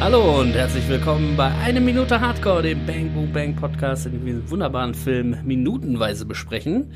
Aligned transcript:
Hallo 0.00 0.40
und 0.40 0.54
herzlich 0.54 0.88
willkommen 0.88 1.36
bei 1.36 1.52
Eine 1.62 1.78
Minute 1.78 2.18
Hardcore, 2.18 2.62
dem 2.62 2.86
Bang 2.86 3.10
Boom 3.12 3.30
Bang 3.34 3.54
Podcast, 3.54 4.06
in 4.06 4.12
dem 4.12 4.24
wir 4.24 4.32
den 4.32 4.50
wunderbaren 4.50 4.94
Film 4.94 5.36
minutenweise 5.44 6.24
besprechen. 6.24 6.94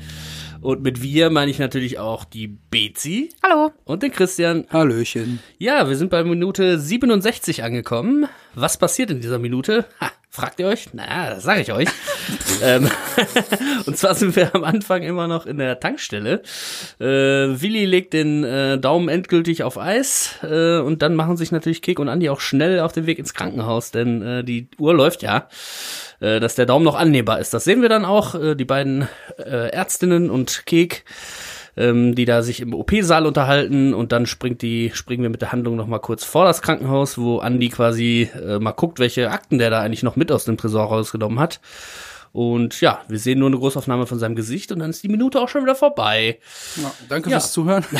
Und 0.65 0.81
mit 0.81 1.03
wir 1.03 1.29
meine 1.29 1.51
ich 1.51 1.59
natürlich 1.59 1.99
auch 1.99 2.25
die 2.25 2.47
Bezi 2.47 3.29
Hallo. 3.43 3.71
und 3.83 4.01
den 4.01 4.11
Christian. 4.11 4.65
Hallöchen. 4.71 5.37
Ja, 5.59 5.87
wir 5.87 5.95
sind 5.95 6.09
bei 6.09 6.23
Minute 6.23 6.79
67 6.79 7.63
angekommen. 7.63 8.25
Was 8.55 8.79
passiert 8.79 9.11
in 9.11 9.21
dieser 9.21 9.37
Minute? 9.37 9.85
Ha, 10.01 10.09
fragt 10.31 10.59
ihr 10.59 10.65
euch? 10.65 10.87
Na, 10.93 11.29
das 11.29 11.43
sage 11.43 11.61
ich 11.61 11.71
euch. 11.71 11.87
ähm, 12.63 12.89
und 13.85 13.95
zwar 13.95 14.15
sind 14.15 14.35
wir 14.35 14.55
am 14.55 14.63
Anfang 14.63 15.03
immer 15.03 15.27
noch 15.27 15.45
in 15.45 15.59
der 15.59 15.79
Tankstelle. 15.79 16.41
Äh, 16.99 17.05
Willi 17.05 17.85
legt 17.85 18.13
den 18.13 18.43
äh, 18.43 18.79
Daumen 18.79 19.07
endgültig 19.07 19.61
auf 19.61 19.77
Eis 19.77 20.39
äh, 20.41 20.79
und 20.79 21.03
dann 21.03 21.13
machen 21.13 21.37
sich 21.37 21.51
natürlich 21.51 21.83
Kek 21.83 21.99
und 21.99 22.09
Andi 22.09 22.29
auch 22.31 22.39
schnell 22.39 22.79
auf 22.79 22.91
den 22.91 23.05
Weg 23.05 23.19
ins 23.19 23.35
Krankenhaus, 23.35 23.91
denn 23.91 24.23
äh, 24.23 24.43
die 24.43 24.69
Uhr 24.79 24.95
läuft 24.95 25.21
ja, 25.21 25.47
äh, 26.19 26.39
dass 26.39 26.55
der 26.55 26.65
Daumen 26.65 26.85
noch 26.85 26.95
annehmbar 26.95 27.39
ist. 27.39 27.53
Das 27.53 27.63
sehen 27.63 27.81
wir 27.81 27.89
dann 27.89 28.05
auch. 28.05 28.35
Äh, 28.35 28.55
die 28.55 28.65
beiden 28.65 29.07
äh, 29.37 29.69
Ärztinnen 29.69 30.29
und 30.29 30.65
Kek 30.65 31.03
ähm, 31.77 32.15
die 32.15 32.25
da 32.25 32.41
sich 32.41 32.61
im 32.61 32.73
OP-Saal 32.73 33.25
unterhalten 33.25 33.93
und 33.93 34.11
dann 34.11 34.25
springt 34.25 34.61
die, 34.61 34.91
springen 34.93 35.23
wir 35.23 35.29
mit 35.29 35.41
der 35.41 35.51
Handlung 35.51 35.75
noch 35.75 35.87
mal 35.87 35.99
kurz 35.99 36.23
vor 36.23 36.45
das 36.45 36.61
Krankenhaus, 36.61 37.17
wo 37.17 37.39
Andy 37.39 37.69
quasi 37.69 38.29
äh, 38.33 38.59
mal 38.59 38.71
guckt, 38.71 38.99
welche 38.99 39.31
Akten 39.31 39.57
der 39.57 39.69
da 39.69 39.81
eigentlich 39.81 40.03
noch 40.03 40.15
mit 40.15 40.31
aus 40.31 40.45
dem 40.45 40.57
Tresor 40.57 40.85
rausgenommen 40.85 41.39
hat. 41.39 41.59
Und 42.35 42.81
ja, 42.81 42.99
wir 43.07 43.17
sehen 43.17 43.39
nur 43.39 43.47
eine 43.47 43.57
Großaufnahme 43.57 44.07
von 44.07 44.19
seinem 44.19 44.35
Gesicht 44.35 44.69
und 44.73 44.79
dann 44.79 44.89
ist 44.89 45.01
die 45.03 45.07
Minute 45.07 45.39
auch 45.39 45.47
schon 45.47 45.63
wieder 45.63 45.73
vorbei. 45.73 46.37
Ja, 46.75 46.91
danke 47.07 47.29
Ja. 47.29 47.39
fürs 47.39 47.53
Zuhören. 47.53 47.85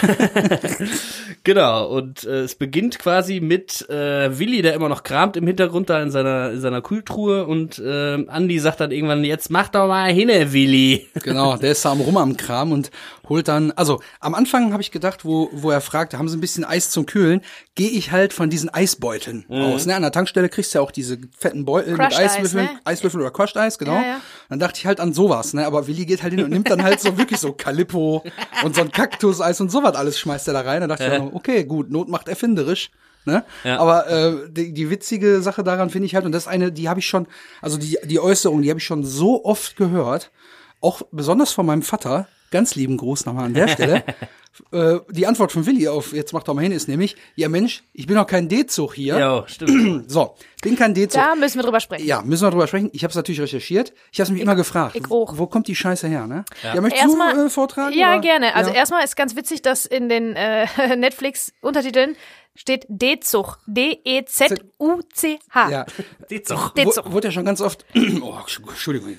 Genau, 1.43 1.87
und 1.89 2.23
äh, 2.23 2.39
es 2.41 2.55
beginnt 2.55 2.97
quasi 2.97 3.39
mit 3.39 3.87
äh, 3.87 4.39
Willi, 4.39 4.63
der 4.63 4.73
immer 4.73 4.89
noch 4.89 5.03
kramt 5.03 5.37
im 5.37 5.45
Hintergrund 5.45 5.91
da 5.91 6.01
in 6.01 6.09
seiner, 6.09 6.49
in 6.51 6.59
seiner 6.59 6.81
Kühltruhe 6.81 7.45
und 7.45 7.77
äh, 7.77 8.15
Andy 8.15 8.57
sagt 8.57 8.79
dann 8.79 8.89
irgendwann, 8.91 9.23
jetzt 9.23 9.51
mach 9.51 9.67
doch 9.67 9.87
mal 9.87 10.11
hinne, 10.11 10.53
Willi. 10.53 11.07
genau, 11.23 11.55
der 11.55 11.73
ist 11.73 11.85
da 11.85 11.91
am 11.91 12.01
Rum 12.01 12.17
am 12.17 12.35
Kram 12.35 12.71
und 12.71 12.89
holt 13.29 13.47
dann, 13.47 13.71
also 13.73 14.01
am 14.19 14.33
Anfang 14.33 14.73
habe 14.73 14.81
ich 14.81 14.89
gedacht, 14.89 15.23
wo, 15.23 15.49
wo 15.51 15.69
er 15.69 15.81
fragt, 15.81 16.15
haben 16.15 16.27
sie 16.29 16.35
ein 16.37 16.41
bisschen 16.41 16.63
Eis 16.65 16.89
zum 16.89 17.05
Kühlen, 17.05 17.41
gehe 17.75 17.89
ich 17.89 18.11
halt 18.11 18.33
von 18.33 18.49
diesen 18.49 18.73
Eisbeuteln 18.73 19.45
aus. 19.49 19.85
Ne? 19.85 19.95
An 19.95 20.01
der 20.01 20.11
Tankstelle 20.11 20.49
kriegst 20.49 20.73
du 20.73 20.79
ja 20.79 20.83
auch 20.83 20.91
diese 20.91 21.19
fetten 21.37 21.63
Beutel 21.65 21.91
mit 21.91 22.01
Crushed 22.01 22.19
Eis, 22.19 22.35
Eiswürfeln, 22.37 22.65
ne? 22.65 22.79
Eiswürfel 22.85 23.21
oder 23.21 23.31
Crushed 23.31 23.57
Eis, 23.57 23.77
genau. 23.77 23.93
Ja, 23.95 24.01
ja. 24.01 24.21
Dann 24.49 24.59
dachte 24.59 24.79
ich 24.79 24.85
halt 24.85 24.99
an 24.99 25.13
sowas, 25.13 25.53
ne? 25.53 25.65
Aber 25.65 25.87
Willi 25.87 26.05
geht 26.05 26.23
halt 26.23 26.33
hin 26.33 26.43
und 26.43 26.51
nimmt 26.51 26.69
dann 26.69 26.83
halt 26.83 26.99
so 26.99 27.17
wirklich 27.17 27.39
so 27.39 27.53
Calippo 27.53 28.23
und 28.63 28.75
so 28.75 28.81
ein 28.81 28.91
Kaktuseis 28.91 29.61
und 29.61 29.71
sowas 29.71 29.95
alles 29.95 30.19
schmeißt 30.19 30.47
er 30.47 30.53
da 30.53 30.61
rein. 30.61 30.81
Da 30.81 30.87
dachte 30.87 31.05
ich 31.05 31.11
auch, 31.11 31.25
noch, 31.25 31.33
okay, 31.33 31.63
gut, 31.63 31.91
Not 31.91 32.09
macht 32.09 32.27
erfinderisch. 32.27 32.91
Ne? 33.25 33.43
Ja. 33.63 33.79
Aber 33.79 34.07
äh, 34.07 34.49
die, 34.51 34.71
die 34.71 34.89
witzige 34.89 35.41
Sache 35.41 35.63
daran 35.63 35.89
finde 35.89 36.05
ich 36.05 36.15
halt, 36.15 36.25
und 36.25 36.31
das 36.31 36.43
ist 36.43 36.47
eine, 36.47 36.71
die 36.71 36.87
habe 36.87 36.99
ich 36.99 37.07
schon, 37.07 37.27
also 37.59 37.77
die, 37.77 37.97
die 38.03 38.19
Äußerung, 38.19 38.61
die 38.61 38.69
habe 38.69 38.79
ich 38.79 38.85
schon 38.85 39.03
so 39.03 39.43
oft 39.43 39.75
gehört, 39.75 40.31
auch 40.79 41.01
besonders 41.11 41.51
von 41.51 41.65
meinem 41.65 41.81
Vater, 41.81 42.27
ganz 42.55 42.75
lieben 42.75 42.95
Gruß 42.95 43.25
nochmal 43.25 43.45
an 43.45 43.53
der 43.53 43.67
Stelle. 43.67 44.03
äh, 44.71 44.99
die 45.09 45.27
Antwort 45.27 45.51
von 45.51 45.65
Willi 45.65 45.89
auf, 45.89 46.13
jetzt 46.13 46.31
mach 46.31 46.43
doch 46.43 46.53
mal 46.53 46.61
hin, 46.61 46.71
ist 46.71 46.87
nämlich, 46.87 47.17
ja 47.35 47.49
Mensch, 47.49 47.83
ich 47.91 48.07
bin 48.07 48.15
doch 48.15 48.25
kein 48.25 48.47
D-Zug 48.47 48.93
hier. 48.95 49.17
Ja, 49.19 49.43
stimmt. 49.47 50.09
So, 50.09 50.35
bin 50.61 50.77
kein 50.77 50.93
D-Zug. 50.93 51.21
Da 51.21 51.35
müssen 51.35 51.57
wir 51.57 51.63
drüber 51.63 51.81
sprechen. 51.81 52.05
Ja, 52.07 52.21
müssen 52.21 52.43
wir 52.45 52.51
drüber 52.51 52.67
sprechen. 52.67 52.89
Ich 52.93 53.03
habe 53.03 53.09
es 53.11 53.15
natürlich 53.15 53.41
recherchiert. 53.41 53.91
Ich 54.13 54.21
habe 54.21 54.31
mich 54.31 54.41
immer 54.41 54.55
gefragt, 54.55 54.95
ich 54.95 55.11
auch. 55.11 55.37
wo 55.37 55.47
kommt 55.47 55.67
die 55.67 55.75
Scheiße 55.75 56.07
her, 56.07 56.27
ne? 56.27 56.45
Ja, 56.63 56.79
möchtest 56.79 57.03
Erstmal- 57.05 57.33
du 57.35 57.45
äh, 57.45 57.49
vortragen? 57.49 57.93
Ja, 57.97 58.13
oder? 58.13 58.21
gerne. 58.21 58.55
Also 58.55 58.71
Ja. 58.71 58.77
erstmal 58.77 59.03
ist 59.03 59.15
ganz 59.17 59.35
witzig, 59.35 59.61
dass 59.61 59.85
in 59.85 60.07
den 60.07 60.35
äh, 60.35 60.65
Netflix-Untertiteln 60.95 62.15
steht 62.55 62.85
D-Zug. 62.89 63.57
E 63.67 63.95
D-E-Z-U-C-H. 64.01 65.69
ja. 65.69 65.85
D-Zug. 66.29 66.71
Wo- 66.75 67.11
Wurde 67.13 67.27
ja 67.27 67.31
schon 67.31 67.45
ganz 67.45 67.61
oft, 67.61 67.85
oh, 68.21 68.35
Entschuldigung, 68.69 69.09
ich 69.11 69.17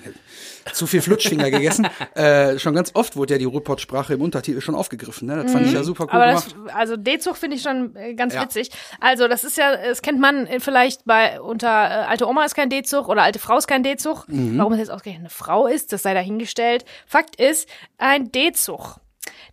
hab 0.65 0.75
zu 0.75 0.85
viel 0.87 1.01
Flutschfinger 1.01 1.49
gegessen. 1.51 1.87
Äh, 2.15 2.57
schon 2.57 2.73
ganz 2.73 2.91
oft 2.95 3.15
wurde 3.15 3.35
ja 3.35 3.37
die 3.37 3.45
Ruhrpott-Sprache 3.45 4.15
im 4.15 4.21
Untertitel 4.21 4.59
schon 4.59 4.73
aufgegriffen. 4.73 5.27
Ne? 5.27 5.43
Das 5.43 5.51
fand 5.51 5.67
ich 5.67 5.73
ja 5.73 5.83
super 5.83 6.05
cool 6.05 6.09
Mhm. 6.13 6.15
Aber 6.21 6.31
das, 6.31 6.51
gemacht. 6.51 6.73
also 6.75 6.97
D-Zug 6.97 7.37
finde 7.37 7.55
ich 7.57 7.61
schon 7.61 7.95
äh, 7.95 8.15
ganz 8.15 8.33
Ja. 8.33 8.41
witzig. 8.41 8.71
Also 8.99 9.27
das 9.27 9.43
ist 9.43 9.55
ja, 9.57 9.75
das 9.77 10.01
kennt 10.01 10.19
man 10.19 10.47
äh, 10.47 10.59
vielleicht 10.59 11.05
bei 11.05 11.39
unter 11.39 11.67
äh, 11.67 12.05
alte 12.07 12.27
Oma 12.27 12.43
ist 12.45 12.55
kein 12.55 12.69
D-Zug 12.71 13.07
oder 13.07 13.21
alte 13.21 13.37
Frau 13.39 13.57
ist 13.57 13.67
kein 13.67 13.83
D-Zug. 13.83 14.27
Mhm. 14.27 14.57
Warum 14.57 14.73
es 14.73 14.79
jetzt 14.79 14.89
ausgerechnet 14.89 15.21
eine 15.21 15.29
Frau 15.29 15.67
ist, 15.67 15.93
das 15.93 16.01
sei 16.01 16.15
dahingestellt. 16.15 16.85
Fakt 17.05 17.35
ist, 17.39 17.69
ein 17.99 18.31
D-Zug. 18.31 18.95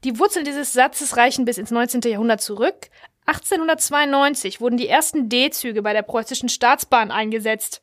Die 0.05 0.19
Wurzeln 0.19 0.45
dieses 0.47 0.73
Satzes 0.73 1.17
reichen 1.19 1.45
bis 1.45 1.59
ins 1.59 1.71
19. 1.71 2.01
Jahrhundert 2.07 2.41
zurück. 2.41 2.89
1892 3.27 4.61
wurden 4.61 4.77
die 4.77 4.89
ersten 4.89 5.29
D-Züge 5.29 5.83
bei 5.83 5.93
der 5.93 6.03
preußischen 6.03 6.49
Staatsbahn 6.49 7.11
eingesetzt. 7.11 7.83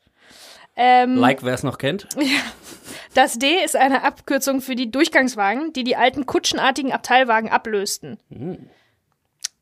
Ähm, 0.75 1.15
Like, 1.15 1.43
wer 1.43 1.53
es 1.53 1.63
noch 1.63 1.77
kennt. 1.77 2.07
Das 3.13 3.37
D 3.37 3.61
ist 3.61 3.75
eine 3.75 4.03
Abkürzung 4.03 4.61
für 4.61 4.75
die 4.75 4.89
Durchgangswagen, 4.89 5.73
die 5.73 5.83
die 5.83 5.97
alten 5.97 6.25
kutschenartigen 6.25 6.93
Abteilwagen 6.93 7.49
ablösten. 7.49 8.17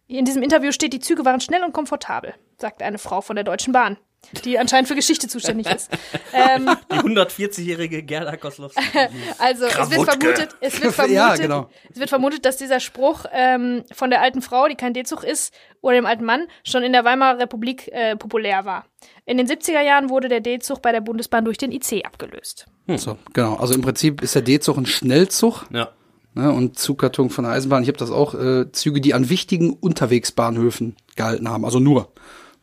In 0.07 0.25
diesem 0.25 0.43
Interview 0.43 0.71
steht, 0.71 0.93
die 0.93 0.99
Züge 0.99 1.25
waren 1.25 1.41
schnell 1.41 1.63
und 1.63 1.73
komfortabel, 1.73 2.35
sagt 2.57 2.83
eine 2.83 2.99
Frau 2.99 3.21
von 3.21 3.35
der 3.35 3.45
Deutschen 3.45 3.73
Bahn, 3.73 3.97
die 4.45 4.59
anscheinend 4.59 4.87
für 4.87 4.95
Geschichte 4.95 5.27
zuständig 5.27 5.67
ist. 5.67 5.89
ähm, 6.33 6.69
Die 6.91 6.97
140-jährige 6.97 8.03
Gerda 8.03 8.35
Koslowski. 8.37 8.81
also 9.39 9.65
es 9.65 9.89
wird 9.91 10.03
vermutet, 10.09 10.49
es 10.61 10.81
wird 10.81 10.93
vermutet, 10.95 11.15
Ja, 11.15 11.35
genau. 11.35 11.69
es 11.91 11.99
wird 11.99 12.09
vermutet, 12.09 12.45
dass 12.45 12.57
dieser 12.57 12.79
Spruch 12.79 13.25
ähm, 13.33 13.83
von 13.91 14.09
der 14.09 14.21
alten 14.21 14.41
Frau, 14.41 14.67
die 14.67 14.75
kein 14.75 14.93
D-Zug 14.93 15.23
ist, 15.23 15.53
oder 15.81 15.95
dem 15.95 16.05
alten 16.05 16.25
Mann 16.25 16.47
schon 16.63 16.83
in 16.83 16.91
der 16.91 17.05
Weimarer 17.05 17.39
Republik 17.39 17.87
äh, 17.91 18.15
populär 18.15 18.65
war. 18.65 18.85
In 19.25 19.37
den 19.37 19.47
70er 19.47 19.81
Jahren 19.81 20.09
wurde 20.09 20.27
der 20.27 20.41
D-Zug 20.41 20.81
bei 20.81 20.91
der 20.91 21.01
Bundesbahn 21.01 21.45
durch 21.45 21.57
den 21.57 21.71
IC 21.71 22.05
abgelöst. 22.05 22.67
So, 22.95 23.17
genau. 23.33 23.55
Also 23.55 23.73
im 23.73 23.81
Prinzip 23.81 24.21
ist 24.21 24.35
der 24.35 24.41
D-Zug 24.41 24.77
ein 24.77 24.85
Schnellzug. 24.85 25.65
Ja. 25.71 25.89
Ne, 26.35 26.51
und 26.51 26.77
Zugkarton 26.77 27.31
von 27.31 27.43
der 27.43 27.53
Eisenbahn. 27.53 27.81
Ich 27.81 27.89
habe 27.89 27.97
das 27.97 28.11
auch, 28.11 28.35
äh, 28.35 28.71
Züge, 28.71 29.01
die 29.01 29.15
an 29.15 29.29
wichtigen 29.29 29.73
Unterwegsbahnhöfen 29.73 30.95
gehalten 31.15 31.49
haben. 31.49 31.65
Also 31.65 31.79
nur. 31.79 32.11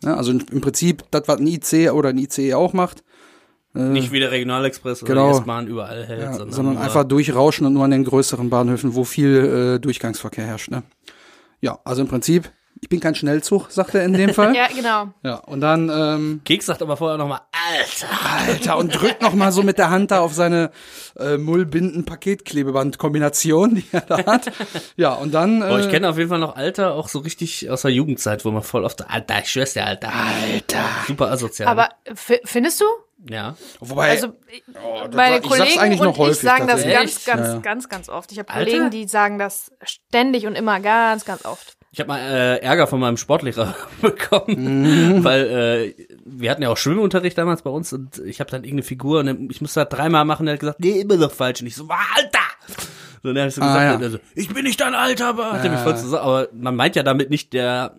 Ne, 0.02 0.16
also 0.16 0.32
im 0.32 0.60
Prinzip, 0.60 1.04
das, 1.10 1.22
was 1.26 1.38
ein 1.40 1.46
IC 1.46 1.90
oder 1.92 2.10
ein 2.10 2.18
ICE 2.18 2.54
auch 2.54 2.72
macht, 2.72 3.02
Nicht 3.72 4.10
wie 4.10 4.20
der 4.20 4.30
Regionalexpress 4.30 5.02
oder 5.02 5.12
Genau. 5.14 5.32
die 5.32 5.38
S-Bahn 5.38 5.66
überall 5.66 6.04
hält, 6.06 6.22
ja, 6.22 6.32
sondern, 6.32 6.52
sondern 6.52 6.78
einfach 6.78 7.04
durchrauschen 7.04 7.66
und 7.66 7.74
nur 7.74 7.84
an 7.84 7.90
den 7.90 8.04
größeren 8.04 8.48
Bahnhöfen, 8.48 8.94
wo 8.94 9.04
viel 9.04 9.74
äh, 9.76 9.78
Durchgangsverkehr 9.80 10.46
herrscht. 10.46 10.70
Ne? 10.70 10.82
Ja, 11.60 11.78
also 11.84 12.00
im 12.02 12.08
Prinzip, 12.08 12.50
ich 12.80 12.88
bin 12.88 13.00
kein 13.00 13.14
Schnellzug, 13.14 13.70
sagt 13.70 13.94
er 13.94 14.04
in 14.04 14.12
dem 14.12 14.34
Fall. 14.34 14.46
Ja, 14.56 14.68
genau. 14.68 15.08
ja, 15.22 15.34
und 15.36 15.60
dann, 15.60 15.88
ähm, 15.90 16.40
Keks 16.44 16.66
sagt 16.66 16.82
aber 16.82 16.96
vorher 16.96 17.18
nochmal, 17.18 17.40
Alter. 17.52 18.08
Alter, 18.48 18.76
und 18.78 18.94
drückt 19.00 19.22
noch 19.22 19.34
mal 19.34 19.52
so 19.52 19.62
mit 19.62 19.78
der 19.78 19.90
Hand 19.90 20.10
da 20.10 20.20
auf 20.20 20.32
seine 20.34 20.70
äh, 21.18 21.36
Mullbinden-Paketklebeband-Kombination, 21.36 23.74
die 23.76 23.84
er 23.92 24.00
da 24.02 24.24
hat. 24.26 24.50
Ja, 24.96 25.12
und 25.14 25.32
dann. 25.32 25.62
Äh, 25.62 25.76
Oh, 25.76 25.78
ich 25.78 25.90
kenne 25.90 26.08
auf 26.08 26.16
jeden 26.16 26.30
Fall 26.30 26.38
noch 26.38 26.56
Alter, 26.56 26.94
auch 26.94 27.08
so 27.08 27.18
richtig 27.18 27.68
aus 27.70 27.82
der 27.82 27.90
Jugendzeit, 27.90 28.44
wo 28.44 28.50
man 28.50 28.62
voll 28.62 28.84
oft, 28.84 29.08
Alter, 29.10 29.40
ich 29.40 29.50
schwör's 29.50 29.74
dir, 29.74 29.84
Alter. 29.84 30.10
Alter. 30.12 30.84
Super 31.06 31.30
asozial. 31.30 31.68
Aber 31.68 31.88
findest 32.14 32.80
du? 32.80 32.84
ja. 33.28 33.56
Wobei, 33.80 34.10
Also 34.10 34.28
das 34.28 35.14
meine 35.14 35.38
ich 35.38 35.42
sag's 35.44 35.58
Kollegen 35.58 35.78
eigentlich 35.80 36.00
noch 36.00 36.18
und 36.18 36.24
ich 36.24 36.30
häufig 36.30 36.40
sagen 36.40 36.66
das 36.66 36.82
ganz, 36.84 37.24
ganz, 37.24 37.46
Ja, 37.48 37.54
ja. 37.54 37.58
ganz, 37.60 37.88
ganz 37.88 38.08
oft. 38.08 38.32
Ich 38.32 38.38
habe? 38.38 38.52
Kollegen, 38.52 38.90
die 38.90 39.06
sagen 39.08 39.38
das 39.38 39.72
ständig 39.82 40.46
und 40.46 40.54
immer 40.54 40.80
ganz, 40.80 41.24
ganz 41.24 41.44
oft. 41.44 41.76
Ich 41.96 42.00
habe 42.00 42.08
mal 42.08 42.18
äh, 42.20 42.56
Ärger 42.58 42.86
von 42.86 43.00
meinem 43.00 43.16
Sportlehrer 43.16 43.74
bekommen, 44.02 45.14
Mhm. 45.16 45.24
weil 45.24 45.94
äh, 45.96 46.06
wir 46.26 46.50
hatten 46.50 46.60
ja 46.60 46.68
auch 46.68 46.76
Schwimmunterricht 46.76 47.38
damals 47.38 47.62
bei 47.62 47.70
uns 47.70 47.90
und 47.94 48.18
ich 48.18 48.38
habe 48.38 48.50
dann 48.50 48.64
irgendeine 48.64 48.82
Figur 48.82 49.20
und 49.20 49.50
ich 49.50 49.62
musste 49.62 49.80
das 49.80 49.88
dreimal 49.88 50.26
machen 50.26 50.42
und 50.42 50.48
er 50.48 50.52
hat 50.52 50.60
gesagt, 50.60 50.80
nee, 50.80 51.00
immer 51.00 51.16
noch 51.16 51.32
falsch. 51.32 51.62
Und 51.62 51.68
ich 51.68 51.74
so, 51.74 51.86
"Ah, 51.88 51.96
Alter! 52.16 52.38
So, 53.22 53.30
und 53.30 53.34
dann 53.34 53.44
hab 53.44 53.48
ich 53.48 53.54
so 53.54 53.62
Ah, 53.62 53.68
gesagt, 53.68 53.84
ja. 53.86 53.94
und 53.96 54.02
er 54.02 54.10
so, 54.10 54.18
ich 54.34 54.48
bin 54.52 54.64
nicht 54.64 54.78
dein 54.78 54.94
Alter, 54.94 55.28
aber 55.28 55.52
hat 55.54 55.64
er 55.64 55.70
mich 55.70 55.80
voll 55.80 55.96
zusammen. 55.96 56.22
Aber 56.22 56.48
man 56.52 56.76
meint 56.76 56.96
ja 56.96 57.02
damit 57.02 57.30
nicht 57.30 57.54
der, 57.54 57.98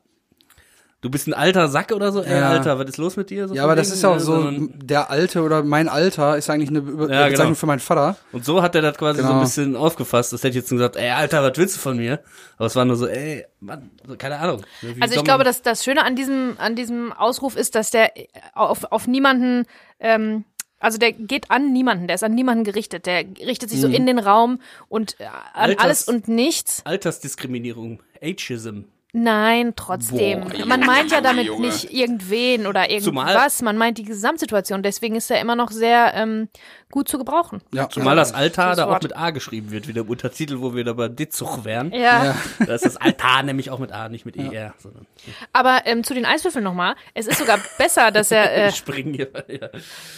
du 1.01 1.09
bist 1.11 1.27
ein 1.27 1.33
alter 1.33 1.67
Sack 1.69 1.91
oder 1.91 2.11
so. 2.11 2.21
Ey, 2.23 2.39
Ja. 2.39 2.49
Alter, 2.49 2.79
was 2.79 2.89
ist 2.89 2.97
los 2.97 3.15
mit 3.17 3.29
dir? 3.29 3.47
So 3.47 3.53
ja, 3.55 3.63
aber 3.63 3.75
das 3.75 3.89
ist 3.91 4.01
ja 4.03 4.09
auch 4.09 4.15
äh, 4.17 4.19
so, 4.19 4.49
der 4.51 5.09
Alte 5.11 5.41
oder 5.44 5.63
mein 5.63 5.89
Alter 5.89 6.38
ist 6.38 6.49
eigentlich 6.49 6.69
eine 6.69 6.79
Über 6.79 7.03
Ja, 7.03 7.25
Bezeichnung 7.25 7.45
genau. 7.47 7.55
für 7.55 7.65
meinen 7.67 7.79
Vater. 7.79 8.17
Und 8.31 8.44
so 8.45 8.61
hat 8.61 8.75
er 8.75 8.81
das 8.81 8.97
quasi 8.97 9.19
so 9.21 9.25
ein 9.25 9.29
Genau. 9.31 9.41
bisschen 9.44 9.75
aufgefasst. 9.75 10.33
Das 10.33 10.41
hätte 10.41 10.49
ich 10.49 10.55
jetzt 10.63 10.69
gesagt, 10.69 10.95
ey, 10.95 11.09
Alter, 11.11 11.44
was 11.44 11.57
willst 11.57 11.75
du 11.75 11.79
von 11.79 11.97
mir? 11.97 12.19
Aber 12.57 12.65
es 12.65 12.75
war 12.75 12.85
nur 12.85 12.95
so, 12.95 13.07
ey, 13.07 13.45
Mann, 13.59 13.91
keine 14.17 14.39
Ahnung. 14.39 14.63
Wie 14.81 15.01
Also 15.01 15.15
ich 15.15 15.23
glaube, 15.23 15.44
dass 15.44 15.61
das 15.61 15.83
Schöne 15.83 16.03
an 16.03 16.15
diesem, 16.15 16.55
an 16.57 16.75
diesem 16.75 17.13
Ausruf 17.13 17.55
ist, 17.55 17.75
dass 17.75 17.91
der 17.91 18.17
äh, 18.17 18.27
auf, 18.53 18.85
auf 18.91 19.07
niemanden, 19.07 19.65
ähm, 20.00 20.45
also 20.79 20.97
der 21.00 21.11
geht 21.11 21.50
an 21.50 21.73
niemanden, 21.73 22.07
der 22.07 22.15
ist 22.15 22.23
an 22.23 22.35
niemanden 22.35 22.63
gerichtet. 22.63 23.05
Der 23.07 23.23
richtet 23.45 23.69
sich 23.71 23.81
so 23.81 23.88
in 23.88 24.05
den 24.05 24.19
Raum 24.19 24.59
und 24.89 25.19
äh, 25.19 25.25
an 25.25 25.71
Alters- 25.71 25.83
alles 25.83 26.07
und 26.07 26.27
nichts. 26.27 26.81
Altersdiskriminierung, 26.85 28.01
Ageism. 28.21 28.81
Nein, 29.13 29.74
trotzdem. 29.75 30.44
Man 30.68 30.81
meint 30.81 31.12
ja 31.12 31.21
damit 31.21 31.57
nicht 31.59 31.92
irgendwen 31.94 32.68
oder 32.68 32.86
Zumal- 33.00 33.30
irgendwas. 33.30 33.62
Man 33.62 33.77
meint 33.77 33.98
die 33.98 34.04
Gesamtsituation. 34.04 34.83
Deswegen 34.83 35.15
ist 35.15 35.31
er 35.31 35.39
immer 35.39 35.56
noch 35.56 35.71
sehr 35.71 36.12
ähm, 36.13 36.50
gut 36.92 37.07
zu 37.07 37.18
gebrauchen. 37.18 37.62
Ja, 37.74 37.89
Zumal 37.89 38.18
das 38.18 38.33
Altar 38.33 38.65
Schönes 38.65 38.77
da 38.77 38.86
auch 38.95 39.01
mit 39.01 39.15
A 39.15 39.30
geschrieben 39.31 39.71
wird, 39.71 39.88
wieder 39.88 40.01
im 40.01 40.09
Untertitel, 40.09 40.59
wo 40.59 40.75
wir 40.75 40.83
da 40.83 40.92
bei 40.94 41.07
Ditzug 41.07 41.63
wären. 41.63 41.94
Ja. 41.94 42.36
Da 42.59 42.75
ist 42.75 42.86
das 42.86 42.98
Altar 42.98 43.44
nämlich 43.44 43.71
auch 43.71 43.80
mit 43.80 43.94
A, 43.94 44.09
nicht 44.09 44.25
mit 44.25 44.36
ER, 44.36 44.74
sondern 44.77 45.07
Aber 45.53 45.81
ähm, 45.86 46.03
zu 46.03 46.13
den 46.13 46.25
Eiswürfeln 46.25 46.63
nochmal. 46.63 46.95
Es 47.13 47.27
ist 47.27 47.39
sogar 47.39 47.60
besser, 47.77 48.12
dass 48.12 48.30
er. 48.31 48.56
Äh, 48.68 48.71
springen 48.74 49.13
hier. 49.13 49.30
Ja. 49.48 49.69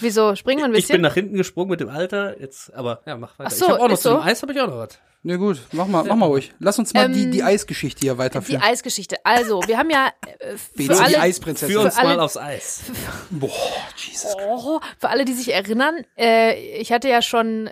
wieso? 0.02 0.36
Springen 0.36 0.60
wir 0.60 0.66
ein 0.66 0.72
Ich 0.72 0.88
bin 0.88 0.94
bisschen? 0.94 1.02
nach 1.02 1.14
hinten 1.14 1.38
gesprungen 1.38 1.70
mit 1.70 1.80
dem 1.80 1.90
Alter, 1.90 2.40
jetzt, 2.42 2.74
aber 2.74 3.02
ja, 3.06 3.16
mach 3.16 3.38
weiter. 3.38 3.50
Ach 3.50 3.56
so, 3.56 3.66
ich 3.66 3.72
habe 3.72 3.82
auch 3.84 3.88
noch 3.88 3.94
ist 3.94 4.02
zu 4.02 4.10
dem 4.10 4.18
so? 4.18 4.24
Eis, 4.24 4.42
habe 4.42 4.52
ich 4.54 4.60
auch 4.62 4.68
noch 4.68 4.78
was. 4.78 5.00
Na 5.22 5.36
gut, 5.36 5.60
mach 5.74 5.86
mal, 5.88 6.04
mach 6.06 6.16
mal 6.16 6.28
ruhig. 6.28 6.54
Lass 6.60 6.80
uns 6.80 6.94
mal 6.94 7.10
die, 7.12 7.30
die 7.30 7.44
Eisgeschichte 7.44 8.00
hier 8.00 8.12
Ähm, 8.12 8.18
Die 8.18 8.24
weiterführen. 8.24 8.62
Eisgeschichte. 8.62 9.18
Also, 9.26 9.62
wir 9.68 9.78
haben 9.78 9.90
ja 9.90 10.12
äh, 10.40 10.56
für 10.58 10.84
die 10.84 10.90
alle, 10.92 11.20
Eisprinzessin. 11.20 11.74
Führ 11.76 11.84
uns 11.84 11.98
alle- 11.98 12.08
mal 12.10 12.20
aufs 12.22 12.38
Eis. 12.38 12.84
Boah, 13.30 13.52
Jesus. 13.98 14.34
Oh, 14.48 14.80
für 14.98 15.10
alle, 15.10 15.26
die 15.26 15.34
sich 15.34 15.54
erinnern, 15.54 16.06
äh, 16.18 16.78
ich 16.80 16.94
hatte 16.94 17.10
ja 17.10 17.22
schon 17.22 17.70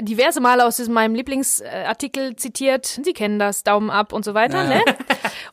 diverse 0.00 0.40
Male 0.40 0.64
aus 0.64 0.76
diesem 0.76 0.94
meinem 0.94 1.14
Lieblingsartikel 1.14 2.36
zitiert. 2.36 2.86
Sie 2.86 3.12
kennen 3.12 3.38
das, 3.38 3.62
Daumen 3.62 3.90
ab 3.90 4.12
und 4.12 4.24
so 4.24 4.34
weiter, 4.34 4.62
Ja. 4.64 4.68
ne? 4.78 4.82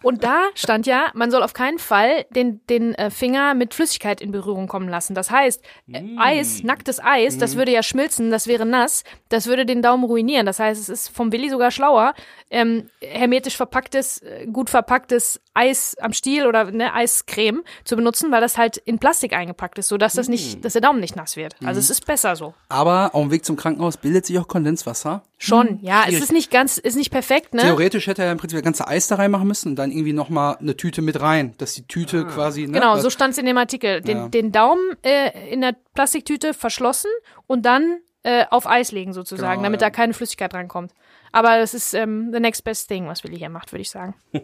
Und 0.02 0.24
da 0.24 0.48
stand 0.56 0.86
ja, 0.86 1.12
man 1.14 1.32
soll 1.32 1.44
auf 1.44 1.54
keinen 1.54 1.80
Fall 1.80 2.26
den, 2.32 2.60
den 2.68 2.94
äh, 2.96 3.10
Finger 3.10 3.54
mit 3.54 3.74
Flüssigkeit 3.74 4.20
in 4.22 4.32
Berührung 4.32 4.68
kommen 4.68 4.90
lassen. 4.90 5.14
Das 5.16 5.32
heißt, 5.32 5.64
äh, 5.92 6.02
Eis, 6.18 6.62
nacktes 6.64 7.00
Eis, 7.02 7.38
das 7.38 7.56
würde 7.56 7.72
ja 7.72 7.84
schmilzen, 7.84 8.30
das 8.30 8.48
wäre 8.48 8.66
nass, 8.66 9.04
das 9.30 9.48
würde 9.48 9.66
den 9.66 9.82
Daumen 9.82 10.04
ruinieren. 10.04 10.46
Das 10.46 10.60
heißt, 10.60 10.80
es 10.82 10.90
ist 10.90 11.08
vom 11.10 11.32
Willi 11.32 11.50
sogar 11.50 11.72
schlauer, 11.72 12.14
ähm, 12.50 12.90
hermetisch 13.02 13.56
verpacktes, 13.56 14.20
äh, 14.22 14.46
gut 14.52 14.70
verpacktes 14.70 15.40
Eis 15.54 15.96
am 16.00 16.14
Stiel 16.14 16.48
oder 16.48 16.72
ne, 16.72 16.94
Eiscreme 16.94 17.64
zu 17.84 17.96
benutzen, 17.96 18.32
weil 18.32 18.42
das 18.42 18.58
halt 18.58 18.78
in 18.78 19.00
Plastik 19.00 19.34
eingepackt 19.34 19.78
ist, 19.78 19.88
sodass 19.88 20.14
das 20.14 20.28
nicht, 20.28 20.64
dass 20.66 20.74
der 20.74 20.82
Daumen 20.82 21.00
nicht 21.00 21.16
nass 21.16 21.36
wird. 21.38 21.56
Also 21.64 21.80
es 21.80 21.90
ist 21.90 22.06
besser 22.06 22.36
so. 22.36 22.54
Aber 22.70 23.14
auf 23.14 23.22
dem 23.22 23.32
Weg 23.32 23.46
zum 23.46 23.56
Krankenhaus 23.56 23.98
bildet 23.98 24.26
sich 24.26 24.40
auch 24.40 24.48
Kondenswasser. 24.48 25.24
Schon, 25.38 25.80
ja, 25.82 26.02
es 26.02 26.06
schwierig. 26.08 26.24
ist 26.24 26.32
nicht 26.32 26.52
ganz, 26.52 26.78
ist 26.78 26.96
nicht 26.96 27.12
perfekt, 27.12 27.54
ne? 27.54 27.62
Theoretisch 27.64 28.08
hätte 28.08 28.24
er 28.24 28.32
im 28.32 28.38
Prinzip 28.38 28.58
das 28.58 28.64
ganze 28.64 28.88
Eis 28.88 29.08
da 29.08 29.16
reinmachen 29.16 29.48
müssen 29.48 29.70
und 29.70 29.76
dann 29.76 29.92
irgendwie 29.92 30.14
nochmal 30.14 30.58
eine 30.60 30.76
Tüte 30.78 31.02
mit 31.02 31.20
rein, 31.20 31.54
dass 31.58 31.74
die 31.74 31.86
Tüte 31.88 32.26
quasi, 32.26 32.66
ne? 32.66 32.80
Genau, 32.80 32.98
so 32.98 33.10
stand 33.10 33.34
es 33.34 33.38
in 33.38 33.46
dem 33.46 33.58
Artikel. 33.58 34.02
Den, 34.02 34.18
Ja. 34.18 34.28
den 34.30 34.52
Daumen 34.52 34.96
äh, 35.04 35.52
in 35.52 35.62
der 35.62 35.76
Plastiktüte 35.94 36.54
verschlossen 36.54 37.10
und 37.46 37.66
dann 37.66 38.00
äh, 38.24 38.46
auf 38.50 38.68
Eis 38.68 38.92
legen 38.94 39.12
sozusagen, 39.14 39.56
Genau, 39.58 39.64
damit 39.64 39.82
ja. 39.82 39.88
da 39.88 39.92
keine 39.92 40.14
Flüssigkeit 40.14 40.54
rankommt. 40.54 40.92
Aber 41.34 41.58
das 41.58 41.74
ist 41.74 41.94
ähm, 41.94 42.30
the 42.32 42.40
next 42.40 42.64
best 42.64 42.88
thing, 42.88 43.08
was 43.08 43.24
Willi 43.24 43.38
hier 43.38 43.50
macht, 43.50 43.74
würde 43.74 43.82
ich 43.82 43.90
sagen. 43.90 44.16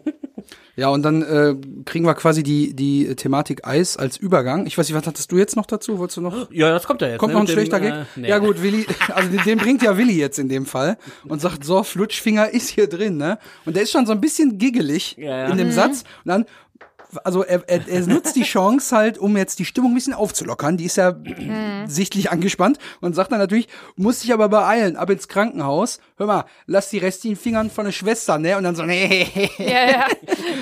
Ja, 0.76 0.88
und 0.88 1.02
dann 1.02 1.22
äh, 1.22 1.54
kriegen 1.84 2.06
wir 2.06 2.14
quasi 2.14 2.42
die, 2.42 2.74
die 2.74 3.14
Thematik 3.14 3.66
Eis 3.66 3.96
als 3.96 4.16
Übergang. 4.16 4.66
Ich 4.66 4.78
weiß 4.78 4.88
nicht, 4.88 4.96
was 4.96 5.06
hattest 5.06 5.30
du 5.30 5.36
jetzt 5.36 5.54
noch 5.54 5.66
dazu? 5.66 5.98
Wolltest 5.98 6.16
du 6.16 6.20
noch? 6.22 6.50
Ja, 6.50 6.72
das 6.72 6.86
kommt 6.86 7.02
ja 7.02 7.08
jetzt. 7.08 7.18
Kommt 7.18 7.34
ne, 7.34 7.34
noch 7.34 7.40
ein 7.40 7.42
mit 7.42 7.50
dem, 7.50 7.54
schlechter 7.54 7.80
Gag? 7.80 7.92
äh, 7.92 8.04
nee. 8.16 8.28
Ja 8.28 8.38
gut, 8.38 8.62
Willi, 8.62 8.86
also 9.14 9.28
den, 9.28 9.42
den 9.44 9.58
bringt 9.58 9.82
ja 9.82 9.96
Willi 9.98 10.14
jetzt 10.14 10.38
in 10.38 10.48
dem 10.48 10.66
Fall 10.66 10.96
und 11.28 11.40
sagt, 11.40 11.64
so, 11.64 11.82
Flutschfinger 11.82 12.50
ist 12.50 12.70
hier 12.70 12.88
drin, 12.88 13.16
ne? 13.16 13.38
Und 13.66 13.76
der 13.76 13.82
ist 13.82 13.92
schon 13.92 14.06
so 14.06 14.12
ein 14.12 14.20
bisschen 14.20 14.58
giggelig 14.58 15.16
Ja, 15.18 15.24
ja. 15.30 15.46
in 15.48 15.58
dem 15.58 15.70
Satz. 15.70 16.04
Und 16.24 16.28
dann, 16.28 16.46
also 17.24 17.44
er, 17.44 17.62
er, 17.68 17.86
er 17.88 18.06
nutzt 18.06 18.36
die 18.36 18.42
Chance 18.42 18.94
halt, 18.96 19.18
um 19.18 19.36
jetzt 19.36 19.58
die 19.58 19.64
Stimmung 19.64 19.92
ein 19.92 19.94
bisschen 19.94 20.14
aufzulockern. 20.14 20.76
Die 20.76 20.84
ist 20.84 20.96
ja 20.96 21.14
sichtlich 21.86 22.30
angespannt 22.30 22.78
und 23.00 23.14
sagt 23.14 23.32
dann 23.32 23.38
natürlich, 23.38 23.68
muss 23.96 24.20
dich 24.20 24.32
aber 24.32 24.48
beeilen, 24.48 24.96
ab 24.96 25.10
ins 25.10 25.28
Krankenhaus. 25.28 25.98
Hör 26.16 26.26
mal, 26.26 26.44
lass 26.66 26.90
die 26.90 26.98
restlichen 26.98 27.36
Fingern 27.36 27.70
von 27.70 27.84
der 27.86 27.92
Schwester, 27.92 28.38
ne? 28.38 28.56
Und 28.56 28.64
dann 28.64 28.76
so, 28.76 28.82
nee. 28.86 29.26
Ja, 29.58 29.64
ja, 29.66 30.06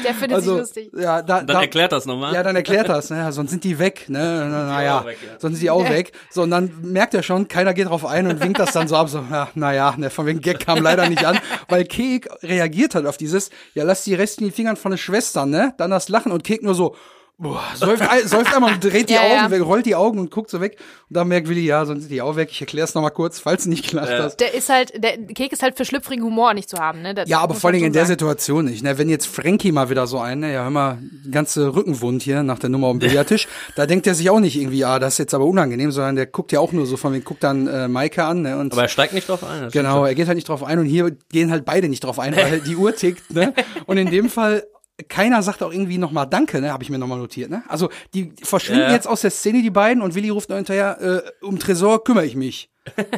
der 0.04 0.14
findet 0.14 0.32
Also, 0.36 0.52
sich 0.64 0.86
lustig. 0.86 0.90
ja, 0.96 1.22
da, 1.22 1.38
Dann 1.38 1.46
da, 1.46 1.60
erklärt 1.62 1.92
das 1.92 2.06
nochmal. 2.06 2.32
ja, 2.34 2.42
dann 2.42 2.56
erklärt 2.56 2.88
das, 2.88 3.10
ne? 3.10 3.30
Sonst 3.32 3.50
sind 3.50 3.64
die 3.64 3.78
weg, 3.78 4.06
ne? 4.08 4.46
Na, 4.50 4.66
naja, 4.66 5.04
weg, 5.04 5.18
ja. 5.26 5.38
sonst 5.38 5.56
sind 5.56 5.62
die 5.62 5.70
auch 5.70 5.88
weg. 5.88 6.12
So, 6.30 6.42
und 6.42 6.50
dann 6.50 6.70
merkt 6.82 7.14
er 7.14 7.22
schon, 7.22 7.48
keiner 7.48 7.74
geht 7.74 7.88
drauf 7.88 8.06
ein 8.06 8.26
und 8.26 8.40
winkt 8.42 8.58
das 8.58 8.72
dann 8.72 8.88
so 8.88 8.96
ab, 8.96 9.08
so, 9.08 9.24
ja, 9.30 9.48
naja, 9.54 9.94
ne, 9.96 10.10
von 10.10 10.26
wegen 10.26 10.40
Gag 10.40 10.60
kam 10.60 10.82
leider 10.82 11.08
nicht 11.08 11.24
an, 11.24 11.38
weil 11.68 11.84
Kek 11.84 12.28
reagiert 12.42 12.94
hat 12.94 13.06
auf 13.06 13.16
dieses, 13.16 13.50
ja, 13.74 13.84
lass 13.84 14.04
die 14.04 14.14
restlichen 14.14 14.52
Fingern 14.52 14.76
von 14.76 14.90
der 14.92 14.98
Schwester, 14.98 15.46
ne? 15.46 15.74
Dann 15.78 15.90
das 15.90 16.08
Lachen 16.08 16.32
und 16.38 16.44
Kek 16.44 16.62
nur 16.62 16.74
so, 16.74 16.94
boah, 17.40 17.62
säuft, 17.76 18.02
säuft 18.24 18.52
einmal 18.52 18.74
und 18.74 18.82
dreht 18.82 19.08
die 19.10 19.14
Ja, 19.14 19.20
Augen 19.20 19.32
ja. 19.34 19.50
weg, 19.52 19.62
rollt 19.64 19.86
die 19.86 19.94
Augen 19.94 20.18
und 20.18 20.28
guckt 20.32 20.50
so 20.50 20.60
weg. 20.60 20.76
Und 21.08 21.16
dann 21.16 21.28
merkt 21.28 21.48
Willi, 21.48 21.60
ja, 21.64 21.86
sonst 21.86 22.00
sind 22.02 22.10
die 22.10 22.20
auch 22.20 22.34
weg. 22.34 22.48
Ich 22.50 22.60
erkläre 22.60 22.84
es 22.84 22.94
nochmal 22.96 23.12
kurz, 23.12 23.38
falls 23.38 23.62
du 23.62 23.70
nicht 23.70 23.86
klar 23.86 24.10
Ja. 24.10 24.24
hast. 24.24 24.40
Der 24.40 24.54
ist 24.54 24.68
halt, 24.68 24.92
der 25.00 25.16
Kek 25.18 25.52
ist 25.52 25.62
halt 25.62 25.76
für 25.76 25.84
schlüpfrigen 25.84 26.24
Humor 26.24 26.52
nicht 26.54 26.68
zu 26.68 26.78
haben, 26.78 27.00
ne? 27.00 27.14
Das 27.14 27.28
Ja, 27.28 27.38
aber 27.38 27.54
vor 27.54 27.70
man 27.70 27.76
allem 27.76 27.86
in 27.86 27.92
der. 27.92 28.06
Situation 28.06 28.64
nicht. 28.64 28.82
Ne? 28.82 28.98
Wenn 28.98 29.08
jetzt 29.08 29.28
Frankie 29.28 29.70
mal 29.70 29.88
wieder 29.88 30.08
so 30.08 30.18
ein, 30.18 30.40
ne, 30.40 30.52
ja, 30.52 30.64
hör 30.64 30.70
mal, 30.70 30.98
ganze 31.30 31.76
Rückenwund 31.76 32.22
hier 32.24 32.42
nach 32.42 32.58
der 32.58 32.70
Nummer 32.70 32.88
am 32.88 32.98
Billardtisch, 32.98 33.46
da 33.76 33.86
denkt 33.86 34.08
er 34.08 34.16
sich 34.16 34.28
auch 34.30 34.40
nicht 34.40 34.56
irgendwie, 34.56 34.84
ah, 34.84 34.98
das 34.98 35.14
ist 35.14 35.18
jetzt 35.18 35.34
aber 35.34 35.44
unangenehm, 35.44 35.92
sondern 35.92 36.16
der 36.16 36.26
guckt 36.26 36.50
ja 36.50 36.58
auch 36.58 36.72
nur 36.72 36.86
so 36.86 36.96
von 36.96 37.12
wegen, 37.12 37.22
guckt 37.24 37.44
dann 37.44 37.68
äh, 37.68 37.86
Maike 37.86 38.24
an, 38.24 38.42
ne? 38.42 38.58
Und 38.58 38.72
Aber 38.72 38.82
er 38.82 38.88
steigt 38.88 39.12
nicht 39.14 39.28
drauf 39.28 39.44
ein. 39.44 39.68
genau, 39.70 40.04
er 40.04 40.16
geht 40.16 40.26
halt 40.26 40.34
nicht 40.36 40.48
drauf 40.48 40.64
ein 40.64 40.80
und 40.80 40.86
hier 40.86 41.12
gehen 41.30 41.52
halt 41.52 41.64
beide 41.64 41.88
nicht 41.88 42.02
drauf 42.02 42.18
ein, 42.18 42.34
weil 42.34 42.58
die 42.62 42.74
Uhr 42.74 42.96
tickt, 42.96 43.32
ne? 43.32 43.54
Und 43.86 43.96
in 43.98 44.10
dem 44.10 44.28
Fall 44.28 44.64
keiner 45.08 45.42
sagt 45.42 45.62
auch 45.62 45.72
irgendwie 45.72 45.98
nochmal 45.98 46.26
Danke, 46.26 46.60
ne? 46.60 46.72
Habe 46.72 46.82
ich 46.82 46.90
mir 46.90 46.98
nochmal 46.98 47.18
notiert, 47.18 47.50
ne? 47.50 47.62
Also 47.68 47.88
die 48.14 48.32
verschwinden 48.42 48.82
Ja. 48.82 48.92
jetzt 48.92 49.06
aus 49.06 49.20
der 49.20 49.30
Szene, 49.30 49.62
die 49.62 49.70
beiden, 49.70 50.02
und 50.02 50.14
Willi 50.14 50.28
ruft 50.30 50.48
noch 50.48 50.56
hinterher, 50.56 51.00
äh, 51.00 51.44
um 51.44 51.58
Tresor 51.58 52.02
kümmere 52.02 52.26
ich 52.26 52.34
mich. 52.36 52.70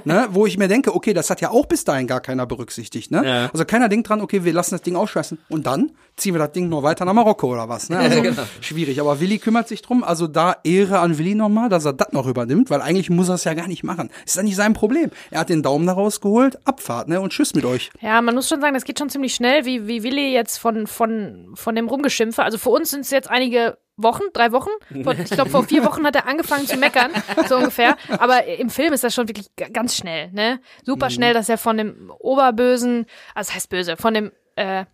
Ne? 0.04 0.28
Wo 0.30 0.46
ich 0.46 0.58
mir 0.58 0.68
denke, 0.68 0.94
okay, 0.94 1.12
das 1.12 1.30
hat 1.30 1.40
ja 1.40 1.50
auch 1.50 1.66
bis 1.66 1.84
dahin 1.84 2.06
gar 2.06 2.20
keiner 2.20 2.46
berücksichtigt, 2.46 3.10
ne? 3.10 3.22
Ja. 3.24 3.50
Also 3.52 3.64
keiner 3.64 3.88
denkt 3.88 4.08
dran, 4.08 4.20
okay, 4.20 4.44
wir 4.44 4.52
lassen 4.52 4.72
das 4.74 4.82
Ding 4.82 4.96
ausschweißen. 4.96 5.38
Und 5.48 5.66
dann 5.66 5.92
ziehen 6.16 6.34
wir 6.34 6.38
das 6.38 6.52
Ding 6.52 6.68
nur 6.68 6.82
weiter 6.82 7.04
nach 7.04 7.12
Marokko 7.14 7.52
oder 7.52 7.68
was, 7.68 7.88
ne? 7.88 7.98
Also 8.10 8.22
Genau. 8.22 8.42
schwierig. 8.60 9.00
Aber 9.00 9.20
Willi 9.20 9.38
kümmert 9.38 9.68
sich 9.68 9.82
drum. 9.82 10.04
Also 10.04 10.26
da 10.26 10.56
Ehre 10.64 10.98
an 10.98 11.16
Willi 11.18 11.34
nochmal, 11.34 11.68
dass 11.68 11.84
er 11.84 11.92
das 11.92 12.12
noch 12.12 12.26
übernimmt, 12.26 12.70
weil 12.70 12.82
eigentlich 12.82 13.10
muss 13.10 13.28
er 13.28 13.36
es 13.36 13.44
ja 13.44 13.54
gar 13.54 13.68
nicht 13.68 13.84
machen. 13.84 14.10
Ist 14.26 14.36
ja 14.36 14.42
nicht 14.42 14.56
sein 14.56 14.72
Problem. 14.74 15.10
Er 15.30 15.40
hat 15.40 15.48
den 15.48 15.62
Daumen 15.62 15.86
da 15.86 15.92
rausgeholt, 15.94 16.58
Abfahrt, 16.66 17.08
ne? 17.08 17.20
Und 17.20 17.32
tschüss 17.32 17.54
mit 17.54 17.64
euch. 17.64 17.90
Ja, 18.00 18.20
man 18.20 18.34
muss 18.34 18.48
schon 18.48 18.60
sagen, 18.60 18.74
das 18.74 18.84
geht 18.84 18.98
schon 18.98 19.08
ziemlich 19.10 19.34
schnell, 19.34 19.64
wie, 19.64 19.86
wie 19.86 20.02
Willi 20.02 20.32
jetzt 20.32 20.58
von, 20.58 20.86
von, 20.86 21.50
von 21.54 21.74
dem 21.74 21.88
Rumgeschimpfe. 21.88 22.42
Also 22.42 22.58
für 22.58 22.70
uns 22.70 22.90
sind 22.90 23.00
es 23.00 23.10
jetzt 23.10 23.30
einige 23.30 23.78
Wochen, 24.02 24.22
drei 24.32 24.52
Wochen. 24.52 24.70
Vor, 25.02 25.12
ich 25.18 25.30
glaube, 25.30 25.50
vor 25.50 25.64
vier 25.64 25.84
Wochen 25.84 26.04
hat 26.06 26.16
er 26.16 26.26
angefangen 26.26 26.66
zu 26.66 26.76
meckern, 26.76 27.10
so 27.48 27.56
ungefähr. 27.56 27.96
Aber 28.18 28.44
im 28.46 28.70
Film 28.70 28.92
ist 28.92 29.04
das 29.04 29.14
schon 29.14 29.28
wirklich 29.28 29.46
ganz 29.72 29.96
schnell, 29.96 30.30
ne? 30.32 30.60
Super 30.84 31.06
Mhm. 31.06 31.10
schnell, 31.10 31.34
dass 31.34 31.48
er 31.48 31.58
von 31.58 31.76
dem 31.76 32.10
Oberbösen, 32.18 33.06
also 33.34 33.48
das 33.48 33.54
heißt 33.54 33.68
böse, 33.70 33.96
von 33.96 34.14
dem, 34.14 34.32
äh, 34.56 34.84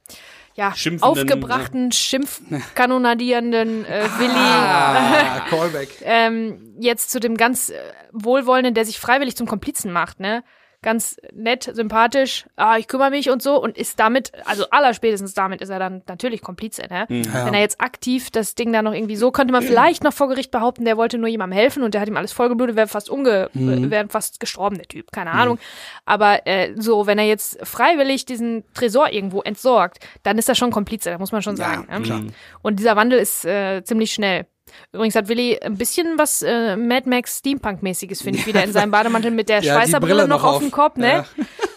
ja, 0.55 0.73
aufgebrachten, 1.03 1.93
schimpfkanonadierenden 1.93 3.85
äh, 3.85 4.05
Willi 4.19 4.33
Ah, 4.35 5.41
Callback. 5.51 5.89
ähm, 6.03 6.75
jetzt 6.81 7.11
zu 7.11 7.21
dem 7.21 7.37
ganz 7.37 7.69
äh, 7.71 7.75
Wohlwollenden, 8.13 8.75
der 8.75 8.85
sich 8.85 8.99
freiwillig 8.99 9.37
zum 9.37 9.47
Komplizen 9.47 9.93
macht, 9.93 10.21
ne? 10.21 10.43
Ganz 10.87 11.17
nett, 11.35 11.65
sympathisch, 11.65 12.47
ah, 12.55 12.77
ich 12.79 12.87
kümmere 12.87 13.11
mich 13.11 13.29
und 13.29 13.43
so 13.43 13.61
und 13.61 13.77
ist 13.77 13.99
damit, 13.99 14.31
also 14.45 14.71
allerspätestens 14.71 15.35
damit 15.35 15.61
ist 15.61 15.69
er 15.69 15.81
dann 15.81 16.03
natürlich 16.07 16.43
Komplize, 16.43 16.83
ne? 16.89 17.07
Wenn 17.09 17.55
er 17.55 17.61
jetzt 17.61 17.81
aktiv 17.81 18.31
das 18.31 18.55
Ding 18.55 18.73
da 18.73 18.83
noch 18.83 18.93
irgendwie 18.93 19.17
so, 19.17 19.33
könnte 19.33 19.53
man 19.53 19.65
vielleicht 19.65 20.05
noch 20.05 20.13
vor 20.13 20.29
Gericht 20.29 20.53
behaupten, 20.53 20.85
der 20.85 20.97
wollte 20.97 21.19
nur 21.19 21.29
jemandem 21.29 21.59
helfen 21.59 21.83
und 21.83 21.93
der 21.95 22.01
hat 22.01 22.07
ihm 22.07 22.17
alles 22.17 22.31
vollgeblutet, 22.33 22.77
wäre 22.77 22.87
fast 22.87 23.11
umge, 23.11 23.51
äh, 23.57 23.91
wäre 23.91 24.07
fast 24.09 24.39
gestorben, 24.39 24.77
der 24.77 24.87
Typ, 24.87 25.11
keine 25.11 25.33
Ahnung. 25.33 25.59
Aber 26.05 26.47
äh, 26.47 26.73
so, 26.77 27.09
wenn 27.09 27.19
er 27.19 27.27
jetzt 27.27 27.59
freiwillig 27.67 28.25
diesen 28.25 28.63
Tresor 28.73 29.11
irgendwo 29.11 29.43
entsorgt, 29.43 29.99
dann 30.23 30.39
ist 30.39 30.49
er 30.49 30.55
schon 30.55 30.71
Komplize, 30.71 31.11
da 31.11 31.19
muss 31.19 31.33
man 31.33 31.43
schon 31.43 31.57
sagen. 31.57 31.89
ne? 31.99 32.05
klar. 32.05 32.23
Und 32.63 32.79
dieser 32.79 32.95
Wandel 32.95 33.19
ist 33.19 33.45
äh, 33.45 33.83
ziemlich 33.83 34.13
schnell. 34.13 34.47
Übrigens 34.93 35.15
hat 35.15 35.29
Willi 35.29 35.59
ein 35.61 35.77
bisschen 35.77 36.19
was 36.19 36.43
äh, 36.43 36.77
Mad 36.77 37.09
Max 37.09 37.39
Steampunk-mäßiges, 37.39 38.23
finde 38.23 38.39
ich, 38.41 38.47
wieder 38.47 38.63
in 38.65 38.73
seinem 38.73 38.91
Bademantel 38.91 39.31
mit 39.31 39.49
der 39.49 39.63
Ja, 39.63 39.75
Schweißerbrille 39.75 40.15
Brille 40.15 40.29
noch 40.29 40.43
noch 40.43 40.55
auf 40.55 40.59
dem 40.61 40.71
Kopf, 40.71 40.97
ne? 40.97 41.07
Ja. 41.09 41.25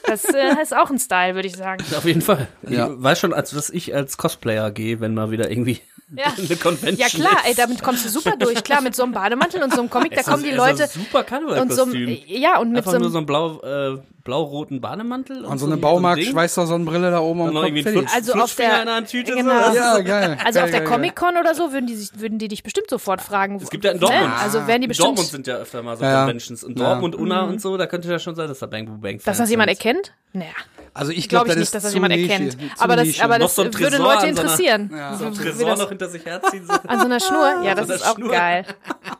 Das 0.07 0.25
äh, 0.25 0.55
ist 0.61 0.75
auch 0.75 0.89
ein 0.89 0.99
Style, 0.99 1.35
würde 1.35 1.47
ich 1.47 1.55
sagen. 1.55 1.83
Auf 1.95 2.05
jeden 2.05 2.21
Fall. 2.21 2.47
Ja. 2.67 2.87
Ich 2.91 3.03
weiß 3.03 3.19
schon, 3.19 3.33
als 3.33 3.51
dass 3.51 3.69
ich 3.69 3.93
als 3.95 4.17
Cosplayer 4.17 4.71
gehe, 4.71 4.99
wenn 5.01 5.13
mal 5.13 5.29
wieder 5.31 5.49
irgendwie 5.51 5.79
Ja. 6.15 6.33
eine 6.37 6.55
Convention 6.55 6.95
Ja 6.97 7.07
klar, 7.07 7.41
ey, 7.45 7.51
ist. 7.51 7.59
damit 7.59 7.83
kommst 7.83 8.05
du 8.05 8.09
super 8.09 8.35
durch. 8.37 8.63
Klar, 8.63 8.81
mit 8.81 8.95
so 8.95 9.03
einem 9.03 9.11
Bademantel 9.13 9.61
und 9.63 9.73
so 9.73 9.81
einem 9.81 9.89
Comic, 9.89 10.15
da 10.15 10.23
kommen 10.23 10.43
ist- 10.43 10.51
die 10.51 10.55
Leute 10.55 10.83
ist 10.83 10.95
ein 10.97 11.05
super 11.05 11.19
und 11.19 11.71
so 11.73 11.83
einem, 11.83 11.91
Karnevalkostüm. 11.93 12.17
ja, 12.27 12.59
und 12.59 12.69
mit 12.69 12.77
Einfach 12.79 12.91
so 12.93 12.97
nur 12.97 13.05
einem, 13.07 13.11
so 13.11 13.17
einen 13.19 13.25
blau, 13.27 13.61
äh, 13.61 13.97
blau-roten 14.29 14.79
Bademantel. 14.79 15.43
Und 15.43 15.57
so 15.57 15.65
ein- 15.65 15.69
eine 15.69 15.73
ein 15.73 15.75
Ding. 15.77 15.81
Baumarkt-Schweißer-Sonnenbrille 15.81 17.09
da 17.11 17.19
oben 17.19 17.41
am 17.41 17.47
Dann 17.47 17.55
Kopf. 17.55 17.65
irgendwie 17.75 18.05
Also 18.13 18.33
auf 18.33 18.55
der- 18.55 18.83
in 18.83 18.87
einer 18.87 19.05
Tüte. 19.05 19.33
genau. 19.33 19.69
So. 19.71 19.75
Ja, 19.75 19.99
geil. 20.01 20.37
also 20.45 20.59
geil, 20.59 20.63
auf 20.65 20.71
der. 20.71 20.83
Comic-Con 20.83 21.37
oder 21.37 21.55
so 21.55 21.71
würden 21.73 21.87
die 21.87 21.95
sich, 21.95 22.09
würden 22.19 22.37
die 22.37 22.47
dich 22.47 22.61
bestimmt 22.63 22.89
sofort 22.89 23.21
fragen. 23.21 23.55
Es 23.61 23.69
gibt 23.69 23.83
ja 23.85 23.91
in 23.91 23.99
Dortmund. 23.99 24.27
Ne? 24.27 24.35
Also 24.35 24.67
werden 24.67 24.81
die 24.81 24.85
In 24.85 24.89
bestimmt, 24.89 25.07
Dortmund 25.09 25.27
sind 25.29 25.47
ja 25.47 25.55
öfter 25.55 25.81
mal 25.81 25.97
so 25.97 26.03
Ja, 26.03 26.11
ja. 26.11 26.19
Conventions. 26.21 26.63
In 26.63 26.75
Ja. 26.77 26.85
Dortmund, 26.89 27.15
Unna 27.15 27.41
und 27.43 27.59
so, 27.59 27.75
da 27.75 27.87
könnte 27.87 28.07
ja 28.09 28.19
schon 28.19 28.35
sein, 28.35 28.47
dass 28.47 28.59
da 28.59 28.67
Bang 28.67 28.85
Boom 28.85 29.01
Bang 29.01 29.19
dass 29.25 29.37
das 29.39 29.49
jemand 29.49 29.69
erkennt? 29.69 30.13
Naja, 30.31 30.51
Also 30.93 31.11
ich 31.11 31.27
glaube 31.27 31.47
ich 31.47 31.53
das 31.53 31.59
nicht, 31.59 31.73
dass 31.75 31.83
das 31.83 31.93
jemand 31.95 32.13
Nische, 32.13 32.31
erkennt. 32.31 32.57
Aber 32.77 32.95
das, 32.95 33.19
aber 33.19 33.39
das 33.39 33.55
so 33.55 33.63
würde 33.65 33.97
Leute 33.97 33.97
an 33.97 33.99
so 33.99 34.07
einer- 34.07 34.27
interessieren. 34.29 34.91
So 35.17 35.25
ein 35.25 35.33
Tresor 35.33 35.69
das- 35.69 35.79
noch 35.79 35.89
hinter 35.89 36.07
sich 36.09 36.23
herziehen. 36.25 36.65
So. 36.67 36.73
An 36.87 36.99
so 36.99 37.05
einer 37.05 37.19
Schnur? 37.19 37.63
Ja, 37.63 37.73
das 37.73 37.87
So 37.87 37.93
ist 37.93 38.07
auch 38.07 38.19
geil. 38.19 38.65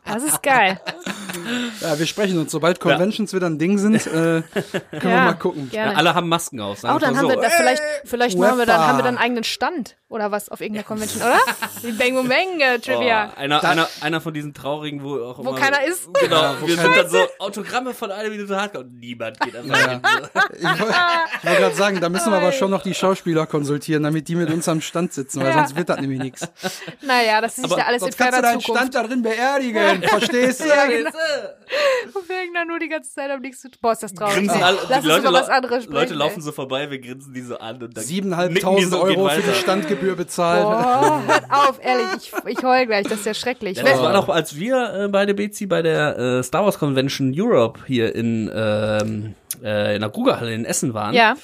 Das 0.06 0.22
ist 0.24 0.44
geil. 0.44 0.80
Ja, 1.82 1.98
wir 2.00 2.06
sprechen 2.06 2.38
uns. 2.40 2.52
Sobald 2.52 2.80
Conventions 2.80 3.34
wieder 3.34 3.48
ein 3.48 3.58
Ding 3.60 3.78
sind, 3.78 3.96
äh, 4.08 4.10
können 4.10 4.44
wir 4.92 5.10
Ja, 5.10 5.26
mal 5.26 5.34
gucken. 5.34 5.70
Gerne. 5.70 5.92
Ja, 5.94 5.98
alle 5.98 6.16
haben 6.16 6.28
Masken 6.30 6.60
auf. 6.60 6.80
sagen 6.80 6.96
Oh, 6.96 7.00
dann 7.00 7.14
wir 7.14 7.20
haben 7.20 7.28
wir 7.30 7.36
so. 7.36 7.42
da 7.42 7.50
vielleicht, 7.50 7.84
vielleicht 8.06 8.38
machen 8.38 8.58
wir 8.58 8.66
dann, 8.66 8.80
haben 8.80 8.98
wir 8.98 9.04
dann 9.04 9.16
einen 9.18 9.24
eigenen 9.24 9.44
Stand. 9.44 9.96
Oder 10.10 10.32
was 10.32 10.50
auf 10.50 10.60
irgendeiner 10.60 10.88
Convention, 10.88 11.22
oder? 11.22 11.38
Die 11.84 11.92
Bang 11.92 12.16
Boom 12.16 12.28
Bang 12.28 12.60
äh, 12.60 12.80
Trivia. 12.80 13.32
Oh, 13.32 13.40
einer, 13.40 13.64
einer, 13.64 13.88
einer 14.02 14.20
von 14.22 14.34
diesen 14.34 14.56
traurigen, 14.56 15.04
wo 15.04 15.24
auch 15.24 15.38
Wo 15.38 15.42
immer, 15.52 15.56
keiner 15.56 15.84
ist. 15.84 16.12
Genau, 16.20 16.56
wo 16.60 16.68
wir 16.68 16.78
sind 16.78 16.98
dann 16.98 17.10
so 17.10 17.20
Autogramme 17.38 17.94
von 17.94 18.10
einer 18.12 18.30
Minute 18.30 18.56
Hardcore 18.60 18.86
und 18.86 19.00
niemand 19.00 19.40
geht 19.40 19.56
einfach 19.56 19.78
Ja. 19.80 19.90
hin. 19.92 20.02
Ich 20.58 20.64
wollte 20.64 20.82
wollt 21.44 21.58
gerade 21.60 21.76
sagen, 21.76 22.00
da 22.02 22.10
müssen 22.10 22.32
wir 22.32 22.38
aber 22.38 22.52
schon 22.52 22.72
noch 22.72 22.82
die 22.82 22.96
Schauspieler 22.96 23.46
konsultieren, 23.46 24.02
damit 24.02 24.28
die 24.28 24.34
mit 24.36 24.50
uns 24.50 24.68
am 24.68 24.82
Stand 24.82 25.14
sitzen, 25.14 25.42
weil 25.42 25.50
Ja. 25.50 25.54
sonst 25.60 25.76
wird 25.76 25.90
das 25.90 26.02
nämlich 26.02 26.20
nichts. 26.20 26.48
Naja, 27.02 27.40
das 27.40 27.60
ist 27.60 27.66
Aber 27.66 27.78
ja 27.78 27.86
alles 27.86 28.02
in 28.02 28.06
Sonst 28.08 28.18
kannst 28.18 28.38
du 28.40 28.42
deinen 28.42 28.60
Zukunft. 28.62 28.82
Stand 28.82 28.96
da 28.96 29.04
drin 29.08 29.22
beerdigen, 29.22 30.02
verstehst 30.10 30.62
du? 30.62 30.68
Ja, 30.70 30.88
genau. 30.88 31.10
Und 32.16 32.28
wir 32.28 32.36
hängen 32.36 32.54
da 32.56 32.66
nur 32.66 32.80
die 32.80 32.90
ganze 32.90 33.14
Zeit 33.14 33.30
am 33.30 33.42
nichts 33.42 33.62
zu 33.62 33.70
tun. 33.70 33.78
Boah, 33.82 33.92
ist 33.92 34.02
das 34.02 34.12
traurig. 34.14 34.36
Grinsen 34.38 34.64
alle, 34.64 34.78
Lass 34.90 34.98
uns 34.98 35.06
Leute, 35.06 35.20
über 35.22 35.34
was 35.34 35.50
anderes 35.50 35.84
sprechen. 35.84 35.94
Leute 35.94 36.14
laufen 36.16 36.38
ey. 36.38 36.42
so 36.42 36.52
vorbei, 36.52 36.90
wir 36.90 37.00
grinsen 37.00 37.32
die 37.32 37.42
so 37.42 37.60
an 37.60 37.82
und 37.84 37.96
dann 37.96 38.04
Siebeneinhalbtausend 38.04 38.90
so 38.92 39.02
Euro 39.02 39.30
für 39.30 39.42
die 39.42 39.48
weiter. 39.48 39.54
Standgebühr 40.00 40.16
bezahlen. 40.16 40.64
Boah, 40.64 41.24
hört 41.28 41.44
auf, 41.52 41.80
ehrlich. 41.84 42.32
Ich, 42.48 42.58
ich 42.58 42.64
heul 42.64 42.86
gleich, 42.86 43.04
das 43.06 43.20
ist 43.20 43.26
ja 43.26 43.34
schrecklich. 43.34 43.78
Ja, 43.78 43.84
das 43.84 44.00
war 44.02 44.14
doch, 44.14 44.30
als 44.30 44.56
wir 44.56 44.94
äh, 45.06 45.08
bei 45.08 45.26
der 45.26 45.34
BC 45.34 45.68
bei 45.70 45.82
der 45.82 46.18
äh, 46.18 46.44
Star 46.44 46.64
Wars 46.66 46.80
Convention 46.80 47.34
Europe 47.36 47.80
hier 47.88 48.16
in, 48.16 48.50
ähm, 48.54 49.36
äh, 49.64 49.96
in 49.96 50.02
der 50.02 50.10
Krugerhalle 50.10 50.54
in 50.54 50.66
Essen 50.66 50.94
waren. 50.94 51.14
ja, 51.14 51.36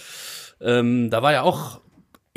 Ähm, 0.62 1.10
da 1.10 1.22
war 1.22 1.32
ja 1.34 1.42
auch 1.42 1.82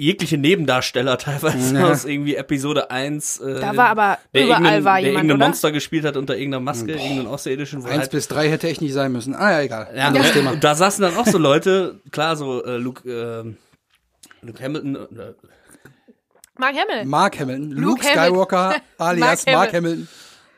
jegliche 0.00 0.38
Nebendarsteller 0.38 1.18
teilweise 1.18 1.74
Ja. 1.76 1.90
aus 1.90 2.04
irgendwie 2.04 2.36
Episode 2.36 2.90
1. 2.90 3.38
Äh, 3.40 3.60
da 3.60 3.76
war 3.76 3.88
aber, 3.88 4.18
der 4.32 4.44
überall 4.44 4.60
irgendein- 4.62 4.84
war 4.84 4.94
der 4.94 5.00
jemand, 5.08 5.24
irgendein 5.24 5.36
oder? 5.38 5.46
Monster 5.46 5.72
gespielt 5.72 6.04
hat 6.04 6.16
unter 6.16 6.36
irgendeiner 6.36 6.62
Maske, 6.62 6.92
irgendeinen 6.92 7.26
Außerirdischen. 7.26 7.84
Eins 7.84 7.98
halt- 8.02 8.10
bis 8.12 8.28
drei 8.28 8.48
hätte 8.48 8.68
echt 8.68 8.80
nicht 8.80 8.92
sein 8.92 9.10
müssen. 9.10 9.34
Ah 9.34 9.50
ja, 9.52 9.60
egal. 9.62 9.88
ja, 9.96 10.08
und, 10.08 10.32
Thema. 10.32 10.54
da 10.56 10.74
saßen 10.76 11.02
dann 11.02 11.16
auch 11.16 11.26
so 11.26 11.38
Leute, 11.38 12.00
klar, 12.12 12.36
so 12.36 12.64
äh, 12.64 12.76
Luke, 12.76 13.08
äh, 13.08 14.46
Luke 14.46 14.62
Hamilton, 14.62 14.94
äh, 14.96 14.98
Mark 16.58 16.74
Hamill. 16.76 17.04
Mark 17.06 17.38
Hamilton, 17.40 17.70
Luke, 17.70 17.80
Luke 17.80 18.02
Hamilton. 18.04 18.24
Skywalker 18.26 18.74
alias 18.98 19.46
Mark 19.46 19.56
Mark 19.56 19.72
Hamill. 19.74 20.06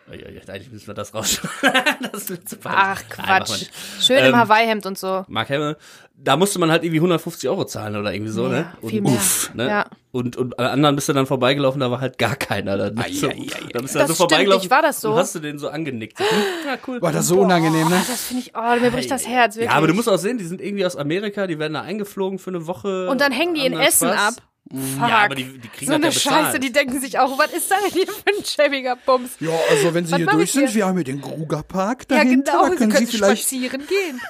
Hamilton. 0.08 0.34
ja, 0.34 0.40
ja, 0.40 0.54
eigentlich 0.54 0.72
müssen 0.72 0.86
wir 0.88 0.94
das 0.94 1.14
rausschneiden. 1.14 2.08
das 2.12 2.28
wird 2.28 2.48
zu. 2.48 2.56
Ach, 2.64 3.00
Nein, 3.18 3.26
Quatsch. 3.42 3.50
nicht. 3.60 3.72
Schön 4.00 4.18
im 4.18 4.24
Ähm, 4.26 4.36
Hawaii-Hemd 4.36 4.86
und 4.86 4.98
so. 4.98 5.24
Mark 5.28 5.50
Hamill, 5.50 5.76
da 6.16 6.36
musste 6.36 6.58
man 6.58 6.70
halt 6.70 6.82
irgendwie 6.84 6.98
150 6.98 7.48
Euro 7.48 7.64
zahlen 7.64 7.96
oder 7.96 8.12
irgendwie 8.12 8.32
so, 8.32 8.48
ne? 8.48 8.72
Ja, 8.82 8.88
viel 8.88 8.98
und, 8.98 9.04
mehr. 9.04 9.12
Uff, 9.14 9.54
ne? 9.54 9.68
Ja. 9.68 9.86
Und, 10.12 10.36
und 10.36 10.58
alle 10.58 10.70
anderen 10.70 10.96
bist 10.96 11.08
du 11.08 11.12
dann 11.12 11.26
vorbeigelaufen, 11.26 11.80
da 11.80 11.90
war 11.90 12.00
halt 12.00 12.18
gar 12.18 12.34
keiner. 12.34 12.76
Da, 12.76 13.02
Ai, 13.02 13.12
so, 13.12 13.28
ai, 13.28 13.32
ai, 13.32 13.68
da 13.72 13.78
bist 13.80 13.94
du 13.94 13.98
Das 13.98 14.06
dann 14.06 14.06
so 14.08 14.14
stimmt 14.14 14.16
vorbeigelaufen. 14.18 14.62
nicht, 14.64 14.70
war 14.70 14.82
das 14.82 15.00
so? 15.00 15.12
Und 15.12 15.16
hast 15.18 15.34
du 15.36 15.38
den 15.38 15.58
so 15.58 15.68
angenickt. 15.68 16.18
So, 16.18 16.24
hm, 16.24 16.30
ja, 16.66 16.76
cool. 16.88 17.00
War 17.00 17.12
das 17.12 17.28
so 17.28 17.40
unangenehm, 17.40 17.88
ne? 17.88 18.02
Das 18.08 18.24
finde 18.24 18.42
ich, 18.42 18.52
oh, 18.56 18.80
mir 18.80 18.90
bricht 18.90 19.10
das 19.10 19.26
Herz, 19.28 19.54
wirklich. 19.54 19.70
Ja, 19.70 19.76
aber 19.76 19.86
du 19.86 19.94
musst 19.94 20.08
auch 20.08 20.16
sehen, 20.18 20.36
die 20.38 20.44
sind 20.44 20.60
irgendwie 20.60 20.84
aus 20.84 20.96
Amerika, 20.96 21.46
die 21.46 21.58
werden 21.60 21.74
da 21.74 21.82
eingeflogen 21.82 22.38
für 22.40 22.50
eine 22.50 22.66
Woche. 22.66 23.08
und 23.08 23.20
dann 23.20 23.30
hängen 23.32 23.54
die 23.54 23.64
in 23.64 23.72
Essen 23.78 24.08
ab. 24.08 24.34
Fuck. 24.72 25.08
Ja, 25.08 25.24
aber 25.24 25.34
die, 25.34 25.58
die 25.58 25.68
kriegen 25.68 25.90
so 25.90 25.94
eine 25.96 26.06
ja. 26.06 26.12
Scheiße, 26.12 26.60
die 26.60 26.70
denken 26.70 27.00
sich 27.00 27.18
auch, 27.18 27.36
was 27.36 27.52
ist 27.52 27.68
das 27.70 27.82
denn 27.82 27.90
hier 27.92 28.06
für 28.06 28.28
ein 28.38 28.44
schäbiger 28.44 28.94
Bums? 29.04 29.32
Ja, 29.40 29.50
also 29.68 29.92
wenn 29.94 30.06
Sie 30.06 30.12
Was 30.12 30.18
hier 30.18 30.26
durch 30.28 30.52
sind, 30.52 30.66
hier? 30.68 30.74
wir 30.76 30.86
haben 30.86 30.94
hier 30.96 31.04
den 31.04 31.20
Grugerpark 31.20 32.06
Ja, 32.08 32.18
dahinter, 32.18 32.52
genau, 32.52 32.64
da 32.66 32.70
sie 32.70 32.76
können 32.76 32.92
können 32.92 33.06
Sie 33.06 33.16
vielleicht... 33.16 33.42
spazieren 33.48 33.82
gehen. 33.88 34.20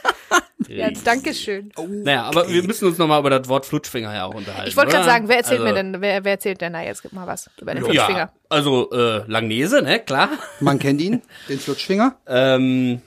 ja, 0.68 0.90
danke 1.04 1.34
schön. 1.34 1.70
Naja, 1.86 2.22
aber 2.24 2.48
wir 2.48 2.62
müssen 2.62 2.88
uns 2.88 2.96
nochmal 2.96 3.20
über 3.20 3.28
das 3.28 3.48
Wort 3.48 3.66
Flutschfinger 3.66 4.14
ja 4.14 4.24
auch 4.24 4.34
unterhalten. 4.34 4.66
Ich 4.68 4.76
wollte 4.78 4.92
gerade 4.92 5.04
sagen, 5.04 5.28
wer 5.28 5.36
erzählt 5.36 5.60
also, 5.60 5.74
mir 5.74 5.82
denn, 5.82 6.00
wer, 6.00 6.24
wer 6.24 6.32
erzählt 6.32 6.62
denn 6.62 6.72
da 6.72 6.80
jetzt? 6.80 7.02
Gib 7.02 7.12
mal 7.12 7.26
was 7.26 7.50
über 7.60 7.74
den 7.74 7.84
Ja, 7.84 7.90
Flutschfinger. 7.90 8.32
also 8.48 8.90
äh, 8.92 9.24
Langnese, 9.26 9.82
ne, 9.82 10.00
klar. 10.00 10.30
Man 10.60 10.78
kennt 10.78 11.02
ihn, 11.02 11.20
den 11.50 11.58
Flutschfinger. 11.60 12.16
Ähm, 12.26 13.02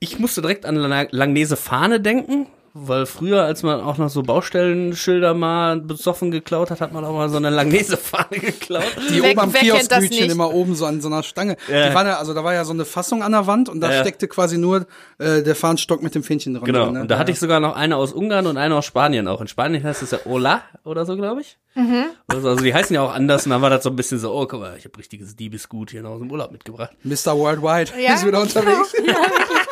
ich 0.00 0.18
musste 0.18 0.40
direkt 0.40 0.66
an 0.66 0.74
Lang- 0.74 1.08
Langnese 1.12 1.56
Fahne 1.56 2.00
denken, 2.00 2.48
weil 2.86 3.06
früher, 3.06 3.42
als 3.42 3.62
man 3.62 3.80
auch 3.80 3.98
noch 3.98 4.08
so 4.10 4.22
Baustellenschilder 4.22 5.34
mal 5.34 5.80
besoffen 5.80 6.30
geklaut 6.30 6.70
hat, 6.70 6.80
hat 6.80 6.92
man 6.92 7.04
auch 7.04 7.12
mal 7.12 7.28
so 7.28 7.36
eine 7.36 7.50
Langnese 7.50 7.96
Fahne 7.96 8.26
geklaut. 8.40 8.84
Die 9.10 9.22
Wer- 9.22 9.30
oben 9.32 9.40
am 9.40 9.52
Kioskgütchen 9.52 10.30
immer 10.30 10.52
oben 10.52 10.74
so 10.74 10.86
an 10.86 11.00
so 11.00 11.08
einer 11.08 11.22
Stange. 11.22 11.56
Ja. 11.70 11.88
Die 11.88 11.94
waren 11.94 12.06
ja, 12.06 12.18
also 12.18 12.34
da 12.34 12.44
war 12.44 12.54
ja 12.54 12.64
so 12.64 12.72
eine 12.72 12.84
Fassung 12.84 13.22
an 13.22 13.32
der 13.32 13.46
Wand 13.46 13.68
und 13.68 13.80
da 13.80 13.92
Ja. 13.92 14.00
steckte 14.00 14.28
quasi 14.28 14.58
nur 14.58 14.86
äh, 15.18 15.42
der 15.42 15.54
Fahnenstock 15.54 16.02
mit 16.02 16.14
dem 16.14 16.22
Fähnchen 16.22 16.54
dran. 16.54 16.64
Genau, 16.64 16.90
ne? 16.90 17.00
und 17.02 17.10
da 17.10 17.18
hatte 17.18 17.30
Ja. 17.30 17.34
ich 17.34 17.40
sogar 17.40 17.60
noch 17.60 17.74
eine 17.76 17.96
aus 17.96 18.12
Ungarn 18.12 18.46
und 18.46 18.56
eine 18.56 18.74
aus 18.76 18.84
Spanien 18.84 19.28
auch. 19.28 19.40
In 19.40 19.48
Spanien 19.48 19.82
heißt 19.82 20.02
es 20.02 20.10
ja 20.12 20.18
Ola 20.24 20.62
oder 20.84 21.04
so, 21.06 21.16
glaube 21.16 21.40
ich. 21.40 21.58
Mhm. 21.74 22.04
Also, 22.26 22.48
also 22.48 22.64
die 22.64 22.74
heißen 22.74 22.92
ja 22.94 23.02
auch 23.02 23.14
anders 23.14 23.44
und 23.46 23.50
dann 23.50 23.62
war 23.62 23.70
das 23.70 23.84
so 23.84 23.90
ein 23.90 23.96
bisschen 23.96 24.18
so, 24.18 24.32
oh, 24.34 24.46
guck 24.46 24.60
mal, 24.60 24.74
ich 24.76 24.84
habe 24.84 24.98
richtiges 24.98 25.36
Diebesgut 25.36 25.90
hier 25.90 26.02
noch 26.02 26.10
aus 26.10 26.18
dem 26.20 26.30
Urlaub 26.30 26.50
mitgebracht. 26.50 26.90
Mr. 27.04 27.36
Worldwide 27.36 27.90
Ja, 28.00 28.14
ist 28.16 28.26
wieder 28.26 28.40
unterwegs. 28.40 28.94
Ist 28.94 29.04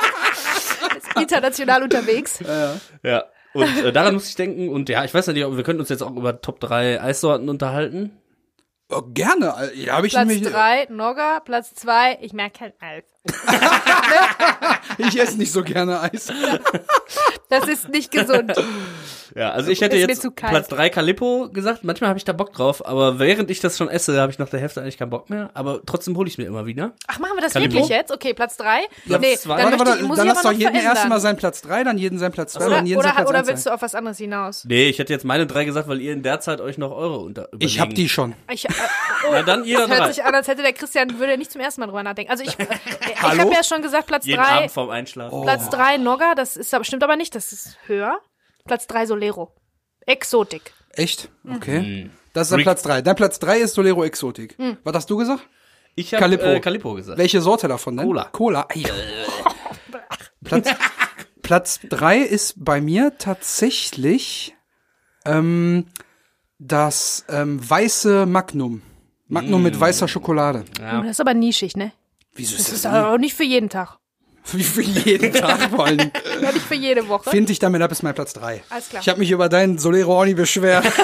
international 1.20 1.82
unterwegs. 1.82 2.40
Ja. 3.02 3.24
Und 3.52 3.84
äh, 3.84 3.92
daran 3.92 4.14
muss 4.14 4.28
ich 4.28 4.34
denken 4.34 4.68
und 4.68 4.88
ja, 4.88 5.04
ich 5.04 5.14
weiß 5.14 5.28
nicht, 5.28 5.44
ob 5.44 5.56
wir 5.56 5.64
könnten 5.64 5.80
uns 5.80 5.88
jetzt 5.88 6.02
auch 6.02 6.14
über 6.14 6.40
Top 6.40 6.60
3 6.60 7.00
Eissorten 7.00 7.48
unterhalten. 7.48 8.12
Oh, 8.88 9.02
gerne. 9.02 9.72
Ja, 9.74 9.96
habe 9.96 10.06
ich 10.06 10.12
Platz 10.12 10.28
nämlich. 10.28 10.52
drei 10.52 10.86
Nogger, 10.90 11.40
Platz 11.44 11.74
zwei 11.74 12.18
ich 12.20 12.32
merke 12.32 12.58
kein 12.58 12.72
Eis. 12.80 13.04
Ich 14.98 15.20
esse 15.20 15.36
nicht 15.36 15.52
so 15.52 15.62
gerne 15.62 16.00
Eis. 16.00 16.32
Das 17.48 17.66
ist 17.66 17.88
nicht 17.88 18.12
gesund. 18.12 18.52
Ja, 19.34 19.50
also 19.50 19.70
ich 19.70 19.80
hätte 19.80 19.96
jetzt. 19.96 20.26
Platz 20.36 20.68
3 20.68 20.90
Calippo 20.90 21.48
gesagt. 21.52 21.84
Manchmal 21.84 22.08
habe 22.08 22.18
ich 22.18 22.24
da 22.24 22.32
Bock 22.32 22.52
drauf, 22.52 22.86
aber 22.86 23.18
während 23.18 23.50
ich 23.50 23.60
das 23.60 23.76
schon 23.76 23.88
esse, 23.88 24.20
habe 24.20 24.32
ich 24.32 24.38
nach 24.38 24.48
der 24.48 24.60
Hälfte 24.60 24.80
eigentlich 24.80 24.98
keinen 24.98 25.10
Bock 25.10 25.30
mehr. 25.30 25.50
Aber 25.54 25.80
trotzdem 25.84 26.16
hole 26.16 26.28
ich 26.28 26.38
mir 26.38 26.44
immer 26.44 26.66
wieder. 26.66 26.92
Ach, 27.06 27.18
machen 27.18 27.36
wir 27.36 27.42
das 27.42 27.52
Calippo? 27.52 27.74
wirklich 27.74 27.88
jetzt? 27.88 28.12
Okay, 28.12 28.34
Platz 28.34 28.56
drei 28.56 28.80
Platz 29.06 29.20
nee, 29.20 29.36
zwei. 29.36 29.56
dann, 29.62 29.78
Warte, 29.78 29.90
warte, 29.90 30.02
ich, 30.02 30.08
dann 30.08 30.26
ich 30.28 30.34
lass 30.34 30.42
doch 30.42 30.52
jeden 30.52 30.74
erst 30.74 30.84
verändern. 30.84 31.08
mal 31.08 31.20
seinen 31.20 31.36
Platz 31.36 31.62
3, 31.62 31.84
dann 31.84 31.98
jeden 31.98 32.18
seinen 32.18 32.32
Platz 32.32 32.52
2, 32.54 32.66
Oder, 32.66 32.76
dann 32.76 32.86
jeden 32.86 32.98
oder, 32.98 33.08
seinen 33.08 33.14
Platz 33.16 33.28
oder 33.28 33.38
1 33.38 33.48
willst 33.48 33.66
du 33.66 33.70
auf 33.70 33.82
was 33.82 33.94
anderes 33.94 34.18
hinaus? 34.18 34.64
Nee, 34.66 34.88
ich 34.88 34.98
hätte 34.98 35.12
jetzt 35.12 35.24
meine 35.24 35.46
drei 35.46 35.64
gesagt, 35.64 35.88
weil 35.88 36.00
ihr 36.00 36.12
in 36.12 36.22
der 36.22 36.40
Zeit 36.40 36.60
euch 36.60 36.78
noch 36.78 36.90
eure 36.92 37.18
unter 37.18 37.48
überlegen. 37.48 37.64
Ich 37.66 37.80
hab 37.80 37.94
die 37.94 38.08
schon. 38.08 38.34
Ich, 38.50 38.64
äh, 38.64 38.72
Na 39.30 39.42
dann 39.42 39.64
jeder 39.64 39.80
das 39.80 39.90
hört 39.90 40.00
drei. 40.00 40.12
sich 40.12 40.24
an, 40.24 40.34
als 40.34 40.48
hätte 40.48 40.62
der 40.62 40.72
Christian, 40.72 41.18
würde 41.18 41.32
er 41.32 41.38
nicht 41.38 41.52
zum 41.52 41.60
ersten 41.60 41.80
Mal 41.80 41.86
drüber 41.86 42.02
nachdenken. 42.02 42.30
Also 42.30 42.44
ich, 42.44 42.58
äh, 42.58 42.66
ich 43.10 43.22
habe 43.22 43.52
ja 43.52 43.64
schon 43.64 43.82
gesagt, 43.82 44.06
Platz 44.06 44.26
Jeden 44.26 44.42
drei 44.42 44.50
Abend 44.50 44.70
vorm 44.70 44.90
Einschlafen. 44.90 45.42
Platz 45.42 45.68
drei 45.70 45.96
Nogger, 45.96 46.34
das 46.34 46.56
ist 46.56 46.72
aber, 46.74 46.84
stimmt 46.84 47.02
aber 47.04 47.16
nicht, 47.16 47.34
das 47.34 47.52
ist 47.52 47.78
höher. 47.86 48.18
Platz 48.66 48.86
drei 48.86 49.06
Solero. 49.06 49.54
Exotik. 50.06 50.72
Echt? 50.90 51.28
Okay. 51.48 51.80
Mhm. 52.04 52.10
Das 52.32 52.46
ist 52.48 52.50
dein 52.52 52.56
Rick- 52.58 52.64
Platz 52.66 52.82
3. 52.82 53.02
Dein 53.02 53.16
Platz 53.16 53.38
3 53.38 53.58
ist 53.60 53.74
Solero 53.74 54.04
Exotik. 54.04 54.56
Hm. 54.58 54.76
Was 54.84 54.94
hast 54.94 55.10
du 55.10 55.16
gesagt? 55.16 55.46
Ich 55.94 56.12
habe 56.12 56.20
Calippo. 56.20 56.44
Äh, 56.44 56.60
Calippo 56.60 56.94
gesagt. 56.94 57.18
Welche 57.18 57.40
Sorte 57.40 57.66
davon 57.68 57.96
denn? 57.96 58.06
Cola. 58.06 58.24
Cola. 58.24 58.68
Platz, 60.44 60.68
Platz 61.42 61.80
3 61.88 62.18
ist 62.18 62.62
bei 62.62 62.80
mir 62.80 63.16
tatsächlich 63.18 64.54
ähm, 65.24 65.86
das 66.58 67.24
ähm, 67.28 67.58
weiße 67.68 68.26
Magnum. 68.26 68.82
Magnum 69.28 69.62
mit 69.62 69.78
weißer 69.80 70.06
Schokolade. 70.06 70.64
Ja. 70.78 71.00
Oh, 71.00 71.02
das 71.02 71.12
ist 71.12 71.20
aber 71.20 71.34
nischig, 71.34 71.76
ne? 71.76 71.92
Wieso 72.34 72.52
Das 72.56 72.68
ist 72.68 72.72
ist 72.74 72.84
das 72.84 72.92
aber 72.94 73.12
auch 73.14 73.18
nicht 73.18 73.34
für 73.34 73.42
jeden 73.44 73.68
Tag. 73.70 73.98
Wie 74.52 74.62
für 74.62 74.82
jeden 74.82 75.32
Tag 75.32 75.60
vor 75.70 75.86
allem. 75.86 76.10
Ja, 76.40 76.52
nicht 76.52 76.66
für 76.66 76.74
jede 76.74 77.08
Woche. 77.08 77.30
Find 77.30 77.48
dich 77.48 77.58
damit 77.58 77.80
ab, 77.82 77.90
ist 77.90 78.02
mein 78.02 78.14
Platz 78.14 78.32
3. 78.34 78.62
Alles 78.70 78.88
klar. 78.90 79.02
Ich 79.02 79.08
habe 79.08 79.18
mich 79.18 79.30
über 79.30 79.48
deinen 79.48 79.78
Solero 79.78 80.24
nie 80.24 80.34
beschwert. 80.34 80.84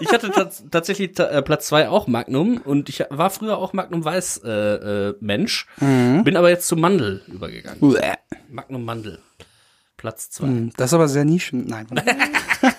Ich 0.00 0.10
hatte 0.12 0.28
tats 0.32 0.64
tatsächlich 0.72 1.12
ta- 1.14 1.28
äh, 1.30 1.40
Platz 1.40 1.66
zwei 1.68 1.88
auch 1.88 2.08
Magnum 2.08 2.60
und 2.64 2.88
ich 2.88 3.04
war 3.10 3.30
früher 3.30 3.58
auch 3.58 3.72
Magnum 3.72 4.04
Weiß 4.04 4.40
äh, 4.44 4.50
äh, 4.50 5.14
Mensch, 5.20 5.66
Mhm. 5.78 6.24
bin 6.24 6.36
aber 6.36 6.50
jetzt 6.50 6.66
zu 6.66 6.74
Mandel 6.74 7.22
übergegangen. 7.28 7.78
Magnum 8.50 8.84
Mandel. 8.84 9.20
Platz 9.96 10.30
zwei. 10.30 10.48
Das 10.76 10.90
ist 10.90 10.94
aber 10.94 11.06
sehr 11.06 11.24
nischen. 11.24 11.66
Nein. 11.68 11.86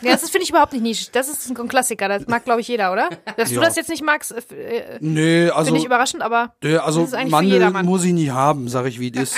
Ja, 0.01 0.11
das 0.11 0.29
finde 0.29 0.43
ich 0.43 0.49
überhaupt 0.49 0.73
nicht 0.73 0.81
nischig. 0.81 1.11
Das 1.11 1.29
ist 1.29 1.49
ein 1.49 1.67
Klassiker. 1.69 2.09
Das 2.09 2.27
mag, 2.27 2.43
glaube 2.43 2.59
ich, 2.59 2.67
jeder, 2.67 2.91
oder? 2.91 3.09
Dass 3.37 3.49
du 3.49 3.55
Ja. 3.55 3.61
das 3.61 3.77
jetzt 3.77 3.89
nicht 3.89 4.03
magst, 4.03 4.33
äh, 4.51 4.77
äh, 4.77 4.97
Nee, 4.99 5.49
also, 5.49 5.67
finde 5.67 5.79
ich 5.79 5.85
überraschend, 5.85 6.21
aber 6.21 6.53
nee, 6.61 6.75
also 6.75 6.99
das 6.99 7.09
ist 7.09 7.13
eigentlich 7.15 7.29
für 7.59 7.59
Mandel 7.69 7.83
muss 7.83 8.03
ich 8.03 8.11
nie 8.13 8.29
haben, 8.29 8.67
sag 8.67 8.85
ich, 8.87 8.99
wie 8.99 9.11
es 9.15 9.21
ist. 9.33 9.37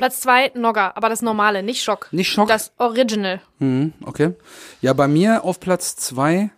Platz 0.00 0.20
zwei 0.20 0.50
Nogger, 0.54 0.96
aber 0.96 1.10
das 1.10 1.20
normale, 1.20 1.62
nicht 1.62 1.82
Schock. 1.84 2.08
Nicht 2.10 2.30
Schock? 2.32 2.48
Das 2.48 2.72
Original. 2.78 3.42
Mhm, 3.58 3.92
okay. 4.06 4.32
Ja, 4.80 4.94
bei 4.94 5.06
mir 5.08 5.44
auf 5.44 5.60
Platz 5.60 5.94
zwei, 5.96 6.48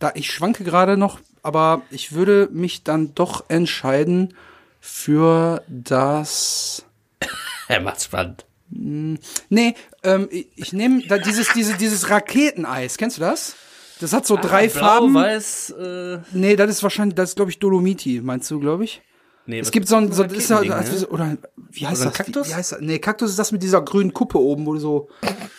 da 0.00 0.10
ich 0.14 0.28
schwanke 0.32 0.64
gerade 0.64 0.96
noch, 0.96 1.20
aber 1.44 1.82
ich 1.90 2.12
würde 2.12 2.48
mich 2.50 2.82
dann 2.82 3.14
doch 3.14 3.44
entscheiden 3.48 4.34
für 4.80 5.62
das. 5.68 6.84
Er 7.68 7.80
macht's 7.80 8.06
spannend. 8.06 8.44
Nee, 8.70 9.74
ähm, 10.02 10.28
ich, 10.30 10.72
nehme 10.72 11.02
da 11.06 11.18
dieses, 11.18 11.52
diese, 11.52 11.74
dieses 11.74 12.10
Raketeneis. 12.10 12.98
Kennst 12.98 13.18
du 13.18 13.20
das? 13.20 13.54
Das 14.00 14.12
hat 14.12 14.26
so 14.26 14.36
drei 14.36 14.66
Ah, 14.66 14.72
Blau, 14.72 14.80
Farben. 14.80 15.14
weiß, 15.14 15.70
äh, 15.78 16.18
Nee, 16.32 16.56
das 16.56 16.70
ist 16.70 16.82
wahrscheinlich, 16.82 17.14
das 17.14 17.30
ist 17.30 17.36
glaube 17.36 17.52
ich 17.52 17.60
Dolomiti, 17.60 18.20
meinst 18.20 18.50
du, 18.50 18.58
glaube 18.58 18.82
ich? 18.82 19.00
Nee, 19.46 19.58
Es 19.60 19.70
gibt 19.70 19.88
so 19.88 19.96
ein, 19.96 20.12
so, 20.12 20.22
ist 20.24 20.50
ja, 20.50 20.56
Raketending, 20.56 20.72
also, 20.72 20.92
ne? 20.92 20.98
so- 20.98 21.08
oder 21.08 21.36
wie 21.72 21.86
heißt 21.86 22.00
Oder 22.02 22.10
das? 22.10 22.18
Kaktus? 22.18 22.46
Wie, 22.46 22.50
wie 22.50 22.54
heißt 22.54 22.72
das? 22.72 22.80
Nee, 22.80 22.98
Kaktus 22.98 23.30
ist 23.30 23.38
das 23.38 23.52
mit 23.52 23.62
dieser 23.62 23.82
grünen 23.82 24.12
Kuppe 24.12 24.38
oben, 24.40 24.66
wo 24.66 24.76
so, 24.76 25.08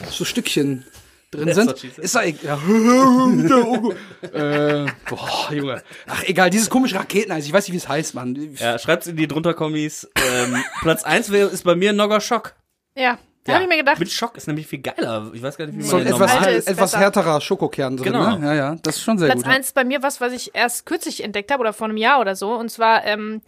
so 0.10 0.26
Stückchen 0.26 0.86
drin 1.32 1.54
sind. 1.54 1.84
Ist 1.98 2.16
da 2.16 2.24
egal. 2.24 2.58
äh, 4.34 4.86
boah, 5.10 5.50
Junge. 5.54 5.82
Ach, 6.08 6.24
egal, 6.26 6.50
dieses 6.50 6.70
komische 6.70 6.96
Raketeneis, 6.96 7.46
ich 7.46 7.54
weiß 7.54 7.66
nicht, 7.68 7.74
wie 7.74 7.78
es 7.78 7.88
heißt, 7.88 8.16
Mann. 8.16 8.36
Ja, 8.56 8.78
schreibt's 8.80 9.08
in 9.08 9.16
die 9.16 9.28
drunter 9.28 9.54
Kommis. 9.54 10.10
Ähm, 10.16 10.64
Platz 10.82 11.04
eins 11.04 11.32
wäre 11.32 11.50
ist 11.50 11.64
bei 11.64 11.76
mir 11.76 11.94
Nogger 11.94 12.22
Schock. 12.22 12.56
Ja. 12.96 13.18
Da 13.44 13.54
habe 13.54 13.64
ich 13.64 13.70
mir 13.70 13.78
gedacht, 13.78 13.98
Mit 13.98 14.12
Schock 14.12 14.38
ist 14.38 14.48
nämlich 14.48 14.68
viel 14.68 14.82
geiler. 14.84 15.32
Ich 15.34 15.42
weiß 15.42 15.58
gar 15.58 15.66
nicht, 15.66 15.76
wie 15.76 15.82
So 15.82 15.96
ein 15.96 16.04
man 16.04 16.06
den 16.06 16.14
etwas, 16.14 16.30
Alte 16.32 16.42
normal- 16.44 16.56
ist 16.60 16.68
etwas 16.70 16.96
härterer 16.96 17.42
Schokokern 17.42 17.98
drin, 17.98 18.14
Genau. 18.14 18.38
ne? 18.38 18.46
Ja, 18.46 18.54
ja, 18.54 18.76
das 18.84 18.98
ist 18.98 19.02
schon 19.02 19.18
sehr 19.18 19.30
Platz 19.30 19.42
gut. 19.44 19.52
eins 19.52 19.72
bei 19.72 19.84
mir 19.84 20.04
was, 20.04 20.22
was 20.22 20.32
ich 20.32 20.52
erst 20.54 20.86
kürzlich 20.86 21.24
entdeckt 21.24 21.52
habe 21.52 21.62
oder 21.62 21.74
vor 21.74 21.88
einem 21.88 21.98
Jahr 21.98 22.20
oder 22.22 22.36
so. 22.36 22.54
Und 22.54 22.70
zwar 22.70 23.04
ähm, 23.06 23.42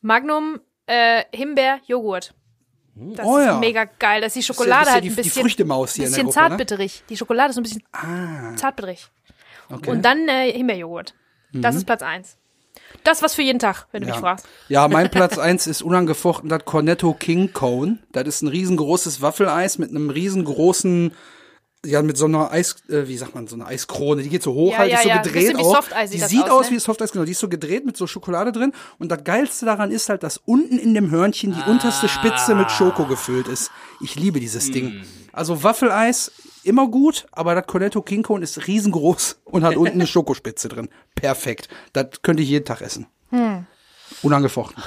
Magnum 0.00 0.60
äh, 0.86 1.24
Himbeer-Joghurt. 1.34 2.34
Das 2.94 3.26
Oh 3.26 3.38
ist 3.38 3.46
ja. 3.46 3.58
mega 3.58 3.84
geil. 3.84 4.20
Das 4.20 4.28
ist 4.28 4.36
die 4.36 4.40
Das 4.40 4.48
ist 4.50 4.56
Schokolade 4.56 4.86
ja 4.86 4.92
halt 4.94 5.04
die- 5.04 5.08
ein 5.10 5.16
die 5.16 5.22
bisschen, 5.22 5.42
Früchtemaus 5.42 5.94
hier 5.94 6.06
in 6.06 6.10
der 6.10 6.16
bisschen 6.16 6.26
Gruppe, 6.26 6.40
ne? 6.40 6.48
zartbitterig. 6.48 7.02
Die 7.08 7.16
Schokolade 7.16 7.50
ist 7.50 7.54
so 7.54 7.60
ein 7.60 7.64
bisschen 7.64 7.82
Ah, 7.92 8.56
zartbitterig. 8.56 9.06
okay. 9.70 9.90
Und 9.90 10.02
dann 10.04 10.26
äh, 10.28 10.52
Himbeerjoghurt. 10.52 11.14
Das 11.52 11.74
ist 11.76 11.84
Platz 11.86 12.02
eins. 12.02 12.36
Das 13.04 13.22
was 13.22 13.34
für 13.34 13.42
jeden 13.42 13.58
Tag, 13.58 13.86
wenn 13.92 14.00
du 14.02 14.06
mich 14.06 14.16
Mhm. 14.16 14.22
Ja. 14.22 14.28
fragst. 14.28 14.48
Ja, 14.68 14.88
mein 14.88 15.10
Platz 15.10 15.38
eins 15.38 15.66
ist 15.66 15.82
unangefochten 15.82 16.48
das 16.48 16.64
Cornetto 16.64 17.12
King 17.14 17.52
Cone. 17.52 17.98
Das 18.12 18.26
ist 18.26 18.42
ein 18.42 18.48
riesengroßes 18.48 19.20
Waffeleis 19.22 19.78
mit 19.78 19.90
einem 19.90 20.10
riesengroßen, 20.10 21.12
ja, 21.86 22.02
mit 22.02 22.16
so 22.16 22.24
einer 22.24 22.50
Eis, 22.50 22.76
äh, 22.88 23.06
wie 23.06 23.16
sagt 23.16 23.34
man, 23.34 23.46
so 23.46 23.54
eine 23.54 23.66
Eiskrone, 23.66 24.22
die 24.22 24.28
geht 24.28 24.42
so 24.42 24.52
hoch 24.52 24.72
Ja, 24.72 24.78
halt, 24.78 24.90
ja, 24.90 24.96
ist 24.98 25.02
so 25.04 25.08
ja. 25.10 25.22
gedreht 25.22 25.56
wie 25.56 25.62
auch. 25.62 25.80
Die 26.10 26.18
das 26.18 26.28
sieht 26.30 26.50
aus, 26.50 26.70
ne? 26.70 26.76
wie 26.76 26.80
Softeis, 26.80 27.12
genau, 27.12 27.24
die 27.24 27.30
ist 27.32 27.38
so 27.38 27.48
gedreht 27.48 27.86
mit 27.86 27.96
so 27.96 28.06
Schokolade 28.08 28.50
drin. 28.50 28.72
Und 28.98 29.10
das 29.10 29.22
Geilste 29.24 29.64
daran 29.66 29.90
ist 29.92 30.08
halt, 30.08 30.22
dass 30.24 30.38
unten 30.38 30.78
in 30.78 30.94
dem 30.94 31.10
Hörnchen 31.10 31.54
die 31.54 31.70
unterste 31.70 32.08
Spitze 32.08 32.54
mit 32.56 32.70
Schoko 32.72 33.06
gefüllt 33.06 33.46
ist. 33.46 33.70
Ich 34.00 34.16
liebe 34.16 34.40
dieses 34.40 34.70
Ding. 34.72 35.04
Also 35.32 35.62
Waffeleis, 35.62 36.32
immer 36.64 36.88
gut, 36.88 37.26
aber 37.30 37.54
das 37.54 37.66
Cornetto 37.66 38.02
King 38.02 38.24
Cone 38.24 38.42
ist 38.42 38.66
riesengroß 38.66 39.40
und 39.44 39.62
hat 39.64 39.76
unten 39.76 39.92
eine 39.94 40.06
Schokospitze 40.08 40.68
drin. 40.68 40.88
Perfekt. 41.14 41.68
Das 41.92 42.06
könnte 42.22 42.42
ich 42.42 42.48
jeden 42.48 42.64
Tag 42.64 42.80
essen. 42.80 43.06
Unangefochten. 44.22 44.82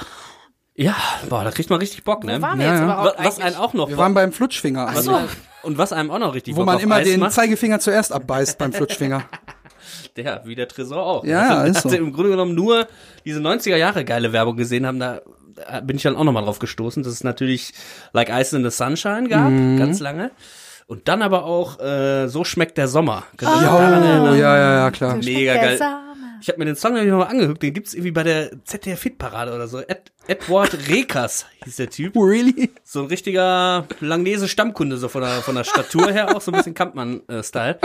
Ja, 0.74 0.94
boah, 1.28 1.44
da 1.44 1.50
kriegt 1.50 1.70
man 1.70 1.78
richtig 1.78 2.02
Bock, 2.04 2.24
ne? 2.24 2.38
Wo 2.38 2.42
waren 2.42 2.58
wir 2.58 2.66
Ja, 2.66 2.72
jetzt 2.74 2.82
überhaupt 2.82 3.14
Was 3.18 3.38
einen 3.40 3.56
auch 3.56 3.72
noch 3.74 3.88
Wir 3.88 3.96
Bock- 3.96 4.02
waren 4.02 4.14
beim 4.14 4.32
Flutschfinger. 4.32 4.88
einem- 4.88 5.28
und 5.62 5.78
was 5.78 5.92
einem 5.92 6.10
auch 6.10 6.18
noch 6.18 6.34
richtig 6.34 6.56
Wo 6.56 6.64
man 6.64 6.78
immer 6.78 6.96
Eis 6.96 7.06
den 7.06 7.20
macht, 7.20 7.32
Zeigefinger 7.32 7.80
zuerst 7.80 8.12
abbeißt 8.12 8.58
beim 8.58 8.72
Flutschfinger. 8.72 9.24
der, 10.16 10.42
wie 10.44 10.54
der 10.54 10.68
Tresor 10.68 11.04
auch. 11.04 11.24
Ja, 11.24 11.64
ja, 11.64 11.64
ist 11.64 11.82
so. 11.82 11.90
wir 11.90 11.98
im 11.98 12.12
Grunde 12.12 12.30
genommen 12.30 12.54
nur 12.54 12.86
diese 13.24 13.40
90er 13.40 13.76
Jahre 13.76 14.04
geile 14.04 14.32
Werbung 14.32 14.56
gesehen 14.56 14.86
haben, 14.86 14.98
da 14.98 15.20
bin 15.82 15.96
ich 15.96 16.02
dann 16.02 16.16
auch 16.16 16.24
nochmal 16.24 16.44
drauf 16.44 16.58
gestoßen, 16.58 17.02
dass 17.02 17.12
es 17.12 17.24
natürlich 17.24 17.72
Like 18.12 18.30
Ice 18.30 18.56
in 18.56 18.64
the 18.64 18.70
Sunshine 18.70 19.28
gab, 19.28 19.50
Mhm. 19.50 19.78
ganz 19.78 20.00
lange. 20.00 20.30
Und 20.86 21.08
dann 21.08 21.22
aber 21.22 21.44
auch 21.44 21.78
äh, 21.80 22.28
So 22.28 22.44
schmeckt 22.44 22.76
der 22.76 22.88
Sommer. 22.88 23.24
Euch 23.40 23.62
Ja, 23.62 24.38
ja, 24.38 24.56
ja, 24.56 24.74
ja, 24.74 24.90
klar. 24.90 25.16
Mega 25.16 25.54
geil. 25.54 25.78
Ich 26.42 26.48
habe 26.48 26.58
mir 26.58 26.64
den 26.64 26.74
Song 26.74 26.94
nämlich 26.94 27.12
nochmal 27.12 27.28
angeguckt, 27.28 27.62
den 27.62 27.72
gibt's 27.72 27.94
irgendwie 27.94 28.10
bei 28.10 28.24
der 28.24 28.50
ZDF 28.64 29.00
Hitparade 29.00 29.54
oder 29.54 29.68
so. 29.68 29.78
Ed, 29.78 30.10
Edward 30.26 30.76
Rekas 30.88 31.46
hieß 31.64 31.76
der 31.76 31.88
Typ. 31.88 32.16
Really? 32.16 32.72
So 32.82 33.02
ein 33.02 33.06
richtiger 33.06 33.86
Langnese 34.00 34.48
Stammkunde, 34.48 34.96
so 34.96 35.08
von 35.08 35.22
der, 35.22 35.40
von 35.42 35.54
der 35.54 35.62
Statur 35.62 36.10
her, 36.10 36.34
auch 36.34 36.40
so 36.40 36.50
ein 36.50 36.56
bisschen 36.56 36.74
Kampmann-Style. 36.74 37.78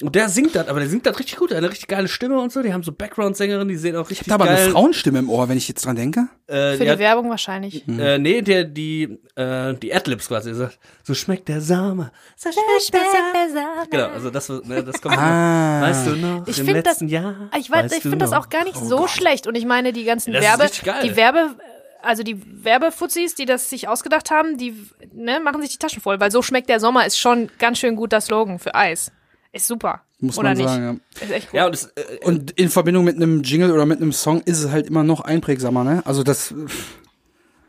Und 0.00 0.14
der 0.16 0.28
singt 0.28 0.54
das, 0.56 0.66
aber 0.68 0.80
der 0.80 0.88
singt 0.88 1.06
das 1.06 1.16
richtig 1.18 1.36
gut, 1.36 1.50
er 1.50 1.58
hat 1.58 1.62
eine 1.64 1.70
richtig 1.70 1.86
geile 1.88 2.08
Stimme 2.08 2.40
und 2.40 2.50
so. 2.52 2.62
Die 2.62 2.72
haben 2.72 2.82
so 2.82 2.90
Background-Sängerinnen, 2.92 3.68
die 3.68 3.76
sehen 3.76 3.94
auch 3.96 4.10
richtig 4.10 4.26
Da 4.26 4.34
aber 4.34 4.46
geil. 4.46 4.56
eine 4.56 4.70
Frauenstimme 4.70 5.18
im 5.20 5.30
Ohr, 5.30 5.48
wenn 5.48 5.56
ich 5.56 5.68
jetzt 5.68 5.84
dran 5.84 5.94
denke. 5.94 6.26
äh, 6.48 6.76
Für 6.76 6.84
die 6.84 6.90
die 6.90 6.98
Werbung 6.98 7.30
wahrscheinlich. 7.30 7.86
Mhm. 7.86 8.00
äh, 8.00 8.18
nee, 8.18 8.42
der, 8.42 8.64
die, 8.64 9.18
äh, 9.36 9.74
die 9.74 9.94
Adlibs 9.94 10.26
quasi. 10.28 10.54
So, 10.54 10.68
so 11.04 11.14
schmeckt 11.14 11.48
der 11.48 11.60
Same. 11.60 12.10
So 12.36 12.50
schmeckt 12.50 12.94
der 13.34 13.48
Same. 13.50 13.86
Genau, 13.90 14.06
also 14.08 14.30
das, 14.30 14.48
ne, 14.48 14.82
das 14.82 15.00
kommt. 15.00 15.16
Ah. 15.18 15.82
Weißt 15.82 16.06
du 16.06 16.10
noch, 16.16 16.48
Ich 16.48 16.56
finde 16.56 16.82
das, 16.82 16.94
letzten 16.94 17.08
Jahr. 17.08 17.50
ich, 17.58 17.70
weiß, 17.70 17.92
ich 17.92 18.02
finde 18.02 18.18
das 18.18 18.32
auch 18.32 18.48
gar 18.48 18.64
nicht 18.64 18.76
so 18.78 19.06
schlecht. 19.06 19.46
Und 19.46 19.56
ich 19.56 19.66
meine, 19.66 19.92
die 19.92 20.04
ganzen 20.04 20.32
Das 20.32 20.42
Werbe, 20.42 20.68
die 21.04 21.14
Werbe, 21.14 21.54
also 22.02 22.24
die 22.24 22.42
Werbefuzis, 22.64 23.36
die 23.36 23.44
das 23.44 23.70
sich 23.70 23.86
ausgedacht 23.86 24.32
haben, 24.32 24.58
die 24.58 24.74
ne, 25.12 25.38
machen 25.38 25.60
sich 25.62 25.70
die 25.70 25.78
Taschen 25.78 26.02
voll, 26.02 26.18
weil 26.18 26.32
so 26.32 26.42
schmeckt 26.42 26.68
der 26.68 26.80
Sommer 26.80 27.06
ist 27.06 27.18
schon 27.18 27.50
ganz 27.60 27.78
schön 27.78 27.94
guter 27.94 28.20
Slogan 28.20 28.58
für 28.58 28.74
Eis. 28.74 29.12
Ist 29.52 29.66
super. 29.66 30.02
Muss 30.20 30.38
oder 30.38 30.48
man 30.50 30.56
nicht? 30.56 30.68
sagen, 30.68 31.00
Ist 31.20 31.30
echt 31.30 31.50
gut. 31.50 31.54
Ja, 31.58 31.66
und 31.66 31.72
das, 31.74 31.84
äh, 31.96 32.24
Und 32.24 32.52
in 32.52 32.68
Verbindung 32.70 33.04
mit 33.04 33.16
einem 33.16 33.42
Jingle 33.42 33.70
oder 33.72 33.84
mit 33.86 34.00
einem 34.00 34.12
Song 34.12 34.40
ist 34.42 34.62
es 34.62 34.70
halt 34.70 34.86
immer 34.86 35.02
noch 35.04 35.20
einprägsamer, 35.20 35.84
ne? 35.84 36.02
Also 36.06 36.22
das 36.22 36.54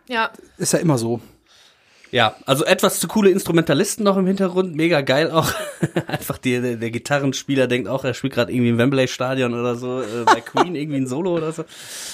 Ja. 0.08 0.32
ist 0.58 0.74
ja 0.74 0.80
immer 0.80 0.98
so. 0.98 1.20
Ja, 2.14 2.36
also 2.46 2.64
etwas 2.64 3.00
zu 3.00 3.08
coole 3.08 3.32
Instrumentalisten 3.32 4.06
noch 4.06 4.18
im 4.18 4.28
Hintergrund, 4.28 4.76
mega 4.76 5.02
geil 5.02 5.32
auch. 5.32 5.52
Einfach 6.06 6.38
die, 6.38 6.62
der, 6.62 6.76
der 6.76 6.92
Gitarrenspieler 6.92 7.66
denkt 7.66 7.90
auch, 7.90 8.04
er 8.04 8.14
spielt 8.14 8.34
gerade 8.34 8.52
irgendwie 8.52 8.70
im 8.70 8.78
Wembley 8.78 9.08
Stadion 9.08 9.56
oder 9.56 9.76
so, 9.76 10.00
äh, 10.00 10.24
bei 10.24 10.40
Queen 10.46 10.76
irgendwie 10.76 10.98
ein 10.98 11.08
Solo 11.08 11.36
oder 11.36 11.52
so. 11.54 11.66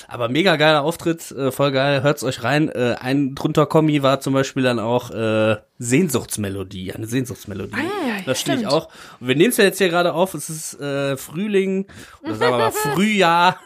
Aber 0.08 0.30
mega 0.30 0.56
geiler 0.56 0.84
Auftritt, 0.84 1.30
äh, 1.32 1.52
voll 1.52 1.74
geil, 1.74 2.02
hört's 2.02 2.24
euch 2.24 2.44
rein. 2.44 2.70
Äh, 2.70 2.96
ein 3.02 3.36
drunter 3.36 3.66
Kommi 3.66 4.02
war 4.02 4.22
zum 4.22 4.34
Beispiel 4.34 4.64
dann 4.64 4.80
auch 4.80 5.12
äh, 5.12 5.58
Sehnsuchtsmelodie, 5.80 6.94
eine 6.94 7.06
Sehnsuchtsmelodie. 7.06 7.76
Ah, 7.76 8.22
das 8.26 8.40
stehe 8.40 8.56
ich 8.56 8.62
stimmt. 8.62 8.74
auch. 8.74 8.88
Und 9.20 9.28
wir 9.28 9.36
nehmen 9.36 9.50
es 9.50 9.58
ja 9.58 9.66
jetzt 9.66 9.80
hier 9.80 9.90
gerade 9.90 10.14
auf, 10.14 10.34
es 10.34 10.50
ist 10.50 10.80
äh, 10.80 11.18
Frühling, 11.18 11.88
oder 12.24 12.36
sagen 12.36 12.54
wir 12.54 12.58
mal 12.58 12.72
Frühjahr, 12.96 13.60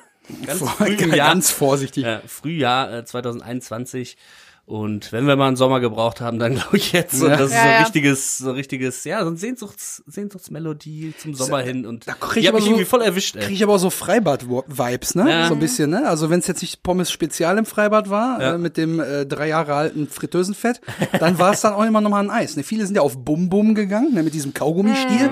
ganz 0.48 0.60
früh 0.62 0.96
Jahr. 1.16 1.28
Ganz 1.28 1.52
vorsichtig. 1.52 2.06
Ja, 2.06 2.22
Frühjahr 2.26 2.92
äh, 2.92 3.06
2021. 3.06 4.18
Und 4.66 5.12
wenn 5.12 5.28
wir 5.28 5.36
mal 5.36 5.48
einen 5.48 5.58
Sommer 5.58 5.82
gebraucht 5.82 6.22
haben, 6.22 6.40
dann 6.40 6.54
glaube 6.56 6.78
ich 6.78 6.94
jetzt. 6.94 7.22
Und 7.22 7.30
Ja. 7.30 7.36
das 7.36 7.48
ist 7.50 7.54
Ja, 7.56 7.64
so 7.64 7.68
ja. 7.70 7.78
richtiges, 7.80 8.38
so 8.38 8.52
richtiges, 8.52 9.04
ja, 9.04 9.22
so 9.24 9.30
ein 9.30 9.36
Sehnsuchts, 9.36 10.02
Sehnsuchtsmelodie 10.08 11.14
zum 11.18 11.34
Sommer 11.34 11.60
hin. 11.60 11.86
Und 11.86 12.08
da 12.08 12.14
krieg 12.14 12.38
ich 12.38 12.42
die 12.44 12.48
aber 12.50 12.56
mich 12.58 12.64
so- 12.66 12.70
irgendwie 12.72 12.86
voll 12.86 13.02
erwischt, 13.02 13.36
ey. 13.36 13.42
Kriege 13.42 13.56
ich 13.56 13.64
aber 13.64 13.74
auch 13.74 13.78
so 13.80 13.90
Freibad-Vibes, 13.90 15.16
ne? 15.16 15.30
Ja. 15.30 15.48
So 15.48 15.54
ein 15.56 15.60
bisschen, 15.60 15.90
ne? 15.90 16.08
Also 16.08 16.30
wenn 16.30 16.40
es 16.40 16.48
jetzt 16.48 16.62
nicht 16.62 16.82
Pommes 16.82 17.12
Spezial 17.12 17.58
im 17.58 17.66
Freibad 17.66 18.10
war, 18.10 18.42
Ja. 18.42 18.54
äh, 18.56 18.58
mit 18.58 18.78
dem 18.78 19.02
äh, 19.02 19.26
drei 19.26 19.50
Jahre 19.50 19.74
alten 19.76 20.08
Fritteusenfett, 20.08 20.80
dann 21.20 21.40
war 21.40 21.52
es 21.52 21.62
dann 21.62 21.74
auch 21.74 21.84
immer 21.84 22.00
noch 22.02 22.10
mal 22.10 22.22
ein 22.24 22.30
Eis. 22.32 22.56
Ne? 22.56 22.64
Viele 22.64 22.86
sind 22.86 22.96
ja 22.96 23.02
auf 23.02 23.18
Bum 23.18 23.50
Bum 23.50 23.76
gegangen, 23.76 24.14
ne? 24.14 24.24
mit 24.24 24.34
diesem 24.34 24.54
Kaugummistiel. 24.54 25.30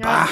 Bah. 0.00 0.28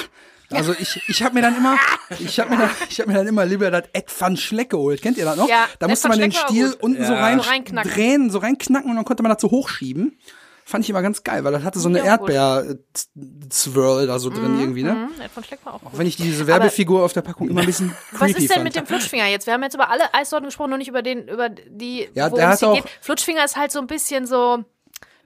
Also 0.51 0.73
ich, 0.77 1.01
ich 1.07 1.23
habe 1.23 1.35
mir 1.35 1.41
dann 1.41 1.55
immer, 1.57 1.77
ich 2.19 2.39
habe 2.39 2.49
mir, 2.51 2.57
dann- 2.57 2.69
ich 2.89 2.99
hab 2.99 3.07
mir 3.07 3.13
dann 3.13 3.27
immer 3.27 3.45
lieber 3.45 3.71
das 3.71 3.83
Ed 3.93 4.05
van 4.19 4.37
Schleck 4.37 4.69
geholt. 4.71 5.01
Kennt 5.01 5.17
ihr 5.17 5.25
das 5.25 5.37
noch? 5.37 5.49
Ja, 5.49 5.65
da 5.79 5.87
musste 5.87 6.09
van 6.09 6.17
man 6.17 6.19
den 6.19 6.31
Stiel 6.31 6.75
unten 6.79 7.05
so 7.05 7.13
Ja. 7.13 7.19
rein 7.21 7.41
So 7.41 7.89
drehen, 7.89 8.29
so 8.29 8.39
reinknacken 8.39 8.89
und 8.89 8.95
dann 8.95 9.05
konnte 9.05 9.23
man 9.23 9.31
das 9.31 9.41
so 9.41 9.49
hochschieben. 9.51 10.19
Fand 10.63 10.85
ich 10.85 10.89
immer 10.89 11.01
ganz 11.01 11.23
geil, 11.23 11.43
weil 11.43 11.51
das 11.51 11.63
hatte 11.63 11.79
so 11.79 11.89
eine. 11.89 11.99
Erdbeer-Swirl 12.05 14.07
da 14.07 14.19
so 14.19 14.29
drin 14.29 14.59
irgendwie, 14.59 14.83
ne? 14.83 14.93
Mhm, 14.93 15.21
Ed 15.21 15.31
von 15.31 15.43
Schleck 15.43 15.59
war 15.65 15.73
auch 15.73 15.83
Auch 15.83 15.91
gut. 15.91 15.99
wenn 15.99 16.07
ich 16.07 16.15
diese 16.15 16.47
Werbefigur 16.47 17.03
auf 17.03 17.13
der 17.13 17.21
Packung 17.21 17.49
immer 17.49 17.61
ein 17.61 17.65
bisschen 17.65 17.95
Was 18.11 18.19
creepy 18.19 18.31
ist 18.43 18.49
denn 18.49 18.55
fand. 18.55 18.63
mit 18.65 18.75
dem 18.75 18.85
Flutschfinger 18.85 19.25
jetzt? 19.27 19.47
Wir 19.47 19.53
haben 19.53 19.63
jetzt 19.63 19.75
über 19.75 19.89
alle 19.89 20.13
Eissorten 20.13 20.45
gesprochen, 20.47 20.69
nur 20.69 20.77
nicht 20.77 20.87
über 20.87 21.01
den, 21.01 21.27
über 21.27 21.49
die, 21.49 22.07
Ja, 22.13 22.25
worum 22.25 22.37
der 22.39 22.49
hat 22.49 22.63
auch- 22.63 22.75
geht. 22.75 22.85
Flutschfinger 23.01 23.43
ist 23.43 23.57
halt 23.57 23.71
so 23.71 23.79
ein 23.79 23.87
bisschen 23.87 24.25
so, 24.25 24.63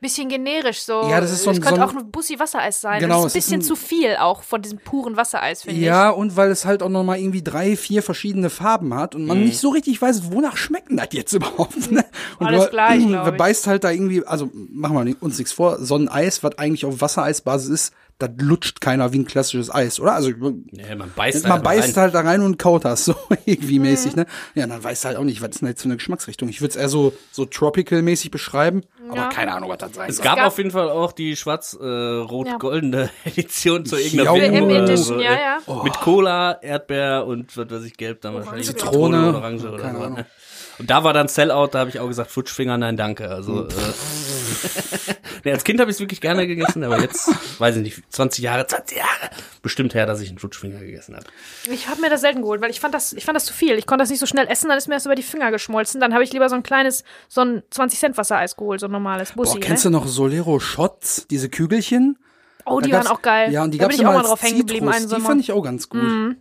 bisschen 0.05 0.29
generisch, 0.29 0.81
so. 0.81 1.03
Ja, 1.09 1.19
das 1.21 1.31
ist 1.31 1.43
so 1.43 1.49
ein- 1.49 1.55
Es 1.57 1.61
könnte 1.61 1.79
so 1.79 1.81
ein- 1.83 1.89
auch 1.89 1.95
ein 2.01 2.11
Bussi 2.11 2.39
Wassereis 2.39 2.81
sein. 2.81 2.99
Genau, 2.99 3.23
das 3.23 3.35
ist 3.35 3.35
ein 3.35 3.39
es 3.39 3.45
ist 3.45 3.49
bisschen 3.51 3.59
ein- 3.59 3.63
zu 3.63 3.75
viel 3.75 4.15
auch 4.17 4.43
von 4.43 4.61
diesem 4.61 4.79
puren 4.79 5.17
Wassereis, 5.17 5.63
finde 5.63 5.79
Ja, 5.81 6.09
und 6.09 6.35
weil 6.37 6.51
es 6.51 6.65
halt 6.65 6.81
auch 6.83 6.89
noch 6.89 7.03
mal 7.03 7.17
irgendwie 7.19 7.41
drei, 7.43 7.75
vier 7.75 8.03
verschiedene 8.03 8.49
Farben 8.49 8.93
hat 8.93 9.15
und 9.15 9.25
man 9.25 9.43
nicht 9.43 9.59
so 9.59 9.69
richtig 9.69 10.01
weiß, 10.01 10.31
wonach 10.31 10.57
schmeckt 10.57 10.89
denn 10.89 10.97
das 10.97 11.09
jetzt 11.11 11.33
überhaupt. 11.33 11.91
Ne? 11.91 12.05
Und 12.39 12.47
Alles 12.47 12.65
du, 12.65 12.69
gleich, 12.71 13.03
du 13.03 13.09
glaub 13.09 13.27
ich. 13.31 13.37
beißt 13.37 13.67
halt 13.67 13.83
da 13.83 13.91
irgendwie, 13.91 14.25
also 14.25 14.49
machen 14.53 15.05
wir 15.05 15.15
uns 15.21 15.37
nichts 15.37 15.51
vor, 15.53 15.79
so 15.83 15.95
ein 15.95 16.07
Eis, 16.09 16.43
was 16.43 16.57
eigentlich 16.57 16.85
auf 16.85 17.01
Wassereisbasis 17.01 17.69
ist, 17.69 17.93
das 18.17 18.29
lutscht 18.39 18.79
keiner 18.79 19.11
wie 19.11 19.19
ein 19.19 19.25
klassisches 19.25 19.69
Eis, 19.73 19.99
oder? 19.99 20.13
Also 20.13 20.29
Nee, 20.29 20.95
man 20.95 21.11
beißt 21.13 21.43
man 21.43 21.51
einfach 21.51 21.63
beißt 21.63 21.97
rein. 21.97 22.03
halt 22.03 22.15
da 22.15 22.21
rein 22.21 22.41
und 22.41 22.57
kaut 22.57 22.85
das 22.85 23.03
so 23.05 23.15
irgendwie 23.45 23.79
Mhm. 23.79 23.85
mäßig, 23.85 24.15
ne? 24.15 24.25
Ja, 24.53 24.65
dann 24.67 24.81
weißt 24.83 25.03
du 25.03 25.07
halt 25.09 25.17
auch 25.17 25.23
nicht, 25.23 25.41
was 25.41 25.49
ist 25.49 25.61
denn 25.61 25.67
jetzt 25.67 25.81
für 25.81 25.87
eine 25.89 25.97
Geschmacksrichtung. 25.97 26.47
Ich 26.47 26.61
würde 26.61 26.69
es 26.69 26.75
eher 26.77 26.87
so, 26.87 27.11
so 27.31 27.43
tropical-mäßig 27.45 28.31
beschreiben, 28.31 28.83
aber 29.09 29.17
Ja. 29.17 29.27
keine 29.29 29.53
Ahnung, 29.53 29.69
was 29.69 29.79
das 29.79 29.93
sein 29.95 30.09
Es 30.09 30.15
soll. 30.17 30.23
gab 30.23 30.37
gab- 30.37 30.47
auf 30.47 30.57
jeden 30.57 30.71
Fall 30.71 30.89
auch 30.89 31.11
die 31.11 31.35
schwarz-rot-goldene 31.35 33.09
Edition 33.25 33.85
zu 33.85 33.97
Ja. 33.97 34.05
irgendeiner 34.33 34.65
oder 34.65 34.75
Edition, 34.83 35.17
so, 35.17 35.19
ja, 35.19 35.33
ja. 35.67 35.83
Mit 35.83 35.93
Cola, 35.99 36.53
Erdbeer 36.61 37.25
und 37.27 37.55
was 37.57 37.69
weiß 37.69 37.83
ich, 37.83 37.97
gelb 37.97 38.21
dann 38.21 38.35
wahrscheinlich 38.35 38.67
Zitrone. 38.67 39.29
oder 39.29 39.37
Orange 39.39 39.65
oder 39.67 39.77
Keine 39.81 39.97
so. 39.97 40.03
Ahnung. 40.05 40.17
Ne? 40.19 40.25
Und 40.77 40.89
da 40.89 41.03
war 41.03 41.13
dann 41.13 41.27
Sellout, 41.29 41.69
da 41.71 41.79
habe 41.79 41.89
ich 41.89 41.99
auch 41.99 42.07
gesagt, 42.07 42.31
Futschfinger, 42.31 42.77
nein, 42.77 42.97
danke. 42.97 43.29
Also 43.29 43.59
Hm. 43.63 43.67
äh, 43.69 43.71
nee, 45.43 45.51
als 45.51 45.63
Kind 45.63 45.79
habe 45.79 45.89
ich 45.91 45.95
es 45.97 45.99
wirklich 45.99 46.21
gerne 46.21 46.47
gegessen, 46.47 46.83
aber 46.83 46.99
jetzt, 47.01 47.29
weiß 47.59 47.75
ich 47.77 47.81
nicht, 47.83 48.01
20 48.13 48.43
Jahre, 48.43 48.65
20 48.67 48.97
Jahre 48.97 49.29
bestimmt 49.61 49.93
her, 49.93 50.05
dass 50.05 50.21
ich 50.21 50.29
einen 50.29 50.37
Futschfinger 50.39 50.79
gegessen 50.79 51.15
habe. 51.15 51.25
Ich 51.71 51.87
habe 51.89 52.01
mir 52.01 52.09
das 52.09 52.21
selten 52.21 52.41
geholt, 52.41 52.61
weil 52.61 52.69
ich 52.71 52.79
fand 52.79 52.93
das, 52.93 53.13
ich 53.13 53.25
fand 53.25 53.35
das 53.35 53.45
zu 53.45 53.53
viel. 53.53 53.73
Ich 53.77 53.85
konnte 53.87 54.03
das 54.03 54.09
nicht 54.09 54.19
so 54.19 54.25
schnell 54.25 54.47
essen, 54.47 54.69
dann 54.69 54.77
ist 54.77 54.87
mir 54.87 54.95
das 54.95 55.05
über 55.05 55.15
die 55.15 55.23
Finger 55.23 55.51
geschmolzen. 55.51 55.99
Dann 56.01 56.13
habe 56.13 56.23
ich 56.23 56.31
lieber 56.33 56.49
so 56.49 56.55
ein 56.55 56.63
kleines, 56.63 57.03
so 57.27 57.41
ein 57.41 57.63
20 57.69 57.99
Cent 57.99 58.17
Wassereis 58.17 58.55
geholt, 58.55 58.79
so 58.79 58.87
ein 58.87 58.91
normales 58.91 59.31
Bussi. 59.33 59.53
Boah, 59.55 59.59
kennst 59.61 59.85
ne? 59.85 59.91
du 59.91 59.97
noch 59.97 60.07
Solero 60.07 60.59
Shots, 60.59 61.27
diese 61.29 61.49
Kügelchen? 61.49 62.17
Oh, 62.65 62.79
die 62.79 62.89
Da 62.89 62.97
waren 62.97 63.03
gab's- 63.05 63.15
auch 63.17 63.21
geil. 63.21 63.51
Ja, 63.51 63.63
und 63.63 63.71
die 63.71 63.77
da 63.77 63.87
bin 63.87 63.95
ich 63.95 64.05
auch 64.05 64.09
immer 64.11 64.21
mal 64.21 64.27
drauf 64.27 64.41
hängen 64.41 64.57
geblieben 64.59 64.89
einen 64.89 65.03
Die 65.05 65.09
Sommer. 65.09 65.19
Mhm. 65.23 65.27
fand 65.27 65.41
ich 65.41 65.51
auch 65.51 65.61
ganz 65.61 65.89
gut. 65.89 66.35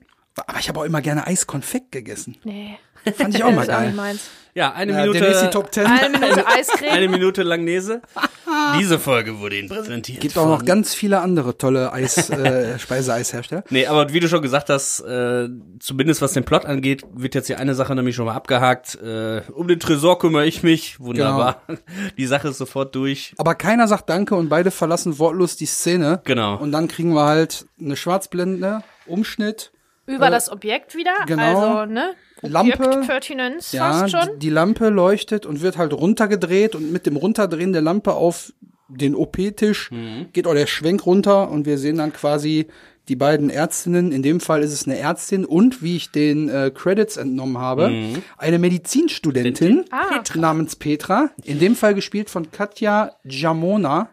Aber 0.46 0.58
ich 0.58 0.68
habe 0.68 0.80
auch 0.80 0.84
immer 0.84 1.00
gerne 1.02 1.26
Eiskonfekt 1.26 1.92
gegessen. 1.92 2.36
nee, 2.44 2.78
Fand 3.16 3.34
ich 3.34 3.44
auch 3.44 3.50
mal 3.52 3.66
das 3.66 3.68
ist 3.68 3.74
auch 3.74 3.80
nicht 3.80 3.88
geil. 3.88 3.92
meins. 3.94 4.20
Ja, 4.56 4.72
eine 4.72 4.92
Ja, 4.92 5.00
Minute. 5.06 5.40
die 5.44 5.50
Top 5.50 5.74
10. 5.74 5.84
Eine 5.86 6.16
Minute 6.16 6.46
Eiscreme. 6.46 6.90
Eine 6.92 7.08
Minute 7.08 7.42
Langnese. 7.42 8.02
Diese 8.78 9.00
Folge 9.00 9.40
wurde 9.40 9.58
Ihnen 9.58 9.68
präsentiert. 9.68 10.20
Gibt 10.20 10.38
auch 10.38 10.46
noch 10.46 10.64
ganz 10.64 10.94
viele 10.94 11.18
andere 11.20 11.58
tolle 11.58 11.92
Eis, 11.92 12.30
äh, 12.30 12.78
Speiseeishersteller. 12.78 13.64
Nee, 13.70 13.86
aber 13.88 14.12
wie 14.12 14.20
du 14.20 14.28
schon 14.28 14.42
gesagt 14.42 14.70
hast, 14.70 15.00
äh, 15.00 15.48
zumindest 15.80 16.22
was 16.22 16.34
den 16.34 16.44
Plot 16.44 16.66
angeht, 16.66 17.04
wird 17.12 17.34
jetzt 17.34 17.48
hier 17.48 17.58
eine 17.58 17.74
Sache 17.74 17.96
nämlich 17.96 18.14
schon 18.14 18.26
mal 18.26 18.34
abgehakt. 18.34 18.94
Äh, 19.02 19.42
um 19.52 19.66
den 19.66 19.80
Tresor 19.80 20.20
kümmere 20.20 20.46
ich 20.46 20.62
mich. 20.62 21.00
Wunderbar. 21.00 21.62
Die 22.16 22.26
Sache 22.26 22.48
ist 22.48 22.58
sofort 22.58 22.94
durch. 22.94 23.34
Aber 23.38 23.56
keiner 23.56 23.88
sagt 23.88 24.08
Danke 24.08 24.36
und 24.36 24.48
beide 24.50 24.70
verlassen 24.70 25.18
wortlos 25.18 25.56
die 25.56 25.66
Szene. 25.66 26.20
Genau. 26.24 26.56
Und 26.58 26.70
dann 26.70 26.86
kriegen 26.86 27.12
wir 27.14 27.24
halt 27.24 27.66
eine 27.80 27.96
Schwarzblende, 27.96 28.84
Umschnitt, 29.06 29.72
Über 30.06 30.30
das 30.30 30.48
Objekt 30.50 30.94
wieder. 30.94 31.12
genau. 31.26 31.70
Also, 31.80 31.92
ne? 31.92 32.14
Lampe. 32.48 32.72
Objektpertinenz 32.86 33.72
ja, 33.72 33.92
fast 33.92 34.10
schon. 34.12 34.38
die 34.38 34.50
Lampe 34.50 34.88
leuchtet 34.88 35.46
und 35.46 35.60
wird 35.62 35.76
halt 35.78 35.92
runtergedreht 35.92 36.74
und 36.74 36.92
mit 36.92 37.06
dem 37.06 37.16
Runterdrehen 37.16 37.72
der 37.72 37.82
Lampe 37.82 38.12
auf 38.14 38.52
den 38.88 39.14
OP-Tisch 39.14 39.90
Mhm. 39.90 40.26
geht 40.32 40.46
auch 40.46 40.54
der 40.54 40.66
Schwenk 40.66 41.06
runter 41.06 41.50
und 41.50 41.64
wir 41.66 41.78
sehen 41.78 41.96
dann 41.98 42.12
quasi 42.12 42.66
die 43.08 43.16
beiden 43.16 43.50
Ärztinnen. 43.50 44.12
In 44.12 44.22
dem 44.22 44.40
Fall 44.40 44.62
ist 44.62 44.72
es 44.72 44.86
eine 44.86 44.98
Ärztin 44.98 45.44
und, 45.44 45.82
wie 45.82 45.96
ich 45.96 46.10
den 46.10 46.48
äh, 46.48 46.70
Credits 46.74 47.16
entnommen 47.18 47.58
habe, 47.58 47.88
Mhm. 47.90 48.22
eine 48.38 48.58
Medizinstudentin 48.58 49.84
Ah. 49.90 50.22
namens 50.34 50.76
Petra. 50.76 51.30
In 51.44 51.58
dem 51.58 51.76
Fall 51.76 51.94
gespielt 51.94 52.30
von 52.30 52.50
Katja 52.50 53.12
Jamona 53.24 54.08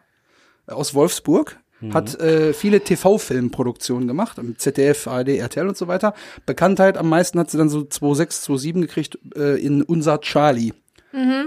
aus 0.68 0.94
Wolfsburg. 0.94 1.58
Hat 1.94 2.20
äh, 2.20 2.54
viele 2.54 2.82
TV-Filmproduktionen 2.82 4.08
gemacht, 4.08 4.38
im 4.38 4.58
ZDF, 4.58 5.08
ARD, 5.08 5.30
RTL 5.30 5.68
und 5.68 5.78
so 5.78 5.88
weiter. 5.88 6.14
Bekanntheit 6.46 6.98
am 6.98 7.10
meisten 7.10 7.40
hat 7.40 7.50
sie 7.50 7.58
dann 7.58 7.70
so 7.70 7.84
2006, 7.84 8.42
2007 8.44 8.82
gekriegt 8.82 9.20
äh, 9.36 9.60
in 9.60 9.82
Unser 9.82 10.22
Charlie. 10.22 10.74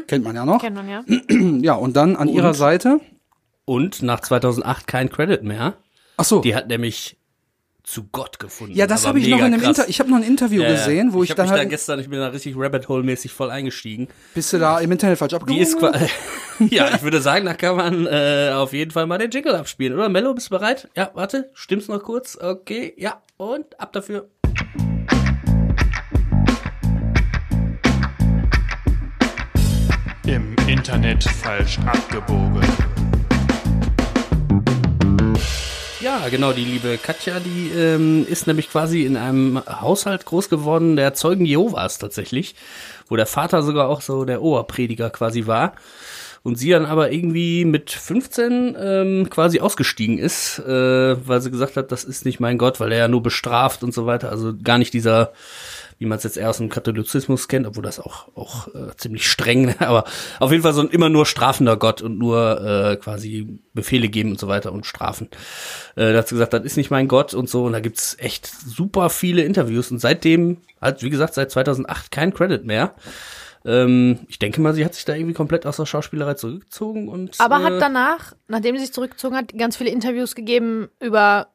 Kennt 0.07 0.25
man 0.25 0.37
ja 0.37 0.44
noch. 0.44 0.61
Kennt 0.61 0.77
man 0.77 0.88
ja. 0.88 1.05
Ja, 1.62 1.75
und 1.75 1.97
dann 1.97 2.16
an 2.16 2.29
ihrer 2.29 2.55
Seite. 2.55 3.01
Und 3.64 4.03
nach 4.03 4.20
2008 4.20 4.87
kein 4.87 5.09
Credit 5.09 5.42
mehr. 5.42 5.75
Ach 6.16 6.25
so. 6.25 6.40
Die 6.40 6.55
hat 6.55 6.68
nämlich 6.68 7.16
zu 7.85 8.05
Gott 8.11 8.38
gefunden. 8.38 8.75
Ja, 8.75 8.87
das 8.87 9.07
habe 9.07 9.18
ich 9.20 9.29
noch 9.29 9.38
in 9.38 9.44
einem 9.44 9.61
krass. 9.61 9.79
Inter 9.79 9.88
ich 9.90 10.01
habe 10.01 10.09
noch 10.11 10.16
ein 10.16 10.23
Interview 10.23 10.62
Ja, 10.62 10.70
gesehen, 10.70 11.12
wo 11.12 11.23
ich, 11.23 11.31
hab 11.31 11.37
dann 11.37 11.47
mich 11.47 11.53
da 11.53 11.59
halt 11.59 11.68
gestern, 11.68 12.01
ich 12.01 12.09
bin 12.09 12.18
da 12.18 12.29
richtig 12.29 12.55
Rabbit 12.57 12.88
Hole 12.88 13.03
mäßig 13.03 13.31
voll 13.33 13.51
eingestiegen. 13.51 14.09
bist 14.35 14.53
du 14.55 14.59
da 14.59 14.81
im 14.81 14.90
Internet 14.90 15.18
falsch 15.18 15.31
Die 15.31 15.37
abgehoben. 15.37 15.62
ist 15.62 15.79
quasi, 15.79 16.07
ja, 16.75 16.94
ich 16.94 17.03
würde 17.03 17.20
sagen, 17.20 17.44
da 17.44 17.53
kann 17.53 17.77
man 17.77 18.07
äh, 18.07 18.53
auf 18.55 18.73
jeden 18.73 18.90
Fall 18.90 19.07
mal 19.07 19.18
den 19.18 19.31
Jingle 19.31 19.55
abspielen, 19.55 19.92
oder? 19.99 20.09
Mello, 20.09 20.33
bist 20.33 20.47
du 20.47 20.57
bereit? 20.59 20.88
Ja, 20.97 21.11
warte, 21.14 21.51
stimmt's 21.53 21.88
noch 21.88 22.03
kurz? 22.03 22.38
Okay, 22.40 22.94
ja, 22.97 23.23
und 23.37 23.79
ab 23.79 23.92
dafür. 23.92 24.29
Im 30.27 30.57
Internet 30.68 31.23
falsch 31.25 31.79
abgebogen. 31.81 32.62
Ja, 36.05 36.29
genau, 36.29 36.53
die 36.53 36.67
liebe 36.67 36.99
Katja, 36.99 37.40
die 37.40 37.71
ähm, 37.71 38.27
ist 38.29 38.47
nämlich 38.47 38.69
quasi 38.69 39.07
in 39.07 39.17
einem 39.17 39.62
Haushalt 39.67 40.27
groß 40.27 40.51
geworden, 40.51 40.97
der 40.97 41.14
Zeugen 41.14 41.47
Jehovas 41.47 41.97
tatsächlich, 41.97 42.57
wo 43.09 43.17
der 43.17 43.25
Vater 43.25 43.62
sogar 43.62 43.88
auch 43.88 44.03
so 44.03 44.27
der 44.27 44.43
Oberprediger 44.43 45.09
quasi 45.09 45.47
war. 45.47 45.73
Und 46.43 46.59
sie 46.59 46.69
dann 46.69 46.85
aber 46.85 47.11
irgendwie 47.11 47.64
mit 47.64 47.90
15 47.90 48.77
ähm, 48.79 49.31
quasi 49.31 49.61
ausgestiegen 49.61 50.19
ist, 50.19 50.59
äh, 50.59 51.27
weil 51.27 51.40
sie 51.40 51.51
gesagt 51.51 51.79
hat, 51.79 51.90
das 51.90 52.05
ist 52.05 52.27
nicht 52.27 52.38
mein 52.38 52.59
Gott, 52.59 52.81
weil 52.81 52.93
er 52.93 52.99
ja 52.99 53.09
nur 53.09 53.23
bestraft 53.23 53.83
und 53.83 53.95
so 53.95 54.05
weiter. 54.05 54.29
Also 54.29 54.53
gar 54.62 54.77
nicht 54.77 54.93
dieser, 54.93 55.33
wie 56.05 56.09
man 56.09 56.19
es 56.19 56.25
jetzt 56.25 56.37
eher 56.37 56.51
aus 56.51 56.59
dem 56.59 56.69
Katholizismus 56.69 57.49
kennt, 57.49 57.67
obwohl 57.67 57.83
das 57.83 57.99
auch, 57.99 58.29
auch 58.37 58.69
äh, 58.69 58.95
ziemlich 58.97 59.29
streng, 59.29 59.75
aber 59.79 60.05
auf 60.38 60.51
jeden 60.51 60.62
Fall 60.62 60.75
so 60.75 60.83
ein 60.83 60.88
immer 60.88 61.09
nur 61.09 61.25
strafender 61.27 61.77
Gott 61.77 62.03
und 62.03 62.19
nur 62.19 62.61
äh, 62.61 62.97
quasi 62.97 63.59
Befehle 63.73 64.09
geben 64.09 64.33
und 64.33 64.38
so 64.38 64.47
weiter 64.47 64.73
und 64.73 64.87
strafen. 64.87 65.29
Äh, 65.97 66.12
da 66.12 66.19
hat 66.19 66.29
sie 66.29 66.35
gesagt, 66.35 66.53
das 66.53 66.62
ist 66.62 66.77
nicht 66.77 66.90
mein 66.90 67.09
Gott 67.09 67.35
und 67.35 67.49
so. 67.49 67.64
Und 67.64 67.73
da 67.73 67.81
gibt's 67.81 68.17
echt 68.19 68.47
super 68.47 69.09
viele 69.11 69.43
Interviews. 69.43 69.90
Und 69.90 69.99
seitdem, 69.99 70.59
halt, 70.81 71.03
wie 71.03 71.11
gesagt, 71.11 71.35
seit 71.35 71.51
2008 71.51 72.11
kein 72.11 72.35
Credit 72.35 72.64
mehr. 72.64 72.95
Ähm, 73.64 74.21
ich 74.29 74.38
denke 74.38 74.61
mal, 74.61 74.75
sie 74.75 74.85
hat 74.85 74.95
sich 74.95 75.07
da 75.07 75.14
irgendwie 75.14 75.33
komplett 75.33 75.64
aus 75.64 75.79
der 75.79 75.87
Schauspielerei 75.87 76.35
zurückgezogen 76.35 77.09
und. 77.09 77.40
Aber 77.40 77.61
äh, 77.61 77.62
hat 77.64 77.81
danach, 77.81 78.35
nachdem 78.47 78.77
sie 78.77 78.83
sich 78.83 78.93
zurückgezogen 78.93 79.37
hat, 79.37 79.57
ganz 79.57 79.77
viele 79.77 79.90
Interviews 79.90 80.35
gegeben 80.35 80.88
über 81.01 81.54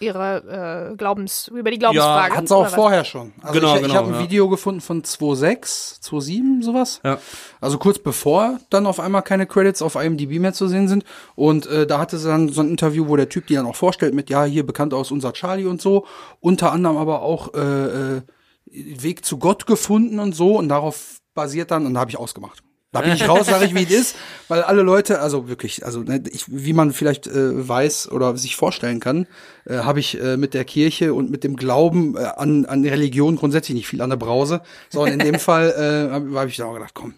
ihre 0.00 0.90
äh, 0.92 0.96
Glaubens, 0.96 1.48
über 1.48 1.70
die 1.70 1.78
Glaubensfrage. 1.78 2.36
Hat 2.36 2.48
sie 2.48 2.56
auch 2.56 2.64
was? 2.64 2.74
vorher 2.74 3.04
schon. 3.04 3.32
Also 3.40 3.60
Genau, 3.60 3.74
ich, 3.76 3.82
genau, 3.82 3.92
ich 3.92 3.96
habe 3.96 4.08
ein 4.08 4.14
ja. 4.14 4.20
Video 4.20 4.48
gefunden 4.48 4.80
von 4.80 5.02
2.6, 5.02 6.02
2.7, 6.02 6.62
sowas. 6.62 7.00
Ja. 7.04 7.18
Also 7.60 7.78
kurz 7.78 7.98
bevor 7.98 8.58
dann 8.70 8.86
auf 8.86 9.00
einmal 9.00 9.22
keine 9.22 9.46
Credits 9.46 9.82
auf 9.82 9.94
IMDb 9.94 10.38
mehr 10.40 10.52
zu 10.52 10.68
sehen 10.68 10.88
sind. 10.88 11.04
Und 11.34 11.66
äh, 11.66 11.86
da 11.86 11.98
hatte 11.98 12.18
sie 12.18 12.28
dann 12.28 12.48
so 12.48 12.60
ein 12.60 12.70
Interview, 12.70 13.08
wo 13.08 13.16
der 13.16 13.28
Typ 13.28 13.46
die 13.46 13.54
dann 13.54 13.66
auch 13.66 13.76
vorstellt 13.76 14.14
mit, 14.14 14.30
ja, 14.30 14.44
hier 14.44 14.66
bekannt 14.66 14.94
aus 14.94 15.10
unser 15.10 15.32
Charlie 15.32 15.66
und 15.66 15.80
so. 15.80 16.06
Unter 16.40 16.72
anderem 16.72 16.96
aber 16.96 17.22
auch 17.22 17.54
äh, 17.54 18.16
äh, 18.16 18.22
Weg 18.66 19.24
zu 19.24 19.38
Gott 19.38 19.66
gefunden 19.66 20.18
und 20.18 20.34
so. 20.34 20.56
Und 20.58 20.68
darauf 20.68 21.18
basiert 21.34 21.70
dann, 21.70 21.86
und 21.86 21.94
da 21.94 22.00
habe 22.00 22.10
ich 22.10 22.18
ausgemacht. 22.18 22.62
Da 22.90 23.02
bin 23.02 23.12
ich 23.12 23.28
raus, 23.28 23.46
sage 23.46 23.66
ich, 23.66 23.74
wie 23.74 23.82
es 23.82 23.90
ist, 24.00 24.16
weil 24.48 24.62
alle 24.62 24.80
Leute, 24.80 25.20
also 25.20 25.48
wirklich, 25.48 25.84
also 25.84 26.00
ne, 26.00 26.22
ich, 26.30 26.44
wie 26.46 26.72
man 26.72 26.92
vielleicht 26.92 27.26
äh, 27.26 27.68
weiß 27.68 28.10
oder 28.10 28.34
sich 28.38 28.56
vorstellen 28.56 28.98
kann, 28.98 29.26
äh, 29.66 29.78
habe 29.78 30.00
ich 30.00 30.18
äh, 30.18 30.38
mit 30.38 30.54
der 30.54 30.64
Kirche 30.64 31.12
und 31.12 31.30
mit 31.30 31.44
dem 31.44 31.56
Glauben 31.56 32.16
äh, 32.16 32.20
an, 32.20 32.64
an 32.64 32.84
Religion 32.84 33.36
grundsätzlich 33.36 33.76
nicht 33.76 33.88
viel 33.88 34.00
an 34.00 34.08
der 34.08 34.16
Brause, 34.16 34.62
sondern 34.88 35.20
in 35.20 35.26
dem 35.26 35.34
Fall 35.38 35.68
äh, 35.70 36.12
habe 36.12 36.38
hab 36.38 36.48
ich 36.48 36.56
dann 36.56 36.68
auch 36.68 36.74
gedacht, 36.74 36.94
komm, 36.94 37.14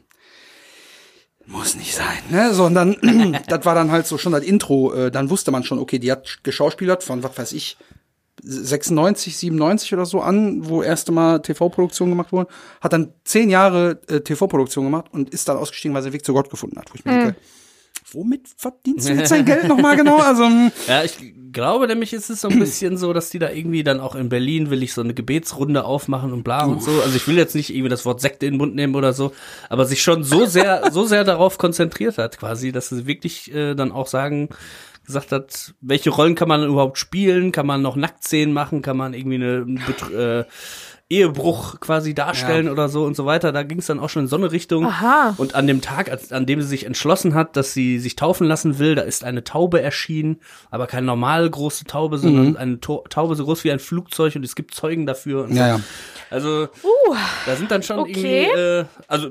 muss 1.47 1.77
nicht 1.77 1.95
sein, 1.95 2.19
ne? 2.31 2.53
So, 2.53 2.65
und 2.65 2.75
dann, 2.75 2.97
das 3.49 3.65
war 3.65 3.75
dann 3.75 3.93
halt 3.93 4.07
so 4.07 4.19
schon 4.19 4.33
das 4.33 4.43
Intro, 4.43 4.93
äh, 4.93 5.11
dann 5.11 5.31
wusste 5.31 5.53
man 5.53 5.63
schon, 5.63 5.79
okay, 5.79 6.01
die 6.01 6.11
hat 6.11 6.41
geschauspielert 6.43 7.05
von, 7.05 7.23
was 7.23 7.39
weiß 7.39 7.53
ich, 7.53 7.77
96, 8.43 9.37
97 9.37 9.93
oder 9.95 10.07
so 10.07 10.21
an, 10.21 10.69
wo 10.69 10.83
erste 10.83 11.13
Mal 11.13 11.41
TV-Produktion 11.41 12.11
gemacht 12.11 12.33
wurden, 12.33 12.49
hat 12.81 12.93
dann 12.93 13.13
zehn 13.25 13.51
Jahre 13.51 14.01
äh, 14.09 14.21
TV-Produktion 14.21 14.85
gemacht 14.85 15.07
und 15.13 15.31
ist 15.31 15.49
dann 15.49 15.57
ausgestiegen, 15.57 15.95
weil 15.95 16.03
sie 16.03 16.11
den 16.11 16.15
Weg 16.15 16.25
zu 16.25 16.33
Gott 16.33 16.51
gefunden 16.51 16.79
hat. 16.79 16.91
Wo 16.91 16.95
ich 16.97 17.05
mir 17.05 17.13
denke, 17.13 17.37
womit 18.13 18.49
verdienst 18.57 19.09
du 19.09 19.13
jetzt 19.13 19.31
dein 19.33 19.45
Geld 19.45 19.69
nochmal 19.69 19.97
genau? 19.97 20.19
Also, 20.19 20.45
hm, 20.45 20.73
Ja, 20.87 21.05
ich 21.05 21.17
glaube 21.53 21.87
nämlich 21.87 22.13
ist 22.13 22.31
es 22.31 22.41
so 22.41 22.49
ein 22.49 22.59
bisschen 22.59 22.97
so, 22.97 23.13
dass 23.13 23.31
die 23.31 23.39
da 23.39 23.51
irgendwie 23.51 23.83
dann 23.83 24.01
auch 24.01 24.15
in 24.15 24.29
Berlin 24.29 24.71
will 24.71 24.83
ich 24.83 24.93
so 24.95 25.01
eine 25.01 25.15
Gebetsrunde 25.15 25.85
aufmachen 25.85 26.33
und 26.33 26.45
bla 26.45 26.65
und 26.65 26.83
so. 26.83 26.91
Also 27.03 27.17
ich 27.17 27.27
will 27.27 27.37
jetzt 27.37 27.55
nicht 27.55 27.71
irgendwie 27.71 27.89
das 27.89 28.05
Wort 28.05 28.21
Sekte 28.21 28.47
in 28.47 28.55
den 28.55 28.59
Mund 28.59 28.75
nehmen 28.75 28.95
oder 28.95 29.13
so, 29.13 29.33
aber 29.69 29.85
sich 29.85 30.03
schon 30.03 30.25
so 30.25 30.47
sehr, 30.47 30.91
so 30.93 31.05
sehr 31.05 31.25
darauf 31.25 31.59
konzentriert 31.59 32.19
hat 32.19 32.39
quasi, 32.39 32.73
dass 32.73 32.89
sie 32.89 33.07
wirklich 33.07 33.53
äh, 33.53 33.75
dann 33.75 33.93
auch 33.93 34.07
sagen, 34.07 34.49
gesagt 35.11 35.33
hat, 35.33 35.75
welche 35.81 36.11
Rollen 36.11 36.35
kann 36.35 36.49
man 36.49 36.65
überhaupt 36.65 36.99
spielen? 36.99 37.53
Kann 37.53 37.67
man 37.67 37.83
noch 37.83 37.97
Nacktszenen 37.97 38.55
machen? 38.55 38.83
Kann 38.83 38.97
man 38.97 39.15
irgendwie 39.15 39.37
eine, 39.37 39.81
äh, 40.17 40.45
Ehebruch 41.11 41.81
quasi 41.81 42.15
darstellen 42.15 42.69
oder 42.69 42.89
so 42.89 43.03
und 43.03 43.17
so 43.17 43.27
weiter. 43.27 43.51
Da 43.51 43.65
ging 43.65 43.81
es 43.81 43.87
dann 43.87 43.99
auch 43.99 44.09
schon 44.09 44.23
in 44.23 44.29
so 44.29 44.37
eine 44.37 44.53
Richtung. 44.53 44.87
Aha. 44.87 45.35
Und 45.39 45.57
an 45.57 45.67
dem 45.67 45.81
Tag, 45.81 46.09
als, 46.09 46.31
an 46.31 46.47
dem 46.47 46.63
sie 46.63 46.69
sich 46.69 46.87
entschlossen 46.87 47.35
hat, 47.35 47.57
dass 47.57 47.75
sie 47.75 47.99
sich 47.99 48.15
taufen 48.15 48.47
lassen 48.47 48.79
will, 48.79 48.95
da 48.95 49.03
ist 49.03 49.25
eine 49.25 49.43
Taube 49.43 49.83
erschienen, 49.83 50.39
aber 50.71 50.87
keine 50.87 51.07
normale 51.07 51.51
große 51.51 51.85
Taube, 51.85 52.19
Mhm. 52.19 52.23
sondern 52.23 52.57
eine 52.57 52.79
to 52.81 53.05
Taube 53.11 53.35
so 53.35 53.45
groß 53.45 53.65
wie 53.65 53.73
ein 53.73 53.81
Flugzeug 53.81 54.37
und 54.37 54.45
es 54.45 54.55
gibt 54.55 54.73
Zeugen 54.73 55.05
dafür. 55.05 55.49
Ja, 55.51 55.67
ja. 55.67 55.77
so. 55.79 55.83
Also 56.31 56.69
da 57.45 57.57
sind 57.57 57.73
dann 57.73 57.83
schon 57.83 57.99
okay. 57.99 58.45
irgendwie, 58.47 58.61
äh, 58.61 58.85
also 59.09 59.31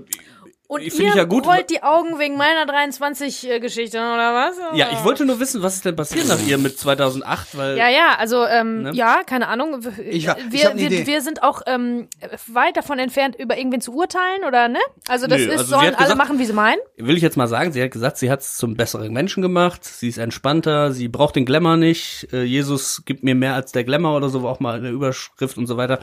Und 0.72 0.82
Finde 0.84 1.02
ihr 1.02 1.10
ich 1.10 1.16
ja 1.16 1.24
gut. 1.24 1.48
rollt 1.48 1.72
die 1.72 1.82
Augen 1.82 2.20
wegen 2.20 2.38
meiner 2.38 2.64
23-Geschichte, 2.72 3.98
oder 3.98 4.34
was? 4.36 4.56
ja, 4.78 4.90
ich 4.92 5.04
wollte 5.04 5.26
nur 5.26 5.40
wissen, 5.40 5.64
was 5.64 5.76
ist 5.78 5.86
denn 5.86 5.96
passiert 5.96 6.28
nach 6.28 6.40
ihr 6.46 6.60
mit 6.60 6.78
2008, 6.78 7.58
weil 7.58 7.76
Ja, 7.76 7.90
ja, 7.90 8.16
also 8.20 8.46
ähm, 8.46 8.84
Ne? 8.84 8.92
ja, 8.94 9.24
keine 9.26 9.48
Ahnung. 9.48 9.80
Ich 10.08 10.28
hab- 10.28 10.38
ich 10.38 10.52
wir, 10.52 10.72
wir, 10.76 10.86
Idee. 10.86 11.08
wir 11.08 11.22
sind 11.24 11.42
auch 11.42 11.64
ähm, 11.66 12.08
weit 12.46 12.78
davon 12.78 13.00
entfernt, 13.00 13.36
über 13.36 13.58
irgendwen 13.58 13.82
zu 13.82 13.94
urteilen, 13.96 14.44
oder 14.48 14.68
ne? 14.68 14.78
Also 15.08 15.26
das 15.26 15.40
Nö, 15.42 15.46
ist, 15.48 15.52
also 15.58 15.64
sollen 15.76 15.86
alle 15.96 15.96
gesagt- 15.98 16.18
machen, 16.20 16.38
wie 16.38 16.46
sie 16.46 16.54
meinen. 16.54 16.80
will 16.98 17.18
ich 17.18 17.24
jetzt 17.24 17.36
mal 17.36 17.48
sagen, 17.48 17.72
sie 17.72 17.82
hat 17.82 17.90
gesagt, 17.90 18.18
sie 18.20 18.30
hat 18.30 18.42
es 18.42 18.56
zum 18.56 18.76
besseren 18.76 19.12
Menschen 19.12 19.42
gemacht, 19.42 19.84
sie 19.84 20.08
ist 20.08 20.20
entspannter, 20.20 20.92
sie 20.92 21.08
braucht 21.08 21.36
den 21.36 21.46
Glamour 21.46 21.78
nicht, 21.78 22.28
äh, 22.32 22.44
Jesus 22.44 23.02
gibt 23.06 23.24
mir 23.24 23.34
mehr 23.34 23.56
als 23.56 23.72
der 23.72 23.84
Glamour 23.84 24.16
oder 24.18 24.30
so, 24.30 24.44
war 24.44 24.52
auch 24.52 24.60
mal 24.60 24.76
eine 24.78 24.90
Überschrift 24.90 25.58
und 25.58 25.66
so 25.66 25.78
weiter. 25.78 25.98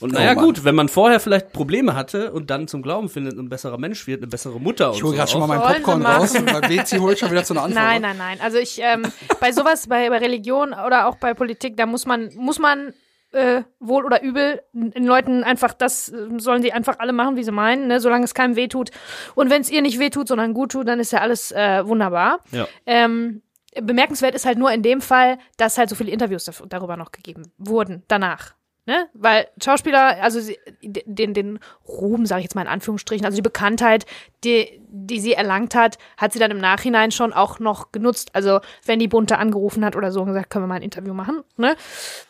Und 0.00 0.12
naja 0.12 0.34
Oh 0.36 0.40
gut, 0.40 0.64
wenn 0.64 0.74
man 0.74 0.88
vorher 0.88 1.20
vielleicht 1.20 1.52
Probleme 1.52 1.94
hatte 1.94 2.32
und 2.32 2.50
dann 2.50 2.68
zum 2.68 2.82
Glauben 2.82 3.08
findet 3.08 3.34
und 3.34 3.46
ein 3.46 3.48
besserer 3.48 3.78
Mensch 3.78 4.06
wird, 4.06 4.20
eine 4.20 4.28
bessere 4.28 4.60
Mutter 4.60 4.90
und 4.90 4.96
Ich 4.96 5.02
hole 5.02 5.12
so 5.12 5.16
gerade 5.16 5.30
schon 5.30 5.40
mal 5.40 5.46
auch. 5.46 5.48
mein 5.48 5.60
Sollen 5.60 5.74
sie 5.74 5.82
Popcorn 5.82 6.06
raus, 6.06 6.34
weil 6.34 6.60
Bezi 6.76 6.98
holt 6.98 7.18
schon 7.18 7.30
wieder 7.30 7.44
zu 7.44 7.54
einer 7.54 7.62
Antwort. 7.64 7.84
Nein, 7.84 8.02
nein, 8.02 8.16
nein. 8.16 8.38
Also 8.42 8.58
ich 8.58 8.80
ähm, 8.82 9.02
bei 9.40 9.52
sowas, 9.52 9.86
bei, 9.88 10.08
bei 10.10 10.18
Religion 10.18 10.72
oder 10.72 11.06
auch 11.06 11.16
bei 11.16 11.34
Politik, 11.34 11.76
da 11.76 11.86
muss 11.86 12.06
man 12.06 12.30
muss 12.36 12.58
man 12.58 12.92
äh, 13.32 13.62
wohl 13.80 14.04
oder 14.04 14.22
übel 14.22 14.62
den 14.72 15.04
Leuten 15.04 15.42
einfach 15.44 15.74
das 15.74 16.08
äh, 16.08 16.28
sollen 16.38 16.62
sie 16.62 16.72
einfach 16.72 16.98
alle 16.98 17.12
machen, 17.12 17.36
wie 17.36 17.44
sie 17.44 17.52
meinen, 17.52 17.88
ne? 17.88 18.00
solange 18.00 18.24
es 18.24 18.34
keinem 18.34 18.56
wehtut. 18.56 18.90
Und 19.34 19.50
wenn 19.50 19.60
es 19.60 19.70
ihr 19.70 19.82
nicht 19.82 19.98
wehtut, 19.98 20.28
sondern 20.28 20.54
gut 20.54 20.72
tut, 20.72 20.88
dann 20.88 21.00
ist 21.00 21.12
ja 21.12 21.20
alles 21.20 21.52
äh, 21.52 21.86
wunderbar. 21.86 22.40
Ja. 22.52 22.66
Ähm, 22.86 23.42
bemerkenswert 23.80 24.34
ist 24.34 24.46
halt 24.46 24.58
nur 24.58 24.70
in 24.72 24.82
dem 24.82 25.00
Fall, 25.00 25.38
dass 25.56 25.78
halt 25.78 25.88
so 25.88 25.96
viele 25.96 26.12
Interviews 26.12 26.48
darüber 26.68 26.96
noch 26.96 27.12
gegeben 27.12 27.52
wurden 27.58 28.04
danach. 28.08 28.54
Ne? 28.86 29.08
Weil 29.14 29.48
Schauspieler, 29.62 30.22
also 30.22 30.40
sie, 30.40 30.58
den, 30.82 31.32
den 31.32 31.58
Ruhm, 31.88 32.26
sage 32.26 32.40
ich 32.40 32.44
jetzt 32.44 32.54
mal 32.54 32.62
in 32.62 32.68
Anführungsstrichen, 32.68 33.24
also 33.24 33.36
die 33.36 33.42
Bekanntheit, 33.42 34.04
die, 34.44 34.78
die 34.88 35.20
sie 35.20 35.32
erlangt 35.32 35.74
hat, 35.74 35.96
hat 36.18 36.34
sie 36.34 36.38
dann 36.38 36.50
im 36.50 36.58
Nachhinein 36.58 37.10
schon 37.10 37.32
auch 37.32 37.58
noch 37.60 37.92
genutzt. 37.92 38.30
Also 38.34 38.60
wenn 38.84 38.98
die 38.98 39.08
Bunte 39.08 39.38
angerufen 39.38 39.84
hat 39.86 39.96
oder 39.96 40.12
so 40.12 40.20
und 40.20 40.26
gesagt, 40.26 40.50
können 40.50 40.64
wir 40.64 40.68
mal 40.68 40.74
ein 40.76 40.82
Interview 40.82 41.14
machen, 41.14 41.42
ne? 41.56 41.76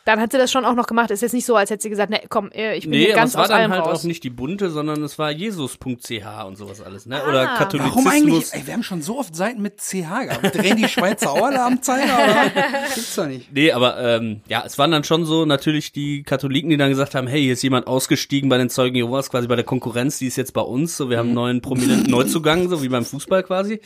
Dann 0.05 0.21
hat 0.21 0.31
sie 0.33 0.39
das 0.39 0.53
schon 0.53 0.65
auch 0.65 0.75
noch 0.75 0.87
gemacht. 0.87 1.11
Ist 1.11 1.23
jetzt 1.23 1.33
nicht 1.33 1.45
so, 1.47 1.57
als 1.57 1.71
hätte 1.71 1.83
sie 1.83 1.91
gesagt, 1.91 2.11
ne, 2.11 2.21
komm, 2.29 2.53
äh, 2.53 2.77
ich 2.77 2.85
bin 2.85 2.91
Nee, 2.93 3.07
hier 3.07 3.15
aber 3.15 3.21
ganz 3.23 3.31
es 3.33 3.37
war 3.37 3.43
aus 3.43 3.49
dann 3.49 3.61
allem 3.63 3.73
halt 3.73 3.83
raus. 3.87 4.01
auch 4.01 4.05
nicht 4.05 4.23
die 4.23 4.31
bunte, 4.31 4.71
sondern 4.71 5.03
es 5.03 5.19
war 5.19 5.31
jesus.ch 5.33 6.45
und 6.47 6.57
sowas 6.57 6.81
alles, 6.81 7.07
ne? 7.07 7.21
Ah. 7.21 7.29
Oder 7.29 7.47
Katholizismus. 7.47 8.05
Warum 8.05 8.07
eigentlich? 8.07 8.53
Ey, 8.53 8.67
wir 8.67 8.75
haben 8.75 8.83
schon 8.85 9.03
so 9.03 9.19
oft 9.19 9.35
Seiten 9.35 9.61
mit 9.61 9.81
CH 9.81 10.27
gehabt. 10.29 10.55
Drehen 10.55 10.77
die 10.77 10.89
Schweizer 10.89 11.33
auch 11.33 11.43
alle 11.43 11.63
am 11.63 11.83
Zeiger? 11.83 12.15
Oder? 12.15 12.51
Gibt's 12.95 13.17
doch 13.17 13.27
nicht. 13.27 13.53
Nee, 13.53 13.73
aber 13.73 13.99
ähm, 13.99 14.41
ja, 14.47 14.63
es 14.65 14.79
waren 14.79 14.93
dann 14.93 15.03
schon 15.05 15.25
so 15.25 15.45
natürlich 15.47 15.91
die 15.93 16.23
Katholiken, 16.45 16.69
die 16.69 16.77
dann 16.77 16.91
gesagt 16.91 17.15
haben, 17.15 17.27
hey, 17.27 17.43
hier 17.43 17.55
ist 17.55 17.63
jemand 17.63 17.87
ausgestiegen 17.87 18.51
bei 18.51 18.59
den 18.59 18.69
Zeugen 18.69 18.97
Jehovas, 18.97 19.31
quasi 19.31 19.49
bei 19.49 19.57
der 19.57 19.65
Konkurrenz, 19.65 20.19
die 20.19 20.27
ist 20.27 20.37
jetzt 20.37 20.53
bei 20.53 20.61
uns, 20.61 20.95
so 20.95 21.09
wir 21.09 21.17
haben 21.17 21.29
einen 21.29 21.35
neuen 21.35 21.61
prominenten 21.63 22.11
Neuzugang, 22.11 22.69
so 22.69 22.83
wie 22.83 22.89
beim 22.89 23.05
Fußball 23.05 23.43
quasi. 23.43 23.81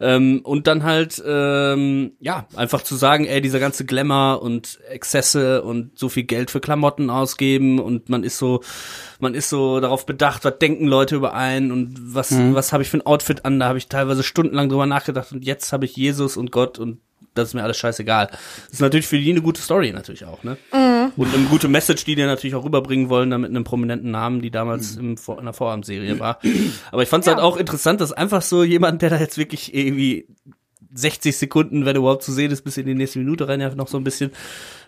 Ähm, 0.00 0.40
und 0.44 0.66
dann 0.66 0.82
halt, 0.82 1.22
ähm, 1.26 2.12
ja, 2.20 2.46
einfach 2.56 2.82
zu 2.82 2.94
sagen, 2.96 3.24
ey, 3.24 3.40
dieser 3.40 3.58
ganze 3.58 3.86
Glamour 3.86 4.42
und 4.42 4.80
Exzesse 4.90 5.62
und 5.62 5.98
so 5.98 6.10
viel 6.10 6.24
Geld 6.24 6.50
für 6.50 6.60
Klamotten 6.60 7.08
ausgeben 7.08 7.78
und 7.78 8.10
man 8.10 8.22
ist 8.22 8.36
so, 8.36 8.60
man 9.18 9.34
ist 9.34 9.48
so 9.48 9.80
darauf 9.80 10.04
bedacht, 10.04 10.44
was 10.44 10.58
denken 10.58 10.86
Leute 10.86 11.16
über 11.16 11.32
einen 11.32 11.72
und 11.72 11.96
was, 12.14 12.32
was 12.52 12.74
habe 12.74 12.82
ich 12.82 12.90
für 12.90 12.98
ein 12.98 13.06
Outfit 13.06 13.46
an, 13.46 13.58
da 13.60 13.68
habe 13.68 13.78
ich 13.78 13.88
teilweise 13.88 14.22
stundenlang 14.22 14.68
drüber 14.68 14.84
nachgedacht 14.84 15.32
und 15.32 15.42
jetzt 15.42 15.72
habe 15.72 15.86
ich 15.86 15.96
Jesus 15.96 16.36
und 16.36 16.50
Gott 16.50 16.78
und 16.78 16.98
das 17.34 17.48
ist 17.48 17.54
mir 17.54 17.62
alles 17.62 17.76
scheißegal. 17.78 18.28
Das 18.28 18.72
ist 18.74 18.80
natürlich 18.80 19.06
für 19.06 19.18
die 19.18 19.30
eine 19.30 19.42
gute 19.42 19.60
Story 19.60 19.92
natürlich 19.92 20.24
auch, 20.24 20.42
ne? 20.44 20.56
Und 21.16 21.32
eine 21.32 21.44
gute 21.44 21.68
Message, 21.68 22.04
die 22.04 22.14
die 22.16 22.22
natürlich 22.24 22.54
auch 22.56 22.64
rüberbringen 22.64 23.08
wollen, 23.08 23.30
da 23.30 23.38
mit 23.38 23.50
einem 23.50 23.64
prominenten 23.64 24.10
Namen, 24.10 24.42
die 24.42 24.50
damals 24.50 24.96
im 24.96 25.16
Vor 25.16 25.38
in 25.38 25.44
der 25.44 25.54
Vorabendserie 25.54 26.18
war. 26.18 26.40
Aber 26.90 27.02
ich 27.02 27.08
fand 27.08 27.22
es 27.22 27.26
Ja. 27.26 27.34
halt 27.34 27.44
auch 27.44 27.56
interessant, 27.56 28.00
dass 28.00 28.12
einfach 28.12 28.42
so 28.42 28.64
jemand, 28.64 29.02
der 29.02 29.10
da 29.10 29.18
jetzt 29.18 29.38
wirklich 29.38 29.74
irgendwie 29.74 30.26
60 30.96 31.36
Sekunden, 31.36 31.84
wenn 31.86 31.96
überhaupt 31.96 32.22
zu 32.22 32.32
sehen 32.32 32.50
ist, 32.52 32.62
bis 32.62 32.76
in 32.76 32.86
die 32.86 32.94
nächste 32.94 33.18
Minute 33.18 33.48
rein, 33.48 33.60
ja 33.60 33.74
noch 33.74 33.88
so 33.88 33.96
ein 33.98 34.04
bisschen. 34.04 34.30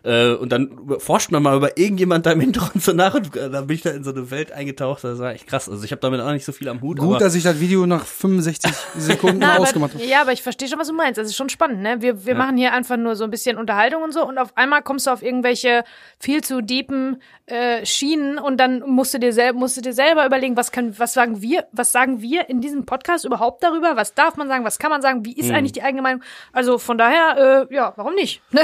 Äh, 0.03 0.35
und 0.35 0.51
dann 0.51 0.79
forscht 0.99 1.31
man 1.31 1.43
mal 1.43 1.57
über 1.57 1.77
irgendjemand 1.77 2.27
da 2.27 2.33
im 2.33 2.41
Hintergrund 2.41 2.83
so 2.83 2.93
nach 2.93 3.15
und 3.15 3.35
äh, 3.37 3.51
da 3.51 3.63
bin 3.63 3.77
ich 3.77 3.83
da 3.83 3.91
in 3.91 4.05
so 4.05 4.11
eine 4.13 4.31
Welt 4.31 4.53
eingetaucht. 4.53 5.05
Das 5.05 5.19
war 5.19 5.33
echt 5.33 5.47
krass. 5.47 5.69
Also 5.69 5.85
ich 5.85 5.91
habe 5.93 6.01
damit 6.01 6.21
auch 6.21 6.33
nicht 6.33 6.45
so 6.45 6.53
viel 6.53 6.69
am 6.69 6.81
Hut. 6.81 6.99
Gut, 6.99 7.09
aber 7.09 7.19
dass 7.19 7.35
ich 7.35 7.43
das 7.43 7.61
Video 7.61 7.87
nach 7.87 8.05
65 8.05 8.73
Sekunden 8.97 9.39
Na, 9.41 9.59
ausgemacht 9.59 9.95
habe. 9.95 10.05
ja, 10.05 10.21
aber 10.23 10.33
ich 10.33 10.43
verstehe 10.43 10.69
schon, 10.69 10.79
was 10.79 10.89
du 10.89 10.95
meinst. 10.95 11.19
Das 11.19 11.27
ist 11.29 11.37
schon 11.37 11.49
spannend, 11.49 11.83
ne? 11.83 11.97
Wir, 12.01 12.25
wir 12.27 12.35
machen 12.35 12.57
hier 12.57 12.73
einfach 12.73 12.97
nur 12.97 13.17
so 13.17 13.25
ein 13.25 13.31
bisschen 13.31 13.57
Unterhaltung 13.59 14.03
und 14.03 14.13
so 14.13 14.27
und 14.27 14.39
auf 14.39 14.57
einmal 14.57 14.83
kommst 14.83 15.07
du 15.07 15.11
auf 15.11 15.23
irgendwelche 15.23 15.85
viel 16.19 16.43
zu 16.43 16.61
deepen 16.61 17.23
äh, 17.47 17.85
Schienen 17.87 18.39
und 18.39 18.59
dann 18.59 18.81
musst 18.81 19.15
du 19.15 19.19
dir 19.19 19.33
sel 19.33 19.53
musst 19.53 19.77
du 19.77 19.81
dir 19.81 19.93
selber 19.93 20.27
überlegen, 20.27 20.57
was 20.57 20.73
kann, 20.73 20.99
was 20.99 21.13
sagen 21.13 21.41
wir, 21.43 21.67
was 21.73 21.93
sagen 21.93 22.21
wir 22.21 22.49
in 22.49 22.61
diesem 22.61 22.85
Podcast 22.87 23.25
überhaupt 23.25 23.63
darüber? 23.63 23.97
Was 23.97 24.15
darf 24.15 24.37
man 24.37 24.49
sagen? 24.49 24.65
Was 24.65 24.79
kann 24.79 24.91
man 24.91 25.01
sagen? 25.03 25.25
Wie 25.25 25.33
ist 25.33 25.51
eigentlich 25.51 25.73
die 25.73 25.83
eigene 25.83 26.03
Meinung? 26.03 26.23
Also 26.53 26.79
von 26.79 26.99
daher, 26.99 27.67
äh, 27.71 27.75
ja, 27.75 27.93
warum 27.97 28.15
nicht? 28.15 28.43
Ne? 28.51 28.63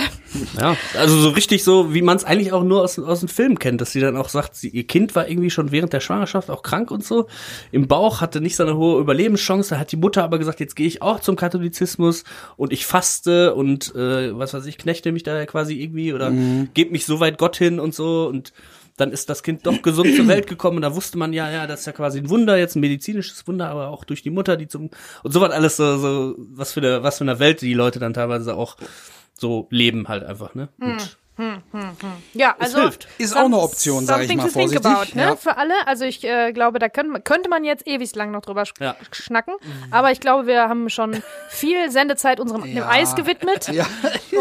Ja, 0.58 0.76
also 0.98 1.21
so 1.22 1.30
richtig 1.30 1.64
so, 1.64 1.94
wie 1.94 2.02
man 2.02 2.16
es 2.16 2.24
eigentlich 2.24 2.52
auch 2.52 2.64
nur 2.64 2.82
aus, 2.82 2.98
aus 2.98 3.20
dem 3.20 3.28
Film 3.28 3.58
kennt, 3.58 3.80
dass 3.80 3.92
sie 3.92 4.00
dann 4.00 4.16
auch 4.16 4.28
sagt, 4.28 4.56
sie, 4.56 4.68
ihr 4.68 4.86
Kind 4.86 5.14
war 5.14 5.28
irgendwie 5.28 5.50
schon 5.50 5.72
während 5.72 5.92
der 5.92 6.00
Schwangerschaft 6.00 6.50
auch 6.50 6.62
krank 6.62 6.90
und 6.90 7.04
so. 7.04 7.26
Im 7.70 7.88
Bauch 7.88 8.20
hatte 8.20 8.40
nicht 8.40 8.56
so 8.56 8.62
eine 8.62 8.76
hohe 8.76 9.00
Überlebenschance. 9.00 9.70
Da 9.70 9.78
hat 9.80 9.92
die 9.92 9.96
Mutter 9.96 10.24
aber 10.24 10.38
gesagt, 10.38 10.60
jetzt 10.60 10.76
gehe 10.76 10.86
ich 10.86 11.02
auch 11.02 11.20
zum 11.20 11.36
Katholizismus 11.36 12.24
und 12.56 12.72
ich 12.72 12.86
faste 12.86 13.54
und 13.54 13.94
äh, 13.94 14.36
was 14.36 14.54
weiß 14.54 14.66
ich, 14.66 14.78
knechte 14.78 15.12
mich 15.12 15.22
da 15.22 15.46
quasi 15.46 15.80
irgendwie 15.80 16.12
oder 16.12 16.32
gebe 16.74 16.92
mich 16.92 17.06
so 17.06 17.20
weit 17.20 17.38
Gott 17.38 17.56
hin 17.56 17.80
und 17.80 17.94
so 17.94 18.26
und 18.26 18.52
dann 18.96 19.10
ist 19.10 19.30
das 19.30 19.42
Kind 19.42 19.66
doch 19.66 19.82
gesund 19.82 20.14
zur 20.16 20.28
Welt 20.28 20.46
gekommen 20.46 20.76
und 20.76 20.82
da 20.82 20.94
wusste 20.94 21.18
man 21.18 21.32
ja, 21.32 21.50
ja, 21.50 21.66
das 21.66 21.80
ist 21.80 21.86
ja 21.86 21.92
quasi 21.92 22.18
ein 22.18 22.28
Wunder, 22.28 22.56
jetzt 22.58 22.76
ein 22.76 22.80
medizinisches 22.80 23.46
Wunder, 23.46 23.68
aber 23.68 23.88
auch 23.88 24.04
durch 24.04 24.22
die 24.22 24.30
Mutter, 24.30 24.56
die 24.56 24.68
zum 24.68 24.90
und 25.22 25.32
so 25.32 25.40
was 25.40 25.50
alles 25.50 25.76
so, 25.76 25.98
so 25.98 26.34
was 26.38 26.72
für 26.72 26.80
eine 26.80 27.02
was 27.02 27.18
für 27.18 27.24
eine 27.24 27.38
Welt 27.38 27.60
die 27.62 27.74
Leute 27.74 27.98
dann 27.98 28.14
teilweise 28.14 28.54
auch 28.54 28.76
so 29.42 29.66
leben 29.70 30.08
halt 30.08 30.24
einfach, 30.24 30.54
ne? 30.54 30.68
Und 30.80 31.18
Ja, 32.34 32.54
also 32.58 32.80
hilft. 32.80 33.08
Ist 33.18 33.36
auch 33.36 33.46
eine 33.46 33.58
Option, 33.58 34.06
sag 34.06 34.22
ich 34.22 34.34
mal 34.34 34.48
vorsichtig. 34.48 34.86
about, 34.86 35.14
ne? 35.14 35.22
Ja. 35.22 35.36
Für 35.36 35.56
alle. 35.56 35.74
Also 35.86 36.04
ich 36.04 36.22
äh, 36.24 36.52
glaube, 36.52 36.78
da 36.78 36.88
können, 36.88 37.24
könnte 37.24 37.48
man 37.50 37.64
jetzt 37.64 37.86
ewig 37.86 38.14
lang 38.14 38.30
noch 38.30 38.42
drüber 38.42 38.64
sch 38.64 38.74
Ja. 38.80 38.94
schnacken. 39.10 39.54
Aber 39.90 40.12
ich 40.12 40.20
glaube, 40.20 40.46
wir 40.46 40.68
haben 40.68 40.88
schon 40.90 41.20
viel 41.48 41.90
Sendezeit 41.90 42.38
unserem 42.38 42.62
dem 42.62 42.76
Ja. 42.76 42.88
Eis 42.88 43.14
gewidmet. 43.16 43.68
Ja. 43.72 43.86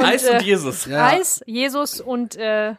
Eis 0.03 0.25
äh, 0.25 0.33
und 0.35 0.41
Jesus. 0.43 0.85
Ja. 0.85 1.07
Eis, 1.07 1.41
Jesus 1.45 2.01
und 2.01 2.35
äh, 2.35 2.75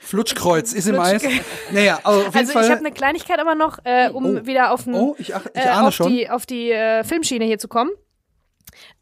Flutschkreuz 0.00 0.72
ist 0.72 0.86
im 0.88 0.98
Eis. 1.00 1.22
Naja, 1.72 1.98
also 2.04 2.20
auf 2.20 2.26
jeden 2.26 2.38
also 2.38 2.52
Fall. 2.52 2.64
ich 2.64 2.70
habe 2.70 2.80
eine 2.80 2.92
Kleinigkeit 2.92 3.38
aber 3.40 3.54
noch, 3.56 3.78
äh, 3.84 4.08
um 4.10 4.24
Oh. 4.38 4.46
wieder 4.46 4.70
auf, 4.72 4.86
ein, 4.86 4.94
Oh, 4.94 5.16
ich 5.18 5.34
ach- 5.34 5.46
ich 5.52 5.60
äh, 5.60 5.68
auf 5.70 5.96
die 5.98 6.30
auf 6.30 6.46
die 6.46 6.70
äh, 6.70 7.02
Filmschiene 7.04 7.44
hier 7.44 7.58
zu 7.58 7.68
kommen. 7.68 7.90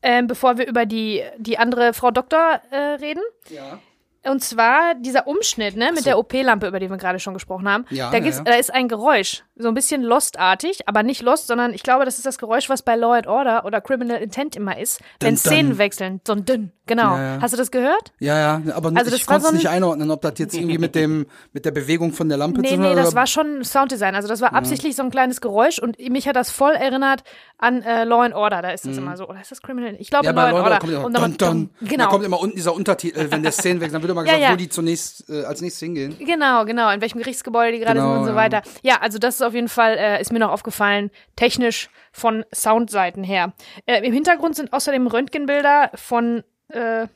Ähm, 0.06 0.26
bevor 0.26 0.58
wir 0.58 0.66
über 0.68 0.84
die 0.86 1.22
die 1.38 1.58
andere 1.58 1.94
Frau 1.94 2.10
Doktor 2.10 2.60
äh, 2.70 2.76
reden. 2.76 3.22
ja. 3.48 3.80
Und 4.26 4.42
zwar 4.42 4.94
dieser 4.94 5.26
Umschnitt, 5.26 5.76
ne, 5.76 5.92
mit 5.92 6.06
der 6.06 6.18
OP-Lampe, 6.18 6.66
über 6.66 6.80
die 6.80 6.88
wir 6.88 6.96
gerade 6.96 7.18
schon 7.18 7.34
gesprochen 7.34 7.68
haben. 7.68 7.84
Ja, 7.90 8.10
da, 8.10 8.16
ja, 8.16 8.22
gibt's, 8.22 8.38
ja. 8.38 8.44
da 8.44 8.54
ist 8.54 8.72
ein 8.72 8.88
Geräusch, 8.88 9.44
so 9.56 9.68
ein 9.68 9.74
bisschen 9.74 10.02
Lost-artig, 10.02 10.88
aber 10.88 11.02
nicht 11.02 11.20
Lost, 11.20 11.46
sondern 11.46 11.74
ich 11.74 11.82
glaube, 11.82 12.04
das 12.06 12.16
ist 12.16 12.24
das 12.24 12.38
Geräusch, 12.38 12.70
was 12.70 12.82
bei 12.82 12.96
Law 12.96 13.12
and 13.12 13.26
Order 13.26 13.66
oder 13.66 13.80
Criminal 13.82 14.20
Intent 14.22 14.56
immer 14.56 14.78
ist, 14.78 15.00
wenn. 15.20 15.36
Szenen 15.36 15.76
wechseln. 15.76 16.20
So 16.26 16.32
ein 16.32 16.44
dünn, 16.46 16.72
genau. 16.86 17.16
Ja, 17.16 17.34
ja. 17.36 17.38
Hast 17.40 17.52
du 17.52 17.56
das 17.58 17.70
gehört? 17.70 18.12
Ja, 18.18 18.38
ja, 18.38 18.74
aber 18.74 18.90
Also 18.96 19.10
das 19.10 19.20
ich 19.20 19.26
konnte 19.26 19.42
es 19.44 19.48
so 19.50 19.54
nicht 19.54 19.68
einordnen, 19.68 20.10
ob 20.10 20.20
das 20.22 20.34
jetzt 20.38 20.54
irgendwie 20.54 20.78
mit 20.78 20.94
dem 20.94 21.26
mit 21.52 21.64
der 21.64 21.70
Bewegung 21.70 22.12
von 22.12 22.28
der 22.28 22.38
Lampe 22.38 22.60
Nee, 22.60 22.68
zu 22.68 22.74
tun 22.74 22.82
nee, 22.84 22.90
hat. 22.90 22.96
das 22.98 23.14
war 23.14 23.26
schon 23.26 23.64
Sounddesign. 23.64 24.14
Also 24.14 24.28
das 24.28 24.40
war 24.40 24.54
absichtlich 24.54 24.96
so 24.96 25.02
ein 25.02 25.10
kleines 25.10 25.40
Geräusch 25.40 25.78
und 25.78 25.98
mich 26.10 26.28
hat 26.28 26.36
das 26.36 26.50
voll 26.50 26.72
erinnert 26.72 27.24
an 27.58 27.82
äh, 27.82 28.04
Law 28.04 28.22
and 28.22 28.34
Order. 28.34 28.62
Da 28.62 28.70
ist 28.70 28.86
das 28.86 28.96
immer 28.96 29.16
so. 29.16 29.28
Oder 29.28 29.40
ist 29.40 29.50
das 29.50 29.62
Criminal? 29.62 29.96
Ich 29.98 30.10
glaube 30.10 30.30
Mhm. 30.30 30.36
ja, 30.36 30.42
Law 30.50 30.50
bei 30.52 30.56
and 30.58 30.64
Order. 30.66 30.78
kommt 30.78 30.92
immer 30.92 31.04
Und 31.24 31.40
dun, 31.42 31.48
dun. 31.80 31.88
Genau. 31.88 32.04
Da 32.04 32.10
kommt 32.10 32.24
immer 32.24 32.40
unten 32.40 32.56
dieser 32.56 32.74
Untertitel, 32.74 33.30
wenn 33.30 33.42
der 33.42 33.52
Szenen 33.52 33.80
wechselt, 33.80 33.94
dann 33.96 34.02
wird 34.02 34.10
immer 34.12 34.20
Ja, 34.22 34.26
gesagt, 34.32 34.42
ja. 34.42 34.52
wo 34.52 34.56
die 34.56 34.68
zunächst 34.68 35.28
äh, 35.30 35.44
als 35.44 35.60
nächstes 35.60 35.80
hingehen. 35.80 36.16
Genau, 36.18 36.64
genau, 36.64 36.90
in 36.90 37.00
welchem 37.00 37.18
Gerichtsgebäude 37.18 37.72
die 37.72 37.78
gerade 37.78 37.94
Genau, 38.00 38.10
sind 38.12 38.18
und 38.20 38.24
so 38.24 38.30
ja. 38.30 38.36
weiter. 38.36 38.62
Ja, 38.82 38.96
also 39.00 39.18
das 39.18 39.36
ist 39.36 39.42
auf 39.42 39.54
jeden 39.54 39.68
Fall, 39.68 39.96
äh, 39.98 40.20
ist 40.20 40.32
mir 40.32 40.38
noch 40.40 40.50
aufgefallen, 40.50 41.10
technisch 41.36 41.88
von 42.12 42.44
Soundseiten 42.54 43.24
her. 43.24 43.52
Äh, 43.86 44.06
Im 44.06 44.12
Hintergrund 44.12 44.56
sind 44.56 44.72
außerdem 44.72 45.06
Röntgenbilder 45.06 45.90
von 45.94 46.42
äh, 46.68 47.06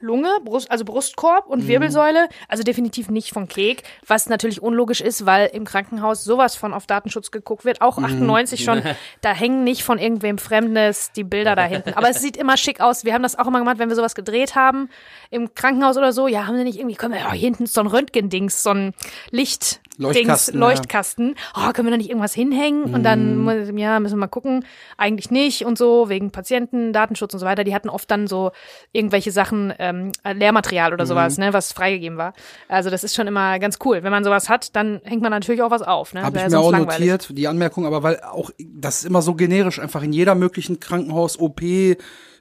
Lunge, 0.00 0.28
Brust, 0.44 0.70
also 0.70 0.84
Brustkorb 0.84 1.46
und 1.46 1.66
Wirbelsäule, 1.66 2.28
also 2.46 2.62
definitiv 2.62 3.08
nicht 3.08 3.32
von 3.32 3.48
Kek, 3.48 3.82
was 4.06 4.28
natürlich 4.28 4.62
unlogisch 4.62 5.00
ist, 5.00 5.26
weil 5.26 5.46
im 5.48 5.64
Krankenhaus 5.64 6.24
sowas 6.24 6.54
von 6.54 6.72
auf 6.72 6.86
Datenschutz 6.86 7.30
geguckt 7.30 7.64
wird, 7.64 7.80
auch 7.80 7.98
98 7.98 8.62
schon, 8.62 8.82
da 9.22 9.34
hängen 9.34 9.64
nicht 9.64 9.82
von 9.82 9.98
irgendwem 9.98 10.38
Fremdes 10.38 11.10
die 11.12 11.24
Bilder 11.24 11.56
da 11.56 11.64
hinten. 11.64 11.94
Aber 11.94 12.10
es 12.10 12.20
sieht 12.20 12.36
immer 12.36 12.56
schick 12.56 12.80
aus. 12.80 13.04
Wir 13.04 13.14
haben 13.14 13.22
das 13.22 13.38
auch 13.38 13.46
immer 13.46 13.58
gemacht, 13.58 13.78
wenn 13.78 13.88
wir 13.88 13.96
sowas 13.96 14.14
gedreht 14.14 14.54
haben, 14.54 14.88
im 15.30 15.54
Krankenhaus 15.54 15.96
oder 15.96 16.12
so, 16.12 16.28
ja, 16.28 16.46
haben 16.46 16.56
wir 16.56 16.64
nicht 16.64 16.78
irgendwie, 16.78 16.96
können 16.96 17.14
wir, 17.14 17.22
oh, 17.28 17.32
hier 17.32 17.48
hinten 17.48 17.64
ist 17.64 17.74
so 17.74 17.80
ein 17.80 17.86
Röntgendings, 17.86 18.62
so 18.62 18.70
ein 18.70 18.94
Licht, 19.30 19.80
Dings, 19.98 20.14
Leuchtkasten, 20.16 20.54
ja. 20.60 20.66
Leuchtkasten. 20.68 21.34
Oh, 21.56 21.72
können 21.72 21.88
wir 21.88 21.90
da 21.90 21.96
nicht 21.96 22.08
irgendwas 22.08 22.32
hinhängen? 22.32 22.84
Und 22.94 23.02
dann, 23.02 23.38
muss- 23.38 23.68
ja, 23.74 23.98
müssen 24.00 24.14
wir 24.14 24.20
mal 24.20 24.26
gucken. 24.28 24.64
Eigentlich 24.96 25.30
nicht 25.30 25.64
und 25.64 25.76
so, 25.76 26.08
wegen 26.08 26.30
Patienten, 26.30 26.92
Datenschutz 26.92 27.34
und 27.34 27.40
so 27.40 27.46
weiter. 27.46 27.64
Die 27.64 27.74
hatten 27.74 27.88
oft 27.88 28.08
dann 28.10 28.26
so 28.28 28.52
irgendwelche 28.92 29.32
Sachen, 29.32 29.74
ähm, 29.78 30.12
Lehrmaterial 30.24 30.92
oder 30.92 31.04
sowas, 31.04 31.36
ne, 31.38 31.52
was 31.52 31.72
freigegeben 31.72 32.16
war. 32.16 32.32
Also 32.68 32.90
das 32.90 33.02
ist 33.04 33.14
schon 33.16 33.26
immer 33.26 33.58
ganz 33.58 33.78
cool. 33.84 34.02
Wenn 34.04 34.12
man 34.12 34.22
sowas 34.24 34.48
hat, 34.48 34.76
dann 34.76 35.00
hängt 35.04 35.22
man 35.22 35.30
natürlich 35.32 35.62
auch 35.62 35.70
was 35.70 35.82
auf, 35.82 36.14
ne? 36.14 36.22
Habe 36.22 36.38
ich 36.38 36.48
mir 36.48 36.58
auch 36.58 36.70
langweilig. 36.70 37.10
notiert, 37.10 37.36
die 37.36 37.48
Anmerkung, 37.48 37.84
aber 37.86 38.02
weil 38.02 38.20
auch, 38.20 38.50
das 38.58 39.00
ist 39.00 39.04
immer 39.04 39.20
so 39.22 39.34
generisch, 39.34 39.80
einfach 39.80 40.02
in 40.02 40.12
jeder 40.12 40.34
möglichen 40.34 40.78
Krankenhaus, 40.80 41.38
OP, 41.40 41.60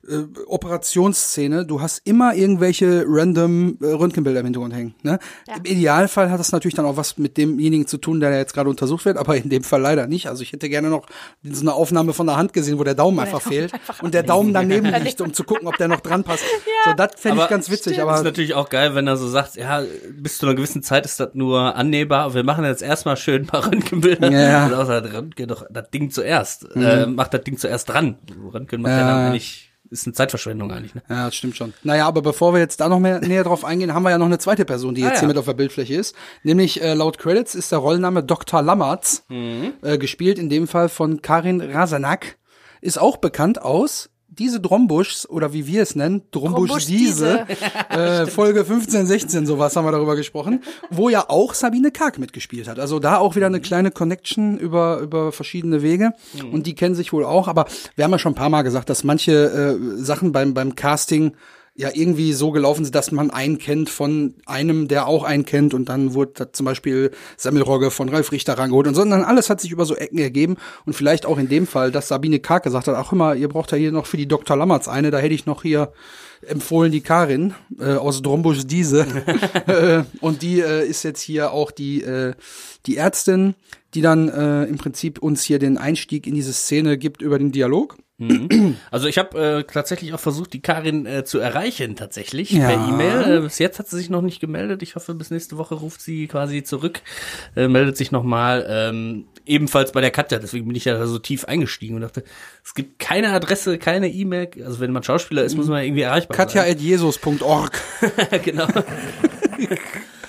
äh, 0.07 0.25
Operationsszene, 0.47 1.65
du 1.65 1.81
hast 1.81 2.01
immer 2.05 2.33
irgendwelche 2.33 3.05
random 3.07 3.77
äh, 3.81 3.87
Röntgenbilder 3.87 4.39
im 4.39 4.45
Hintergrund 4.45 4.73
hängen. 4.73 4.95
Ne? 5.03 5.19
Im 5.55 5.65
Idealfall 5.65 6.31
hat 6.31 6.39
das 6.39 6.51
natürlich 6.51 6.75
dann 6.75 6.85
auch 6.85 6.97
was 6.97 7.17
mit 7.17 7.37
demjenigen 7.37 7.87
zu 7.87 7.97
tun, 7.97 8.19
der 8.19 8.35
jetzt 8.37 8.53
gerade 8.53 8.69
untersucht 8.69 9.05
wird, 9.05 9.17
aber 9.17 9.35
in 9.37 9.49
dem 9.49 9.63
Fall 9.63 9.81
leider 9.81 10.07
nicht. 10.07 10.27
Also 10.27 10.43
ich 10.43 10.51
hätte 10.53 10.69
gerne 10.69 10.89
noch 10.89 11.05
so 11.43 11.61
eine 11.61 11.73
Aufnahme 11.73 12.13
von 12.13 12.27
der 12.27 12.37
Hand 12.37 12.53
gesehen, 12.53 12.79
wo 12.79 12.83
der 12.83 12.95
Daumen 12.95 13.19
einfach 13.19 13.41
Daumen 13.41 13.53
fehlt 13.53 13.73
einfach 13.73 14.01
und 14.01 14.13
der 14.13 14.23
Daumen 14.23 14.53
daneben 14.53 14.87
liegt, 15.03 15.21
um 15.27 15.33
zu 15.33 15.43
gucken, 15.43 15.67
ob 15.67 15.77
der 15.77 15.87
noch 15.87 16.01
dran 16.01 16.23
passt. 16.23 16.43
So, 16.85 16.93
das 16.93 17.11
fände 17.17 17.41
ich 17.41 17.49
ganz 17.49 17.69
witzig, 17.69 17.97
Das 17.97 17.97
ist 17.97 17.99
aber 17.99 18.23
natürlich 18.23 18.53
auch 18.53 18.69
geil, 18.69 18.95
wenn 18.95 19.07
er 19.07 19.17
so 19.17 19.27
sagt, 19.27 19.55
ja, 19.55 19.81
bis 20.09 20.37
zu 20.37 20.45
einer 20.45 20.55
gewissen 20.55 20.83
Zeit 20.83 21.05
ist 21.05 21.19
das 21.19 21.31
nur 21.33 21.75
annehmbar. 21.75 22.33
Wir 22.33 22.43
machen 22.43 22.63
jetzt 22.63 22.81
erstmal 22.81 23.17
schön 23.17 23.41
ein 23.41 23.45
paar 23.47 23.65
Röntgenbilder. 23.65 24.31
Ja. 24.31 24.67
Und 24.67 24.73
auch 24.73 24.85
sagt, 24.85 25.11
Röntgen 25.13 25.47
doch 25.49 25.65
das 25.69 25.89
Ding 25.89 26.11
zuerst. 26.11 26.65
Äh, 26.75 27.07
macht 27.07 27.33
das 27.33 27.43
Ding 27.43 27.57
zuerst 27.57 27.89
dran. 27.89 28.17
Röntgen 28.53 28.81
macht 28.81 28.91
ja, 28.91 28.99
Ja. 28.99 29.07
dann 29.07 29.25
eigentlich, 29.27 29.66
ist 29.89 30.05
eine 30.07 30.13
Zeitverschwendung 30.13 30.71
eigentlich, 30.71 30.95
ne? 30.95 31.01
Ja, 31.09 31.25
das 31.25 31.35
stimmt 31.35 31.55
schon. 31.57 31.73
Naja, 31.83 32.07
aber 32.07 32.21
bevor 32.21 32.53
wir 32.53 32.59
jetzt 32.59 32.79
da 32.79 32.89
noch 32.89 32.99
mehr 32.99 33.19
näher 33.21 33.43
drauf 33.43 33.63
eingehen, 33.65 33.93
haben 33.93 34.03
wir 34.03 34.09
ja 34.11 34.17
noch 34.17 34.25
eine 34.25 34.37
zweite 34.39 34.65
Person, 34.65 34.95
die 34.95 35.01
jetzt 35.01 35.11
Ah, 35.11 35.13
ja. 35.15 35.19
hier 35.21 35.27
mit 35.29 35.37
auf 35.37 35.45
der 35.45 35.53
Bildfläche 35.53 35.95
ist. 35.95 36.15
Nämlich 36.43 36.81
äh, 36.81 36.93
laut 36.93 37.17
Credits 37.17 37.55
ist 37.55 37.71
der 37.71 37.79
Rollenname 37.79 38.23
Dr. 38.23 38.61
Lammertz, 38.61 39.23
Mhm. 39.29 39.73
äh, 39.81 39.97
gespielt 39.97 40.39
in 40.39 40.49
dem 40.49 40.67
Fall 40.67 40.89
von 40.89 41.21
Karin 41.21 41.61
Rasanak. 41.61 42.37
Ist 42.81 42.99
auch 42.99 43.17
bekannt 43.17 43.61
aus 43.61 44.09
diese 44.39 44.59
Drombuschs, 44.59 45.27
oder 45.29 45.53
wie 45.53 45.67
wir 45.67 45.81
es 45.81 45.95
nennen, 45.95 46.23
Drombusch 46.31 46.85
diese, 46.85 47.45
äh, 47.89 48.25
Folge 48.27 48.65
15, 48.65 49.05
16, 49.05 49.45
sowas 49.45 49.75
haben 49.75 49.85
wir 49.85 49.91
darüber 49.91 50.15
gesprochen, 50.15 50.63
wo 50.89 51.09
ja 51.09 51.29
auch 51.29 51.53
Sabine 51.53 51.91
Karg 51.91 52.19
mitgespielt 52.19 52.67
hat. 52.67 52.79
Also 52.79 52.99
da 52.99 53.17
auch 53.17 53.35
wieder 53.35 53.47
eine 53.47 53.61
kleine 53.61 53.91
Connection 53.91 54.57
über, 54.57 54.99
über 54.99 55.31
verschiedene 55.31 55.81
Wege. 55.81 56.11
Und 56.51 56.67
die 56.67 56.75
kennen 56.75 56.95
sich 56.95 57.13
wohl 57.13 57.25
auch, 57.25 57.47
aber 57.47 57.65
wir 57.95 58.03
haben 58.03 58.11
ja 58.11 58.19
schon 58.19 58.33
ein 58.33 58.35
paar 58.35 58.49
Mal 58.49 58.61
gesagt, 58.61 58.89
dass 58.89 59.03
manche 59.03 59.31
äh, 59.31 60.03
Sachen 60.03 60.31
beim, 60.31 60.53
beim 60.53 60.75
Casting 60.75 61.33
ja 61.77 61.91
irgendwie 61.93 62.33
so 62.33 62.51
gelaufen 62.51 62.83
sind, 62.83 62.95
dass 62.95 63.11
man 63.11 63.29
einen 63.29 63.59
kennt 63.59 63.91
von 63.91 64.33
einem, 64.47 64.87
der 64.87 65.05
auch 65.05 65.23
einen 65.23 65.45
kennt 65.45 65.75
und 65.75 65.87
dann 65.89 66.15
wurde 66.15 66.31
da 66.33 66.51
zum 66.51 66.65
Beispiel 66.65 67.11
Semmelrogge 67.37 67.91
von 67.91 68.09
Ralf 68.09 68.31
Richter 68.31 68.57
rangeholt 68.57 68.87
und 68.87 68.95
so, 68.95 69.01
sondern 69.01 69.23
alles 69.23 69.51
hat 69.51 69.61
sich 69.61 69.71
über 69.71 69.85
so 69.85 69.95
Ecken 69.95 70.17
ergeben 70.17 70.57
und 70.87 70.93
vielleicht 70.93 71.27
auch 71.27 71.37
in 71.37 71.49
dem 71.49 71.67
Fall, 71.67 71.91
dass 71.91 72.07
Sabine 72.07 72.39
Karg 72.39 72.63
gesagt 72.63 72.87
hat, 72.87 72.95
ach 72.95 73.13
immer, 73.13 73.35
ihr 73.35 73.47
braucht 73.47 73.71
ja 73.71 73.77
hier 73.77 73.91
noch 73.91 74.07
für 74.07 74.17
die 74.17 74.27
Dr. 74.27 74.57
Lammerts 74.57 74.87
eine, 74.87 75.11
da 75.11 75.19
hätte 75.19 75.35
ich 75.35 75.45
noch 75.45 75.61
hier 75.61 75.93
empfohlen 76.41 76.91
die 76.91 77.01
Karin 77.01 77.53
äh, 77.79 77.93
aus 77.93 78.23
Drombusch 78.23 78.65
diese 78.65 79.01
äh, 79.67 80.03
und 80.19 80.41
die 80.41 80.61
äh, 80.61 80.87
ist 80.87 81.03
jetzt 81.03 81.21
hier 81.21 81.51
auch 81.51 81.69
die 81.69 82.01
äh, 82.01 82.33
die 82.87 82.97
Ärztin, 82.97 83.53
die 83.93 84.01
dann 84.01 84.29
äh, 84.29 84.63
im 84.63 84.77
Prinzip 84.77 85.19
uns 85.19 85.43
hier 85.43 85.59
den 85.59 85.77
Einstieg 85.77 86.25
in 86.25 86.33
diese 86.33 86.53
Szene 86.53 86.97
gibt 86.97 87.21
über 87.21 87.37
den 87.37 87.51
Dialog. 87.51 87.97
Also 88.91 89.07
ich 89.07 89.17
habe 89.17 89.39
äh, 89.39 89.63
tatsächlich 89.63 90.13
auch 90.13 90.19
versucht, 90.19 90.53
die 90.53 90.61
Karin 90.61 91.05
äh, 91.05 91.23
zu 91.23 91.39
erreichen, 91.39 91.95
tatsächlich, 91.95 92.51
Ja. 92.51 92.67
per 92.69 92.87
E-Mail. 92.89 93.37
Äh, 93.37 93.41
bis 93.41 93.59
jetzt 93.59 93.77
hat 93.79 93.87
sie 93.87 93.97
sich 93.97 94.09
noch 94.09 94.21
nicht 94.23 94.39
gemeldet. 94.39 94.81
Ich 94.81 94.95
hoffe, 94.95 95.13
bis 95.13 95.29
nächste 95.29 95.57
Woche 95.57 95.75
ruft 95.75 96.01
sie 96.01 96.27
quasi 96.27 96.63
zurück, 96.63 97.01
äh, 97.55 97.67
meldet 97.67 97.95
sich 97.97 98.11
nochmal. 98.11 98.65
Ähm, 98.69 99.25
ebenfalls 99.45 99.91
bei 99.91 100.01
der 100.01 100.11
Katja, 100.11 100.39
deswegen 100.39 100.67
bin 100.67 100.75
ich 100.75 100.85
ja 100.85 100.97
da 100.97 101.05
so 101.05 101.19
tief 101.19 101.45
eingestiegen 101.45 101.95
und 101.95 102.01
dachte, 102.01 102.23
es 102.65 102.73
gibt 102.73 102.97
keine 102.99 103.31
Adresse, 103.31 103.77
keine 103.77 104.09
E-Mail. 104.09 104.49
Also 104.65 104.79
wenn 104.79 104.91
man 104.91 105.03
Schauspieler 105.03 105.43
ist, 105.43 105.55
muss 105.55 105.67
man 105.67 105.83
irgendwie 105.83 106.01
erreichbar 106.01 106.35
sein. 106.37 106.47
Katja.jesus.org. 106.47 107.79
genau. 108.43 108.67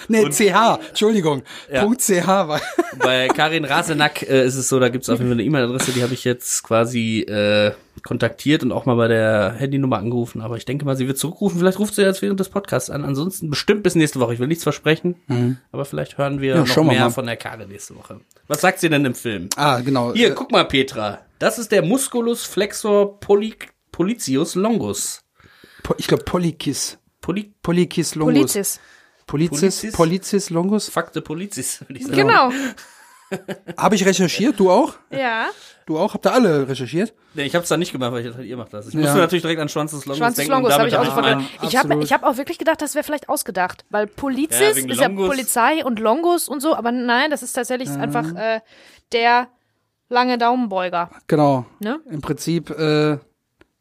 Nee, 0.08 0.24
CH, 0.30 0.78
Entschuldigung. 0.88 1.42
Ja. 1.72 1.82
Punkt 1.82 2.00
.ch 2.00 2.26
war. 2.26 2.60
Bei 2.98 3.28
Karin 3.28 3.64
Rasenack 3.64 4.22
äh, 4.22 4.44
ist 4.46 4.56
es 4.56 4.68
so, 4.68 4.80
da 4.80 4.88
gibt's 4.88 5.08
auf 5.08 5.18
jeden 5.18 5.30
Fall 5.30 5.38
eine 5.38 5.44
E-Mail-Adresse, 5.44 5.92
die 5.92 6.02
habe 6.02 6.14
ich 6.14 6.24
jetzt 6.24 6.62
quasi 6.62 7.20
äh, 7.20 7.72
kontaktiert 8.02 8.62
und 8.62 8.72
auch 8.72 8.86
mal 8.86 8.94
bei 8.94 9.08
der 9.08 9.54
Handynummer 9.58 9.98
angerufen. 9.98 10.40
Aber 10.40 10.56
ich 10.56 10.64
denke 10.64 10.84
mal, 10.84 10.96
sie 10.96 11.06
wird 11.06 11.18
zurückrufen. 11.18 11.58
Vielleicht 11.58 11.78
ruft 11.78 11.94
sie 11.94 12.02
jetzt 12.02 12.22
während 12.22 12.40
des 12.40 12.48
Podcasts 12.48 12.90
an. 12.90 13.04
Ansonsten 13.04 13.50
bestimmt 13.50 13.82
bis 13.82 13.94
nächste 13.96 14.18
Woche. 14.20 14.32
Ich 14.34 14.38
will 14.40 14.46
nichts 14.48 14.62
versprechen, 14.62 15.16
aber 15.72 15.84
vielleicht 15.84 16.16
hören 16.18 16.40
wir 16.40 16.56
Mhm. 16.56 16.64
Ja, 16.66 16.76
noch 16.76 16.84
mehr 16.84 17.00
mal. 17.04 17.10
von 17.10 17.26
der 17.26 17.36
Karin 17.36 17.68
nächste 17.68 17.94
Woche. 17.96 18.20
Was 18.46 18.60
sagt 18.62 18.80
sie 18.80 18.88
denn 18.88 19.04
im 19.04 19.14
Film? 19.14 19.48
Ah, 19.56 19.80
genau. 19.80 20.14
Hier, 20.14 20.28
Äh, 20.30 20.34
guck 20.34 20.50
mal, 20.52 20.64
Petra. 20.64 21.18
Das 21.38 21.58
ist 21.58 21.70
der 21.70 21.82
Musculus 21.82 22.44
flexor 22.44 23.20
poly 23.20 23.54
policius 23.92 24.54
longus. 24.54 25.22
Ich 25.96 26.06
glaube 26.06 26.24
Polykis. 26.24 26.98
Poly 27.20 27.52
Polykis 27.62 28.14
longus. 28.14 28.34
Polizis. 28.34 28.80
Polizis, 29.28 29.60
Polizis? 29.60 29.92
Polizis 29.94 30.50
longus. 30.50 30.88
Fakte 30.88 31.20
policis, 31.20 31.80
würde 31.86 32.00
ich 32.00 32.06
sagen. 32.06 32.16
Genau. 32.16 32.50
Habe 33.76 33.94
ich 33.94 34.04
recherchiert, 34.06 34.58
du 34.58 34.70
auch? 34.70 34.94
Ja. 35.10 35.46
Du 35.84 35.98
auch? 35.98 36.14
Habt 36.14 36.26
ihr 36.26 36.32
alle 36.32 36.66
recherchiert? 36.68 37.12
Nee, 37.34 37.44
ich 37.44 37.54
hab's 37.54 37.68
da 37.68 37.76
nicht 37.76 37.92
gemacht, 37.92 38.10
weil 38.12 38.24
ich 38.24 38.30
dachte, 38.30 38.42
ihr 38.42 38.56
macht 38.56 38.72
das. 38.72 38.88
Ich 38.88 38.94
Ja. 38.94 39.00
musste 39.00 39.18
natürlich 39.18 39.42
direkt 39.42 39.60
an 39.60 39.68
Schwanz 39.68 39.90
des 39.92 40.06
Longus 40.06 40.18
Schwanz 40.18 40.36
des 40.36 40.46
denken. 40.46 40.62
Longus 40.62 40.78
habe 40.78 40.88
ich 40.88 40.96
auch 40.96 41.04
sofort 41.04 41.24
gedacht. 41.26 41.44
Ich 41.62 41.76
habe 41.76 42.02
ich 42.02 42.12
hab 42.12 42.22
auch 42.24 42.36
wirklich 42.38 42.58
gedacht, 42.58 42.80
das 42.80 42.94
wäre 42.94 43.04
vielleicht 43.04 43.28
ausgedacht, 43.28 43.84
weil 43.90 44.06
Polizis 44.06 44.60
Ja, 44.60 44.68
ist 44.92 45.00
ja. 45.00 45.08
Polizei 45.10 45.84
und 45.84 45.98
Longus 45.98 46.48
und 46.48 46.60
so, 46.60 46.74
aber 46.74 46.90
nein, 46.90 47.30
das 47.30 47.42
ist 47.42 47.52
tatsächlich 47.52 47.90
Mhm. 47.90 48.00
einfach 48.00 48.34
äh, 48.34 48.60
der 49.12 49.48
lange 50.08 50.38
Daumenbeuger. 50.38 51.10
Genau. 51.26 51.66
Ne? 51.80 52.00
Im 52.10 52.22
Prinzip 52.22 52.70
äh, 52.70 53.18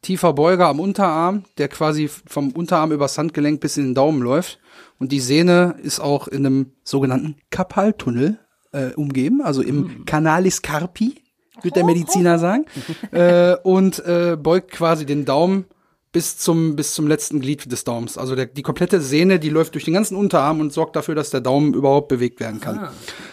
tiefer 0.01 0.33
Beuger 0.33 0.67
am 0.67 0.79
Unterarm, 0.79 1.43
der 1.57 1.67
quasi 1.67 2.07
vom 2.07 2.51
Unterarm 2.51 2.91
übers 2.91 3.17
Handgelenk 3.17 3.59
bis 3.59 3.77
in 3.77 3.85
den 3.85 3.95
Daumen 3.95 4.21
läuft. 4.21 4.59
Und 4.99 5.11
die 5.11 5.19
Sehne 5.19 5.75
ist 5.81 5.99
auch 5.99 6.27
in 6.27 6.45
einem 6.45 6.71
sogenannten 6.83 7.35
Kapaltunnel 7.49 8.39
äh, 8.71 8.93
umgeben, 8.93 9.41
also 9.41 9.61
im 9.61 10.05
Canalis 10.05 10.61
Carpi, 10.61 11.15
wird 11.61 11.75
der 11.75 11.85
Mediziner 11.85 12.39
sagen. 12.39 12.65
äh, 13.11 13.55
und 13.63 14.03
äh, 14.05 14.37
beugt 14.41 14.71
quasi 14.71 15.05
den 15.05 15.25
Daumen 15.25 15.65
bis 16.11 16.37
zum, 16.37 16.75
bis 16.75 16.93
zum 16.93 17.07
letzten 17.07 17.41
Glied 17.41 17.71
des 17.71 17.83
Daumens. 17.83 18.17
Also 18.17 18.35
der, 18.35 18.45
die 18.45 18.63
komplette 18.63 19.01
Sehne, 19.01 19.39
die 19.39 19.49
läuft 19.49 19.73
durch 19.73 19.85
den 19.85 19.93
ganzen 19.93 20.15
Unterarm 20.15 20.59
und 20.59 20.73
sorgt 20.73 20.95
dafür, 20.95 21.15
dass 21.15 21.29
der 21.29 21.41
Daumen 21.41 21.73
überhaupt 21.73 22.07
bewegt 22.07 22.39
werden 22.39 22.59
kann. 22.59 22.89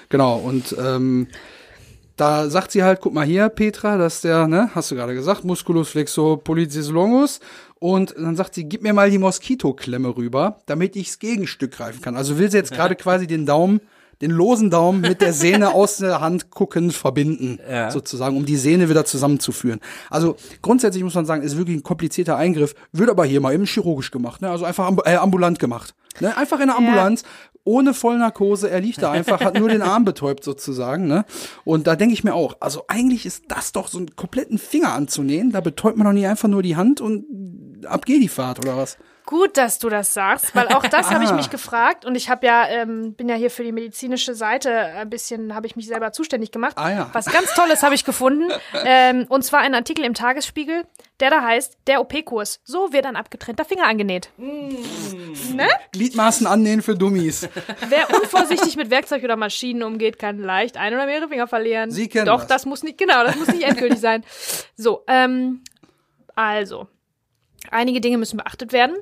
Genau, 0.09 0.37
und 0.37 0.77
ähm, 0.79 1.29
da 2.16 2.48
sagt 2.48 2.70
sie 2.70 2.85
halt, 2.85 3.00
guck 3.00 3.12
mal 3.12 3.27
hier, 3.27 3.48
Petra, 3.48 3.98
dass 3.98 4.20
der, 4.20 4.46
ne, 4.46 4.70
hast 4.74 4.90
du 4.90 4.94
gerade 4.94 5.14
gesagt, 5.14 5.44
Musculus 5.44 5.90
flexor 5.90 6.42
pollicis 6.42 6.90
longus. 6.90 7.40
Und 7.81 8.14
dann 8.16 8.37
sagt 8.37 8.55
sie, 8.55 8.64
gib 8.64 8.83
mir 8.83 8.92
mal 8.92 9.11
die 9.11 9.18
Moskitoklemme 9.18 10.16
rüber, 10.16 10.61
damit 10.66 10.96
ichs 10.96 11.18
Gegenstück 11.18 11.72
greifen 11.72 12.00
kann. 12.00 12.16
Also 12.16 12.38
will 12.38 12.50
sie 12.50 12.57
jetzt 12.57 12.72
gerade 12.74 12.94
quasi 12.94 13.27
den 13.27 13.46
Daumen, 13.46 13.81
den 14.20 14.31
losen 14.31 14.70
Daumen 14.70 15.00
mit 15.00 15.20
der 15.20 15.33
Sehne 15.33 15.74
aus 15.74 15.98
der 15.98 16.20
Hand 16.20 16.50
guckend 16.50 16.92
verbinden, 16.92 17.59
Ja. 17.70 17.90
sozusagen, 17.90 18.37
um 18.37 18.46
die 18.46 18.57
Sehne 18.57 18.88
wieder 18.88 19.05
zusammenzuführen. 19.05 19.81
Also 20.11 20.37
grundsätzlich 20.62 21.03
muss 21.03 21.14
man 21.14 21.27
sagen, 21.27 21.42
ist 21.42 21.57
wirklich 21.57 21.77
ein 21.77 21.83
komplizierter 21.83 22.37
Eingriff, 22.37 22.74
wird 22.92 23.11
aber 23.11 23.24
hier 23.24 23.40
mal 23.40 23.55
eben 23.55 23.64
chirurgisch 23.66 24.11
gemacht, 24.11 24.42
ne? 24.42 24.50
also 24.50 24.64
einfach 24.64 24.90
äh, 25.05 25.16
ambulant 25.16 25.59
gemacht. 25.59 25.94
Ne? 26.20 26.37
Einfach 26.37 26.61
in 26.61 26.66
der 26.68 26.77
Ambulanz, 26.77 27.24
ohne 27.64 27.94
Vollnarkose, 27.94 28.70
er 28.70 28.81
liegt 28.81 29.03
da 29.03 29.11
einfach, 29.11 29.40
hat 29.40 29.59
nur 29.59 29.68
den 29.68 29.83
Arm 29.83 30.05
betäubt 30.05 30.44
sozusagen. 30.44 31.07
Ne? 31.09 31.24
Und 31.64 31.87
da 31.87 31.96
denke 31.96 32.12
ich 32.12 32.22
mir 32.22 32.35
auch, 32.35 32.57
also 32.61 32.85
eigentlich 32.88 33.24
ist 33.27 33.44
das 33.48 33.72
doch 33.72 33.88
so 33.88 33.98
einen 33.98 34.14
kompletten 34.14 34.59
Finger 34.59 34.92
anzunähen, 34.92 35.50
da 35.50 35.61
betäubt 35.61 35.96
man 35.96 36.07
doch 36.07 36.12
nicht 36.12 36.27
einfach 36.27 36.48
nur 36.48 36.62
die 36.62 36.77
Hand 36.77 37.00
und 37.00 37.24
ab 37.87 38.05
geht 38.07 38.22
die 38.22 38.29
Fahrt 38.29 38.59
oder 38.59 38.77
was? 38.77 38.96
Gut, 39.26 39.56
dass 39.56 39.78
du 39.78 39.88
das 39.88 40.12
sagst, 40.12 40.54
weil 40.54 40.68
auch 40.68 40.82
das 40.87 41.10
habe 41.10 41.24
ich 41.24 41.30
Ah. 41.30 41.34
mich 41.34 41.48
gefragt 41.48 42.04
und 42.04 42.14
ich 42.14 42.28
habe 42.28 42.46
ja 42.46 42.66
ähm, 42.68 43.14
bin 43.14 43.28
ja 43.28 43.34
hier 43.37 43.50
für 43.50 43.62
die 43.64 43.72
medizinische 43.72 44.34
Seite 44.34 44.70
ein 44.70 45.08
bisschen 45.08 45.54
habe 45.54 45.66
ich 45.66 45.76
mich 45.76 45.87
selber 45.87 46.12
zuständig 46.12 46.52
gemacht. 46.52 46.76
Ah 46.76 46.90
ja. 46.90 47.10
Was 47.14 47.26
ganz 47.26 47.52
Tolles 47.54 47.82
habe 47.82 47.94
ich 47.94 48.04
gefunden 48.04 48.50
ähm, 48.84 49.24
und 49.28 49.42
zwar 49.42 49.60
ein 49.60 49.74
Artikel 49.74 50.04
im 50.04 50.12
Tagesspiegel, 50.14 50.84
der 51.20 51.30
da 51.30 51.42
heißt 51.42 51.78
der 51.87 52.00
OP-Kurs. 52.02 52.60
So 52.64 52.92
wird 52.92 53.06
ein 53.06 53.16
abgetrennter 53.16 53.64
Finger 53.64 53.87
angenäht. 53.87 54.28
Ne? 54.37 55.68
Gliedmaßen 55.92 56.46
annähen 56.46 56.82
für 56.82 56.94
Dummies. 56.94 57.48
Wer 57.88 58.10
unvorsichtig 58.14 58.76
mit 58.76 58.90
Werkzeug 58.90 59.24
oder 59.24 59.37
Maschinen 59.37 59.82
umgeht, 59.82 60.18
kann 60.18 60.38
leicht 60.38 60.76
ein 60.76 60.92
oder 60.92 61.06
mehrere 61.06 61.28
Finger 61.28 61.46
verlieren. 61.46 61.90
Sie 61.90 62.08
kennen 62.08 62.26
Doch, 62.26 62.40
das. 62.40 62.48
das 62.48 62.66
muss 62.66 62.82
nicht, 62.82 62.98
genau, 62.98 63.24
das 63.24 63.37
muss 63.37 63.48
nicht 63.48 63.62
endgültig 63.64 64.00
sein. 64.00 64.22
So, 64.76 65.02
ähm, 65.06 65.62
also, 66.34 66.88
einige 67.74 68.00
Dinge 68.00 68.18
müssen 68.18 68.37
beachtet 68.37 68.72
werden. 68.72 68.96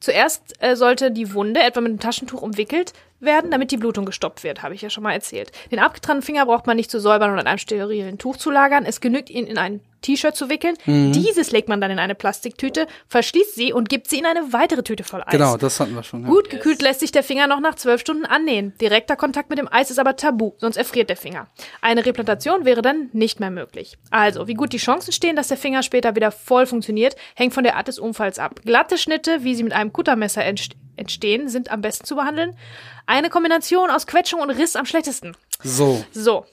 Zuerst 0.00 0.54
äh, 0.62 0.76
sollte 0.76 1.10
die 1.10 1.32
Wunde 1.32 1.60
etwa 1.60 1.80
mit 1.80 1.90
einem 1.90 2.00
Taschentuch 2.00 2.42
umwickelt 2.42 2.92
werden, 3.18 3.50
damit 3.50 3.70
die 3.70 3.78
Blutung 3.78 4.04
gestoppt 4.04 4.44
wird, 4.44 4.62
habe 4.62 4.74
ich 4.74 4.82
ja 4.82 4.90
schon 4.90 5.02
mal 5.02 5.12
erzählt. 5.12 5.52
Den 5.70 5.78
abgetrennten 5.78 6.22
Finger 6.22 6.44
braucht 6.46 6.66
man 6.66 6.76
nicht 6.76 6.90
zu 6.90 7.00
säubern 7.00 7.32
und 7.32 7.38
in 7.38 7.46
einem 7.46 7.58
sterilen 7.58 8.18
Tuch 8.18 8.36
zu 8.36 8.50
lagern. 8.50 8.84
Es 8.84 9.00
genügt, 9.00 9.30
ihn 9.30 9.46
in 9.46 9.56
ein 9.56 9.80
T-Shirt 10.06 10.36
zu 10.36 10.48
wickeln. 10.48 10.76
Mhm. 10.86 11.12
Dieses 11.12 11.50
legt 11.50 11.68
man 11.68 11.80
dann 11.80 11.90
in 11.90 11.98
eine 11.98 12.14
Plastiktüte, 12.14 12.86
verschließt 13.08 13.56
sie 13.56 13.72
und 13.72 13.88
gibt 13.88 14.08
sie 14.08 14.18
in 14.18 14.26
eine 14.26 14.52
weitere 14.52 14.82
Tüte 14.82 15.02
voll 15.02 15.22
Eis. 15.26 15.32
Genau, 15.32 15.56
das 15.56 15.80
hatten 15.80 15.94
wir 15.94 16.02
schon. 16.04 16.22
Ja. 16.22 16.28
Gut 16.28 16.48
gekühlt 16.48 16.80
lässt 16.80 17.00
sich 17.00 17.10
der 17.10 17.24
Finger 17.24 17.46
noch 17.46 17.60
nach 17.60 17.74
zwölf 17.74 18.00
Stunden 18.00 18.24
annähen. 18.24 18.72
Direkter 18.80 19.16
Kontakt 19.16 19.50
mit 19.50 19.58
dem 19.58 19.68
Eis 19.70 19.90
ist 19.90 19.98
aber 19.98 20.16
tabu, 20.16 20.52
sonst 20.58 20.76
erfriert 20.76 21.10
der 21.10 21.16
Finger. 21.16 21.48
Eine 21.80 22.06
Replantation 22.06 22.64
wäre 22.64 22.82
dann 22.82 23.10
nicht 23.12 23.40
mehr 23.40 23.50
möglich. 23.50 23.98
Also, 24.10 24.46
wie 24.46 24.54
gut 24.54 24.72
die 24.72 24.78
Chancen 24.78 25.12
stehen, 25.12 25.34
dass 25.36 25.48
der 25.48 25.56
Finger 25.56 25.82
später 25.82 26.14
wieder 26.14 26.30
voll 26.30 26.66
funktioniert, 26.66 27.16
hängt 27.34 27.54
von 27.54 27.64
der 27.64 27.76
Art 27.76 27.88
des 27.88 27.98
Unfalls 27.98 28.38
ab. 28.38 28.60
Glatte 28.64 28.98
Schnitte, 28.98 29.42
wie 29.42 29.54
sie 29.54 29.64
mit 29.64 29.72
einem 29.72 29.92
Kuttermesser 29.92 30.42
entst- 30.42 30.76
entstehen, 30.96 31.48
sind 31.48 31.70
am 31.70 31.80
besten 31.80 32.04
zu 32.04 32.14
behandeln. 32.16 32.56
Eine 33.06 33.30
Kombination 33.30 33.90
aus 33.90 34.06
Quetschung 34.06 34.40
und 34.40 34.50
Riss 34.50 34.76
am 34.76 34.86
schlechtesten. 34.86 35.36
So. 35.62 36.04
So. 36.12 36.46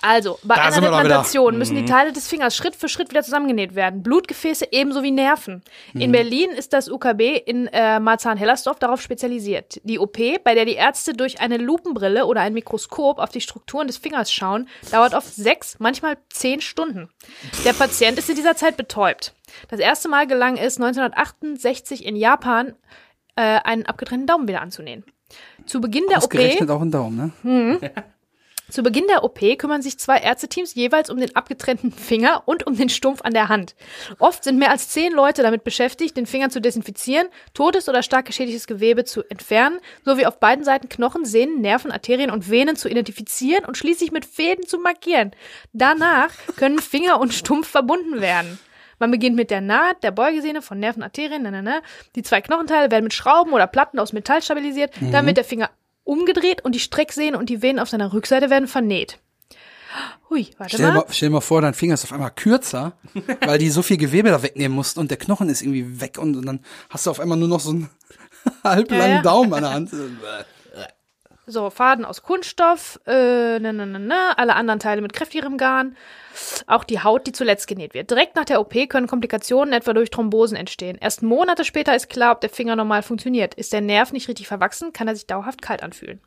Also, 0.00 0.38
bei 0.44 0.54
Da 0.54 0.62
einer. 0.62 0.76
Replantation 0.82 1.58
müssen 1.58 1.74
die 1.74 1.84
Teile 1.84 2.12
des 2.12 2.28
Fingers 2.28 2.54
Schritt 2.54 2.76
für 2.76 2.88
Schritt 2.88 3.10
wieder 3.10 3.22
zusammengenäht 3.22 3.74
werden. 3.74 4.02
Blutgefäße 4.02 4.68
ebenso 4.70 5.02
wie 5.02 5.10
Nerven. 5.10 5.62
In 5.94 6.12
Berlin 6.12 6.50
ist 6.50 6.72
das 6.72 6.88
UKB 6.88 7.20
in 7.44 7.66
äh, 7.68 7.98
Marzahn-Hellersdorf 7.98 8.78
darauf 8.78 9.00
spezialisiert. 9.00 9.80
Die 9.82 9.98
OP, 9.98 10.18
bei 10.44 10.54
der 10.54 10.64
die 10.64 10.74
Ärzte 10.74 11.14
durch 11.14 11.40
eine 11.40 11.56
Lupenbrille 11.56 12.26
oder 12.26 12.42
ein 12.42 12.54
Mikroskop 12.54 13.18
auf 13.18 13.30
die 13.30 13.40
Strukturen 13.40 13.88
des 13.88 13.96
Fingers 13.96 14.32
schauen, 14.32 14.68
dauert 14.92 15.14
oft 15.14 15.34
sechs, 15.34 15.76
manchmal 15.80 16.16
zehn 16.30 16.60
Stunden. 16.60 17.08
Der 17.64 17.72
Patient 17.72 18.18
ist 18.18 18.30
in 18.30 18.36
dieser 18.36 18.54
Zeit 18.54 18.76
betäubt. 18.76 19.34
Das 19.68 19.80
erste 19.80 20.08
Mal 20.08 20.26
gelang 20.26 20.56
es 20.56 20.76
1968 20.76 22.04
in 22.04 22.14
Japan, 22.14 22.74
äh, 23.34 23.42
einen 23.64 23.86
abgetrennten 23.86 24.26
Daumen 24.26 24.46
wieder 24.46 24.62
anzunähen. 24.62 25.04
Zu 25.66 25.80
Beginn 25.80 26.04
der 26.08 26.22
OP 26.22 26.34
auch 26.70 26.80
ein 26.80 26.90
Daumen, 26.90 27.32
ne? 27.42 27.80
zu 28.70 28.82
Beginn 28.82 29.06
der 29.08 29.24
OP 29.24 29.40
kümmern 29.58 29.82
sich 29.82 29.98
zwei 29.98 30.18
Ärzteteams 30.18 30.74
jeweils 30.74 31.10
um 31.10 31.18
den 31.18 31.34
abgetrennten 31.34 31.90
Finger 31.90 32.42
und 32.46 32.66
um 32.66 32.76
den 32.76 32.88
Stumpf 32.88 33.22
an 33.22 33.32
der 33.32 33.48
Hand. 33.48 33.74
Oft 34.18 34.44
sind 34.44 34.58
mehr 34.58 34.70
als 34.70 34.88
zehn 34.88 35.12
Leute 35.12 35.42
damit 35.42 35.64
beschäftigt, 35.64 36.16
den 36.16 36.26
Finger 36.26 36.50
zu 36.50 36.60
desinfizieren, 36.60 37.28
totes 37.54 37.88
oder 37.88 38.02
stark 38.02 38.26
geschädigtes 38.26 38.66
Gewebe 38.66 39.04
zu 39.04 39.22
entfernen, 39.28 39.78
sowie 40.04 40.26
auf 40.26 40.38
beiden 40.38 40.64
Seiten 40.64 40.88
Knochen, 40.88 41.24
Sehnen, 41.24 41.60
Nerven, 41.60 41.90
Arterien 41.90 42.30
und 42.30 42.50
Venen 42.50 42.76
zu 42.76 42.88
identifizieren 42.88 43.64
und 43.64 43.76
schließlich 43.76 44.12
mit 44.12 44.24
Fäden 44.24 44.66
zu 44.66 44.78
markieren. 44.78 45.32
Danach 45.72 46.30
können 46.56 46.78
Finger 46.78 47.20
und 47.20 47.32
Stumpf 47.32 47.68
verbunden 47.68 48.20
werden. 48.20 48.58
Man 48.98 49.10
beginnt 49.10 49.36
mit 49.36 49.50
der 49.50 49.60
Naht, 49.60 50.02
der 50.02 50.10
Beugesehne 50.10 50.60
von 50.60 50.80
Nerven, 50.80 51.02
Arterien, 51.02 51.42
ne, 51.42 51.52
ne, 51.52 51.62
ne. 51.62 51.82
Die 52.16 52.22
zwei 52.22 52.40
Knochenteile 52.40 52.90
werden 52.90 53.04
mit 53.04 53.14
Schrauben 53.14 53.52
oder 53.52 53.66
Platten 53.66 53.98
aus 53.98 54.12
Metall 54.12 54.42
stabilisiert. 54.42 54.92
Dann 55.12 55.24
wird 55.26 55.36
der 55.36 55.44
Finger 55.44 55.70
umgedreht 56.08 56.64
und 56.64 56.74
die 56.74 56.80
Strecksehne 56.80 57.38
und 57.38 57.50
die 57.50 57.62
Venen 57.62 57.78
auf 57.78 57.90
seiner 57.90 58.12
Rückseite 58.12 58.50
werden 58.50 58.66
vernäht. 58.66 59.18
Hui, 60.30 60.48
warte 60.58 60.76
Stell 60.76 60.86
dir, 60.86 60.92
mal. 60.92 60.98
mal, 61.00 61.06
stell 61.10 61.28
dir 61.28 61.34
mal 61.34 61.40
vor, 61.40 61.60
dein 61.62 61.74
Finger 61.74 61.94
ist 61.94 62.04
auf 62.04 62.12
einmal 62.12 62.30
kürzer, 62.30 62.92
weil 63.46 63.58
die 63.58 63.70
so 63.70 63.82
viel 63.82 63.96
Gewebe 63.96 64.30
da 64.30 64.42
wegnehmen 64.42 64.74
mussten 64.74 65.00
und 65.00 65.10
der 65.10 65.18
Knochen 65.18 65.48
ist 65.48 65.62
irgendwie 65.62 66.00
weg 66.00 66.18
und, 66.18 66.36
und 66.36 66.46
dann 66.46 66.60
hast 66.90 67.06
du 67.06 67.10
auf 67.10 67.20
einmal 67.20 67.38
nur 67.38 67.48
noch 67.48 67.60
so 67.60 67.70
einen 67.70 67.90
halblangen 68.64 69.16
ja. 69.16 69.22
Daumen 69.22 69.52
an 69.54 69.62
der 69.62 69.72
Hand. 69.72 69.90
So, 71.50 71.70
Faden 71.70 72.04
aus 72.04 72.22
Kunststoff, 72.22 73.00
äh, 73.06 73.58
ne, 73.58 73.72
ne, 73.72 73.86
ne, 73.86 73.98
ne, 73.98 74.36
alle 74.36 74.54
anderen 74.54 74.80
Teile 74.80 75.00
mit 75.00 75.14
kräftigerem 75.14 75.56
Garn. 75.56 75.96
Auch 76.66 76.84
die 76.84 77.00
Haut, 77.00 77.26
die 77.26 77.32
zuletzt 77.32 77.66
genäht 77.66 77.94
wird. 77.94 78.10
Direkt 78.10 78.36
nach 78.36 78.44
der 78.44 78.60
OP 78.60 78.74
können 78.88 79.06
Komplikationen 79.06 79.72
etwa 79.72 79.92
durch 79.92 80.10
Thrombosen 80.10 80.56
entstehen. 80.56 80.98
Erst 81.00 81.22
Monate 81.22 81.64
später 81.64 81.94
ist 81.94 82.08
klar, 82.08 82.32
ob 82.32 82.40
der 82.40 82.50
Finger 82.50 82.76
normal 82.76 83.02
funktioniert. 83.02 83.54
Ist 83.54 83.72
der 83.72 83.80
Nerv 83.80 84.12
nicht 84.12 84.28
richtig 84.28 84.46
verwachsen, 84.48 84.92
kann 84.92 85.08
er 85.08 85.14
sich 85.14 85.26
dauerhaft 85.26 85.62
kalt 85.62 85.82
anfühlen. 85.82 86.20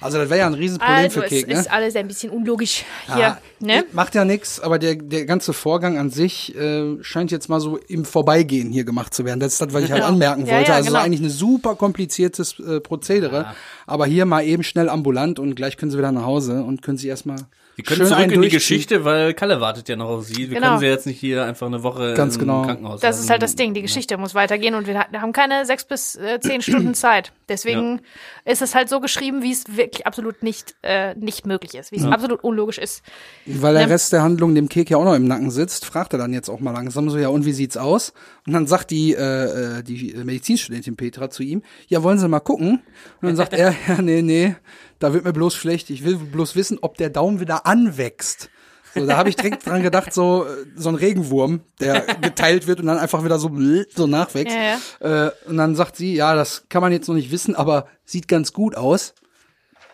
Also 0.00 0.18
das 0.18 0.28
wäre 0.30 0.40
ja 0.40 0.46
ein 0.46 0.54
Riesenproblem 0.54 0.96
Also, 0.96 1.20
für 1.20 1.26
es 1.26 1.30
Kek, 1.30 1.48
ne? 1.48 1.54
ist 1.54 1.70
alles 1.70 1.96
ein 1.96 2.08
bisschen 2.08 2.30
unlogisch 2.30 2.84
hier, 3.06 3.18
Ja, 3.18 3.38
ne? 3.60 3.84
Macht 3.92 4.14
ja 4.14 4.24
nichts, 4.24 4.60
aber 4.60 4.78
der, 4.78 4.94
der 4.96 5.24
ganze 5.26 5.52
Vorgang 5.52 5.98
an 5.98 6.10
sich 6.10 6.54
äh, 6.56 6.96
scheint 7.02 7.30
jetzt 7.30 7.48
mal 7.48 7.60
so 7.60 7.76
im 7.88 8.04
Vorbeigehen 8.04 8.70
hier 8.70 8.84
gemacht 8.84 9.14
zu 9.14 9.24
werden. 9.24 9.40
Das 9.40 9.52
ist 9.54 9.60
das, 9.60 9.72
was 9.72 9.84
ich 9.84 9.90
halt 9.92 10.02
Ja. 10.02 10.08
anmerken 10.08 10.46
Ja, 10.46 10.56
wollte. 10.56 10.70
ja, 10.70 10.76
also 10.76 10.88
genau. 10.90 11.00
eigentlich 11.02 11.20
eine 11.20 11.30
super 11.30 11.74
kompliziertes 11.76 12.58
äh, 12.60 12.80
Prozedere, 12.80 13.54
aber 13.86 14.06
hier 14.06 14.26
mal 14.26 14.44
eben 14.44 14.62
schnell 14.62 14.88
ambulant 14.88 15.38
und 15.38 15.54
gleich 15.54 15.76
können 15.76 15.90
sie 15.90 15.98
wieder 15.98 16.12
nach 16.12 16.24
Hause 16.24 16.62
und 16.62 16.82
können 16.82 16.98
sie 16.98 17.08
erstmal 17.08 17.38
Wir 17.76 17.84
können 17.84 17.98
schön 18.00 18.08
zurück 18.08 18.32
in 18.32 18.42
die. 18.42 18.48
Geschichte, 18.50 19.04
weil 19.04 19.32
Kalle 19.34 19.60
wartet 19.60 19.88
ja 19.88 19.96
noch 19.96 20.08
auf 20.08 20.24
sie. 20.24 20.48
Wir 20.50 20.56
Genau. 20.56 20.66
können 20.68 20.78
sie 20.80 20.86
jetzt 20.86 21.06
nicht 21.06 21.18
hier 21.18 21.44
einfach 21.44 21.66
eine 21.66 21.82
Woche 21.82 22.14
Ganz 22.14 22.34
im 22.34 22.40
genau. 22.40 22.62
Krankenhaus 22.62 23.00
Das 23.00 23.16
lassen. 23.16 23.24
ist 23.24 23.30
halt 23.30 23.42
das 23.42 23.54
Ding. 23.56 23.72
Die 23.74 23.82
Geschichte 23.82 24.16
muss 24.18 24.34
weitergehen 24.34 24.74
und 24.74 24.86
wir 24.86 24.98
ha- 24.98 25.06
haben 25.20 25.32
keine 25.32 25.64
sechs 25.64 25.84
bis 25.84 26.16
äh, 26.16 26.40
zehn 26.40 26.60
Stunden 26.62 26.94
Zeit. 26.94 27.32
Deswegen 27.50 28.00
ist 28.44 28.62
es 28.62 28.74
halt 28.74 28.88
so 28.88 29.00
geschrieben, 29.00 29.42
wie 29.42 29.50
es 29.52 29.64
wirklich 29.76 30.06
absolut 30.06 30.42
nicht, 30.42 30.76
äh, 30.82 31.14
nicht 31.16 31.46
möglich 31.46 31.74
ist, 31.74 31.90
wie 31.92 31.96
es 31.96 32.04
absolut 32.04 32.42
unlogisch 32.44 32.78
ist. 32.78 33.02
Weil 33.44 33.74
der 33.74 33.82
Ja. 33.82 33.88
Rest 33.88 34.12
der 34.12 34.22
Handlung 34.22 34.54
dem 34.54 34.68
Kek 34.68 34.88
ja 34.88 34.96
auch 34.96 35.04
noch 35.04 35.14
im 35.16 35.26
Nacken 35.26 35.50
sitzt, 35.50 35.84
fragt 35.84 36.14
er 36.14 36.18
dann 36.18 36.32
jetzt 36.32 36.48
auch 36.48 36.60
mal 36.60 36.70
langsam 36.70 37.10
so, 37.10 37.18
ja, 37.18 37.28
und 37.28 37.44
wie 37.44 37.52
sieht's 37.52 37.76
aus? 37.76 38.12
Und 38.46 38.52
dann 38.52 38.66
sagt 38.68 38.90
die, 38.92 39.14
äh, 39.14 39.78
äh, 39.78 39.82
die 39.82 40.14
Medizinstudentin 40.24 40.96
Petra 40.96 41.28
zu 41.28 41.42
ihm, 41.42 41.62
ja, 41.88 42.02
wollen 42.02 42.18
Sie 42.18 42.28
mal 42.28 42.40
gucken? 42.40 42.82
Und 43.20 43.26
dann 43.26 43.36
sagt 43.36 43.52
er, 43.52 43.74
ja, 43.88 44.00
nee, 44.00 44.22
nee, 44.22 44.54
da 45.00 45.12
wird 45.12 45.24
mir 45.24 45.32
bloß 45.32 45.54
schlecht. 45.54 45.90
Ich 45.90 46.04
will 46.04 46.16
bloß 46.16 46.54
wissen, 46.54 46.78
ob 46.80 46.96
der 46.98 47.10
Daumen 47.10 47.40
wieder 47.40 47.66
anwächst. 47.66 48.48
So, 48.94 49.06
da 49.06 49.16
habe 49.16 49.28
ich 49.28 49.36
direkt 49.36 49.66
dran 49.66 49.82
gedacht, 49.82 50.12
so, 50.12 50.44
äh, 50.44 50.66
so 50.76 50.88
ein 50.88 50.94
Regenwurm, 50.94 51.60
der 51.80 52.00
geteilt 52.20 52.66
wird 52.66 52.80
und 52.80 52.86
dann 52.86 52.98
einfach 52.98 53.24
wieder 53.24 53.38
so, 53.38 53.50
so 53.94 54.06
nachwächst. 54.06 54.56
Ja, 55.00 55.26
Äh, 55.26 55.30
und 55.48 55.56
dann 55.56 55.76
sagt 55.76 55.96
sie, 55.96 56.14
ja, 56.14 56.34
das 56.34 56.64
kann 56.68 56.82
man 56.82 56.92
jetzt 56.92 57.08
noch 57.08 57.14
nicht 57.14 57.30
wissen, 57.30 57.54
aber 57.54 57.86
sieht 58.04 58.28
ganz 58.28 58.52
gut 58.52 58.76
aus. 58.76 59.14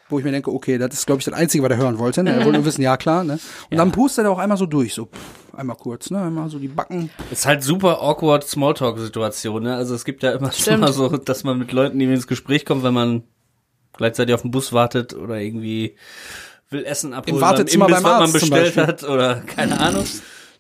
Wo 0.09 0.21
ich 0.21 0.25
mir 0.25 0.31
denke, 0.31 0.53
okay, 0.53 0.79
das 0.79 0.95
ist, 0.95 1.07
glaube 1.07 1.19
ich, 1.19 1.25
das 1.25 1.35
Einzige, 1.35 1.65
was 1.65 1.71
er 1.73 1.79
hören 1.79 1.99
wollte. 1.99 2.23
Ne? 2.23 2.31
Er 2.31 2.45
wollte 2.45 2.59
nur 2.59 2.65
wissen, 2.65 2.81
ja 2.81 2.97
klar. 2.97 3.25
Ne? 3.25 3.41
Und 3.71 3.77
dann 3.77 3.91
pustet 3.91 4.25
er 4.25 4.31
auch 4.31 4.39
einmal 4.39 4.57
so 4.57 4.65
durch, 4.65 4.95
so 4.95 5.07
pff, 5.07 5.59
einmal 5.59 5.75
kurz, 5.77 6.11
ne? 6.11 6.23
einmal 6.23 6.49
so 6.49 6.61
die 6.61 6.69
Backen. 6.69 7.11
Ist 7.33 7.45
halt 7.45 7.65
super 7.65 8.01
awkward 8.01 8.47
Smalltalk-Situation, 8.47 9.65
ne? 9.65 9.75
Also 9.75 9.97
es 9.97 10.05
gibt 10.05 10.23
ja 10.23 10.31
immer 10.31 10.53
schon 10.53 10.79
mal 10.79 10.93
so, 10.93 11.09
dass 11.17 11.43
man 11.43 11.59
mit 11.59 11.73
Leuten 11.73 12.01
irgendwie 12.01 12.15
ins 12.15 12.29
Gespräch 12.29 12.65
kommt, 12.65 12.85
wenn 12.85 12.95
man 12.95 13.25
gleichzeitig 13.97 14.33
auf 14.33 14.43
den 14.43 14.53
Bus 14.53 14.73
wartet 14.73 15.13
oder 15.15 15.41
irgendwie 15.41 15.97
will 16.71 16.85
Essen 16.85 17.15
abholen, 17.15 17.41
Wartezimmer 17.41 17.87
Imbiss, 17.87 18.03
beim 18.03 18.05
was 18.05 18.13
man 18.13 18.23
Arzt 18.23 18.39
zum 18.41 18.51
bestellt 18.51 18.77
hat 18.89 19.05
oder 19.05 19.37
keine 19.41 19.79
Ahnung. 19.81 20.05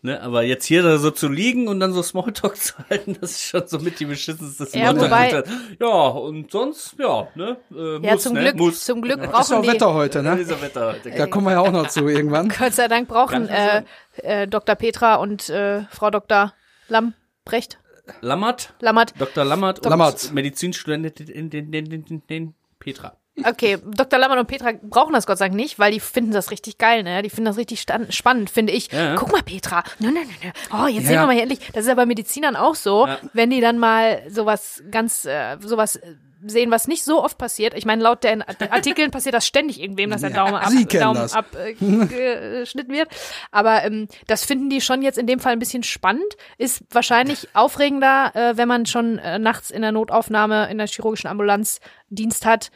Ne, 0.03 0.21
aber 0.23 0.43
jetzt 0.43 0.67
hier 0.67 0.83
da 0.83 0.99
so 0.99 1.11
zu 1.11 1.27
liegen 1.27 1.67
und 1.69 1.81
dann 1.81 1.93
so 1.93 2.03
Smalltalk 2.03 2.57
zu 2.63 2.75
halten, 2.89 3.17
das 3.21 3.33
ist 3.33 3.45
schon 3.47 3.67
so 3.67 3.79
mit 3.79 3.99
die 3.99 4.05
beschissenste 4.05 4.65
Ja, 4.79 4.93
Smalltalk. 4.93 5.47
wobei- 5.49 5.55
ja, 5.81 5.89
und 5.89 6.51
sonst, 6.53 6.95
ja, 6.99 7.27
ne? 7.35 7.57
Äh, 7.75 8.07
Ja, 8.07 8.13
muss, 8.13 8.23
zum 8.23 8.35
ne? 8.35 8.41
Glück, 8.43 8.57
muss. 8.57 8.85
zum 8.85 9.01
Glück 9.03 9.19
Ist 9.19 9.25
ja 9.25 9.31
brauchen 9.33 9.55
auch 9.57 9.63
die, 9.63 9.69
Wetter 9.69 9.95
heute, 9.95 10.19
Ja, 10.23 10.35
ne? 10.35 10.37
dieser 10.37 10.61
Wetter 10.63 10.93
heute. 10.93 11.11
Da 11.11 11.27
kommen 11.27 11.47
wir 11.47 11.53
ja 11.53 11.61
auch 11.61 11.73
noch 11.73 11.89
zu 11.89 12.07
irgendwann. 12.07 12.49
Gott 12.59 12.75
sei 12.75 12.87
Dank 12.89 13.09
brauchen 13.09 13.49
äh, 13.49 13.83
äh, 14.19 14.47
Dr. 14.47 14.77
Petra 14.77 15.17
und 15.17 15.49
äh, 15.49 15.85
Frau 15.91 16.11
Dr. 16.11 16.53
Lamprecht, 16.89 17.79
Lammert, 18.21 18.75
Lammert. 18.81 19.15
Dr. 19.19 19.45
Lammert 19.45 19.81
und 19.81 19.91
Lammert. 19.91 20.31
Medizinstudentin 20.33 21.27
in 21.29 21.51
den, 21.51 21.73
den, 21.73 21.87
den, 21.91 22.05
den, 22.05 22.23
den 22.29 22.55
Petra. 22.79 23.17
Okay, 23.45 23.79
Dr. 23.85 24.19
Lammert 24.19 24.39
und 24.39 24.47
Petra 24.47 24.73
brauchen 24.83 25.13
das 25.13 25.27
Gott 25.27 25.39
sei 25.39 25.47
Dank 25.47 25.57
nicht, 25.57 25.79
weil 25.79 25.93
die 25.93 26.01
finden 26.01 26.33
das 26.33 26.51
richtig 26.51 26.79
geil, 26.79 27.03
ne? 27.03 27.23
Die 27.23 27.29
finden 27.31 27.47
das 27.47 27.57
richtig 27.59 27.85
spannend, 28.11 28.51
finde 28.51 28.73
ich. 28.73 28.91
Ja. 28.91 29.15
Guck 29.17 29.31
mal, 29.33 29.43
Petra. 29.43 29.83
Nö, 29.99 30.09
nö, 30.11 30.21
nö. 30.21 30.51
Oh, 30.73 30.87
jetzt 30.87 31.03
Ja. 31.05 31.09
sehen 31.09 31.21
wir 31.21 31.27
mal 31.27 31.33
hier 31.33 31.43
endlich. 31.43 31.61
Das 31.73 31.83
ist 31.85 31.89
ja 31.89 31.95
bei 31.95 32.07
Medizinern 32.07 32.57
auch 32.57 32.75
so, 32.75 33.07
wenn 33.35 33.51
die 33.51 33.61
dann 33.61 33.79
mal 33.79 34.23
sowas 34.29 34.83
ganz, 34.91 35.25
äh, 35.27 35.57
sowas 35.61 35.97
äh, 35.97 36.15
sehen, 36.49 36.71
was 36.71 36.87
nicht 36.87 37.03
so 37.03 37.25
oft 37.25 37.39
passiert. 37.39 37.75
Ich 37.75 37.87
meine, 37.87 38.03
laut 38.03 38.23
den 38.23 38.43
Artikeln 38.43 39.11
passiert 39.11 39.35
das 39.35 39.47
ständig 39.47 39.81
irgendwem, 39.81 40.11
dass 40.11 40.21
der 40.21 40.31
Daumen 40.31 40.55
ab, 40.55 40.71
Daumen 40.89 41.29
abgeschnitten 41.31 42.93
wird. 42.93 43.09
Aber 43.51 43.85
ähm, 43.85 44.09
das 44.27 44.45
finden 44.45 44.71
die 44.71 44.81
schon 44.81 45.03
jetzt 45.03 45.19
in 45.19 45.27
dem 45.27 45.41
Fall 45.41 45.53
ein 45.53 45.59
bisschen 45.59 45.83
spannend. 45.83 46.37
Ist 46.59 46.83
wahrscheinlich 46.91 47.49
aufregender, 47.55 48.31
äh, 48.35 48.57
wenn 48.57 48.69
man 48.69 48.87
schon 48.87 49.19
äh, 49.19 49.39
nachts 49.39 49.71
in 49.71 49.83
der 49.83 49.93
Notaufnahme 49.93 50.69
in 50.71 50.79
der 50.79 50.87
chirurgischen 50.87 51.29
Ambulanz 51.29 51.81
Dienst 52.11 52.47
hat. 52.47 52.71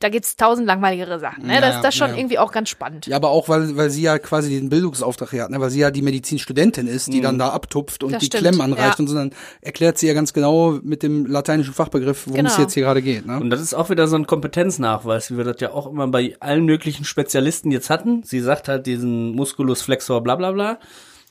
Da 0.00 0.08
gibt's 0.10 0.36
tausend 0.36 0.66
langweiligere 0.66 1.18
Sachen. 1.18 1.46
Ne? 1.46 1.54
Ja, 1.54 1.60
das 1.62 1.76
ist 1.76 1.82
das 1.84 1.94
schon 1.94 2.10
ja. 2.10 2.16
irgendwie 2.16 2.38
auch 2.38 2.52
ganz 2.52 2.68
spannend. 2.68 3.06
Ja, 3.06 3.16
aber 3.16 3.30
auch, 3.30 3.48
weil, 3.48 3.76
weil 3.76 3.88
sie 3.88 4.02
ja 4.02 4.18
quasi 4.18 4.50
den 4.50 4.68
Bildungsauftrag 4.68 5.30
hier 5.30 5.44
hat, 5.44 5.50
ne? 5.50 5.60
weil 5.60 5.70
sie 5.70 5.80
ja 5.80 5.90
die 5.90 6.02
Medizinstudentin 6.02 6.86
ist, 6.86 7.10
die 7.12 7.20
dann 7.22 7.38
da 7.38 7.50
abtupft 7.50 8.02
und 8.02 8.12
Das 8.12 8.20
die 8.20 8.26
stimmt, 8.26 8.42
Klemmen 8.42 8.60
anreicht 8.60 8.98
ja. 8.98 9.02
und 9.02 9.06
so, 9.08 9.14
dann 9.14 9.30
erklärt 9.62 9.96
sie 9.96 10.06
ja 10.08 10.12
ganz 10.12 10.32
genau 10.34 10.78
mit 10.82 11.02
dem 11.02 11.24
lateinischen 11.24 11.72
Fachbegriff, 11.72 12.26
worum 12.26 12.44
es 12.44 12.52
Genau. 12.54 12.62
jetzt 12.64 12.74
hier 12.74 12.82
gerade 12.82 13.00
geht. 13.00 13.24
Ne? 13.24 13.38
Und 13.40 13.48
das 13.50 13.60
ist 13.62 13.72
auch 13.72 13.88
wieder 13.88 14.06
so 14.08 14.16
ein 14.16 14.26
Kompetenznachweis, 14.26 15.30
wie 15.30 15.36
wir 15.38 15.44
das 15.44 15.60
ja 15.60 15.70
auch 15.72 15.86
immer 15.86 16.06
bei 16.08 16.36
allen 16.40 16.64
möglichen 16.66 17.04
Spezialisten 17.04 17.70
jetzt 17.70 17.88
hatten. 17.88 18.22
Sie 18.24 18.40
sagt 18.40 18.68
halt 18.68 18.86
diesen 18.86 19.30
Musculus 19.34 19.80
flexor 19.80 20.22
bla 20.22 20.36
bla 20.36 20.52
bla 20.52 20.78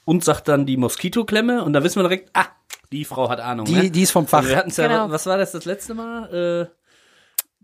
und 0.05 0.23
sagt 0.23 0.47
dann 0.47 0.65
die 0.65 0.77
Moskitoklemme 0.77 1.63
und 1.63 1.73
da 1.73 1.83
wissen 1.83 1.99
wir 2.01 2.03
direkt, 2.03 2.29
ah, 2.33 2.45
die 2.91 3.05
Frau 3.05 3.29
hat 3.29 3.39
Ahnung. 3.39 3.65
Die, 3.65 3.73
ne? 3.73 3.89
die 3.91 4.01
ist 4.01 4.11
vom 4.11 4.25
Fach. 4.27 4.39
Also 4.39 4.49
wir 4.49 4.57
hatten's 4.57 4.77
ja, 4.77 4.87
Genau. 4.87 5.09
was 5.11 5.25
war 5.25 5.37
das 5.37 5.51
das 5.51 5.65
letzte 5.65 5.93
Mal? 5.93 6.69
Äh, 6.71 6.82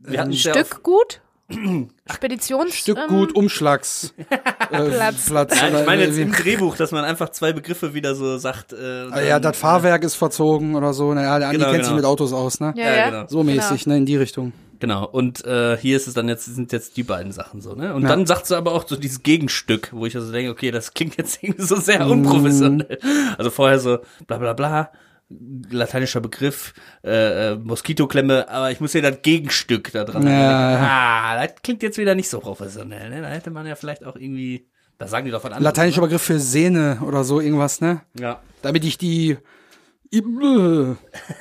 wir 0.04 0.20
hatten 0.22 0.32
ja 0.32 0.52
Stück 0.54 0.84
gut. 0.84 1.22
Speditions. 2.12 2.76
Stück 2.76 2.98
ähm, 2.98 3.08
gut, 3.08 3.36
Umschlags. 3.36 4.14
äh, 4.72 4.90
Platz. 4.90 5.26
Platz. 5.28 5.56
Nein, 5.60 5.76
ich 5.80 5.86
meine 5.86 6.06
jetzt 6.06 6.18
im 6.18 6.32
Drehbuch, 6.32 6.78
dass 6.78 6.92
man 6.92 7.04
einfach 7.06 7.30
zwei 7.30 7.54
Begriffe 7.54 7.94
wieder 7.96 8.14
so 8.14 8.38
sagt. 8.38 8.74
Äh, 8.74 9.08
Ah, 9.10 9.22
ja, 9.22 9.40
das 9.40 9.58
Fahrwerk 9.58 10.04
ist 10.04 10.14
verzogen 10.16 10.76
oder 10.76 10.94
so. 10.94 11.12
Naja, 11.14 11.40
der 11.40 11.48
Andi 11.48 11.58
Genau, 11.60 11.72
kennt 11.72 11.86
sich 11.86 11.92
genau. 11.92 11.96
mit 11.98 12.06
Autos 12.06 12.34
aus, 12.34 12.60
ne? 12.60 12.74
Ja, 12.76 12.84
Ja, 12.86 12.96
ja. 12.96 13.10
genau. 13.10 13.26
So 13.28 13.44
mäßig, 13.44 13.88
ne? 13.88 13.98
In 13.98 14.06
die 14.06 14.16
Richtung. 14.18 14.54
Genau, 14.80 15.06
und 15.06 15.44
äh, 15.44 15.76
hier 15.78 15.98
ist 15.98 16.08
es 16.08 16.14
dann 16.14 16.30
jetzt, 16.30 16.46
sind 16.46 16.72
jetzt 16.72 16.96
die 16.96 17.04
beiden 17.04 17.32
Sachen 17.34 17.60
so, 17.62 17.74
ne? 17.74 17.94
Und 17.94 18.04
Ja. 18.04 18.10
dann 18.10 18.26
sagt 18.26 18.46
sie 18.46 18.56
aber 18.56 18.72
auch 18.74 18.88
so 18.88 18.96
dieses 18.96 19.24
Gegenstück, 19.24 19.90
wo 19.92 20.06
ich 20.06 20.16
also 20.16 20.32
denke, 20.32 20.52
okay, 20.52 20.72
das 20.72 20.94
klingt 20.94 21.18
jetzt 21.18 21.40
irgendwie 21.44 21.64
so 21.64 21.76
sehr 21.78 22.06
unprofessionell. 22.08 23.00
Also 23.38 23.50
vorher 23.50 23.80
so 23.80 24.00
bla 24.28 24.38
bla 24.38 24.54
bla, 24.54 24.92
lateinischer 25.30 26.22
Begriff, 26.22 26.74
äh, 27.04 27.52
äh, 27.52 27.56
Moskitoklemme, 27.56 28.50
aber 28.50 28.72
ich 28.72 28.80
muss 28.80 28.94
hier 28.94 29.02
das 29.02 29.22
Gegenstück 29.22 29.92
da 29.92 30.04
dran. 30.04 30.26
Ja. 30.26 30.78
Ah, 30.78 31.46
das 31.46 31.56
klingt 31.62 31.84
jetzt 31.84 31.98
wieder 31.98 32.16
nicht 32.16 32.30
so 32.30 32.40
professionell, 32.40 33.10
ne? 33.10 33.22
Da 33.22 33.30
hätte 33.30 33.52
man 33.52 33.68
ja 33.68 33.76
vielleicht 33.76 34.04
auch 34.04 34.16
irgendwie, 34.16 34.68
da 34.98 35.08
sagen 35.08 35.26
die 35.26 35.32
doch 35.32 35.42
von 35.42 35.54
anderes. 35.54 35.64
Lateinischer 35.64 36.02
Begriff 36.02 36.22
für 36.22 36.40
Sehne 36.40 37.00
oder 37.06 37.24
so 37.24 37.40
irgendwas, 37.40 37.80
ne? 37.80 38.02
Ja. 38.20 38.42
Damit 38.62 38.84
ich 38.86 38.98
die 38.98 39.38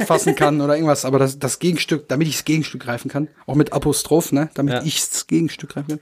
fassen 0.07 0.35
kann 0.35 0.61
oder 0.61 0.75
irgendwas, 0.75 1.05
aber 1.05 1.19
das, 1.19 1.39
das 1.39 1.59
Gegenstück, 1.59 2.09
damit 2.09 2.29
ich 2.29 2.35
das 2.37 2.45
Gegenstück 2.45 2.83
greifen 2.83 3.11
kann, 3.11 3.29
auch 3.47 3.55
mit 3.55 3.73
Apostroph, 3.73 4.33
ne, 4.33 4.51
damit 4.55 4.75
Ja. 4.75 4.83
ich 4.85 5.01
das 5.09 5.27
Gegenstück 5.27 5.71
greifen 5.71 5.89
kann. 5.89 6.01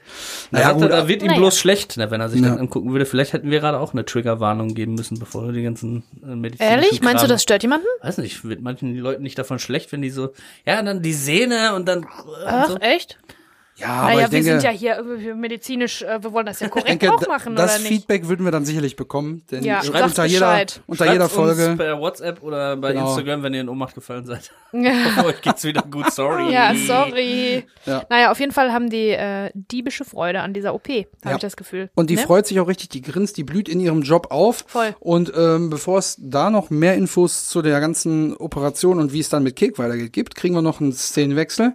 Da, 0.51 0.59
Naja, 0.59 0.73
gut, 0.73 0.91
da 0.91 1.09
wird 1.09 1.23
ihm 1.23 1.29
Naja. 1.29 1.39
bloß 1.39 1.59
schlecht, 1.59 1.97
ne, 1.97 2.11
wenn 2.11 2.21
er 2.21 2.29
sich 2.29 2.41
Ja. 2.41 2.51
das 2.51 2.59
angucken 2.59 2.93
würde. 2.93 3.07
Vielleicht 3.07 3.33
hätten 3.33 3.51
wir 3.51 3.61
gerade 3.61 3.79
auch 3.79 3.93
eine 3.93 4.05
Triggerwarnung 4.05 4.75
geben 4.75 4.95
müssen, 4.95 5.19
bevor 5.19 5.47
wir 5.47 5.53
die 5.53 5.63
ganzen 5.63 6.03
äh, 6.23 6.35
medizinischen 6.35 6.73
Ehrlich? 6.83 7.01
Meinst 7.03 7.23
du, 7.23 7.27
Kram- 7.27 7.29
das 7.35 7.43
stört 7.43 7.63
jemanden? 7.63 7.87
Weiß 8.03 8.19
nicht, 8.19 8.45
wird 8.45 8.61
manchen 8.63 8.97
Leuten 8.97 9.23
nicht 9.23 9.39
davon 9.39 9.59
schlecht, 9.59 9.93
wenn 9.93 10.03
die 10.03 10.11
so, 10.11 10.31
ja, 10.67 10.83
dann 10.83 11.03
die 11.03 11.13
Sehne 11.15 11.75
und 11.75 11.87
dann. 11.87 12.07
Ach, 12.47 12.69
so. 12.69 12.77
echt? 12.79 13.19
Ja, 13.77 13.89
aber 13.89 14.07
naja, 14.15 14.21
ich 14.25 14.31
denke, 14.31 14.47
wir 14.47 14.61
sind 14.61 14.63
ja 14.65 14.71
hier 14.71 14.99
äh, 14.99 15.35
medizinisch, 15.35 16.03
äh, 16.03 16.23
wir 16.23 16.33
wollen 16.33 16.47
das 16.47 16.61
ja 16.61 16.69
korrekt 16.71 16.89
denke, 17.03 17.13
auch 17.13 17.27
machen, 17.29 17.55
das 17.57 17.73
oder 17.75 17.79
nicht? 17.81 17.89
Feedback 17.93 18.29
würden 18.29 18.45
wir 18.45 18.53
dann 18.53 18.65
sicherlich 18.65 18.97
bekommen, 18.97 19.43
denn 19.51 19.63
Ja, 19.65 19.83
schreibt 19.83 20.05
unter 20.07 20.25
jeder, 20.25 20.47
Bescheid. 20.47 20.81
unter 20.87 21.05
Schreibt 21.05 21.13
jeder 21.15 21.25
uns 21.25 21.33
Folge. 21.33 21.75
per 21.77 21.99
WhatsApp 22.01 22.43
oder 22.43 22.77
bei 22.77 22.93
Genau. 22.93 23.09
Instagram, 23.09 23.43
wenn 23.43 23.55
ihr 23.55 23.61
in 23.63 23.69
Ohnmacht 23.69 23.95
gefallen 23.95 24.25
seid. 24.25 24.51
Hoffe, 24.73 25.27
euch 25.27 25.41
geht's 25.43 25.65
wieder 25.65 25.83
gut, 25.83 26.11
sorry. 26.13 26.53
Ja, 26.53 26.73
sorry. 26.87 27.65
Ja. 27.85 28.05
Naja, 28.11 28.31
auf 28.31 28.41
jeden 28.41 28.53
Fall 28.53 28.73
haben 28.73 28.91
die 28.91 29.09
äh, 29.11 29.51
diebische 29.55 30.05
Freude 30.05 30.41
an 30.41 30.53
dieser 30.55 30.75
OP, 30.75 30.89
habe 30.89 31.07
Ja. 31.25 31.33
ich 31.35 31.39
das 31.39 31.57
Gefühl. 31.57 31.91
Und 31.95 32.11
die 32.11 32.17
ne? 32.17 32.23
freut 32.23 32.47
sich 32.47 32.59
auch 32.61 32.69
richtig, 32.69 32.89
die 32.91 33.03
grinst, 33.03 33.37
die 33.37 33.45
blüht 33.45 33.69
in 33.69 33.81
ihrem 33.81 34.03
Job 34.03 34.29
auf. 34.31 34.65
Voll. 34.67 34.95
Und 35.01 35.33
ähm, 35.37 35.71
bevor 35.71 35.99
es 35.99 36.17
da 36.21 36.51
noch 36.51 36.71
mehr 36.71 36.95
Infos 36.95 37.49
zu 37.49 37.63
der 37.63 37.81
ganzen 37.81 38.37
Operation 38.37 38.99
und 38.99 39.13
wie 39.13 39.21
es 39.21 39.29
dann 39.29 39.43
mit 39.43 39.57
Kek 39.57 39.79
weitergeht 39.79 40.13
gibt, 40.13 40.35
kriegen 40.35 40.55
wir 40.55 40.63
noch 40.63 40.81
einen 40.81 40.93
Szenenwechsel. 40.93 41.75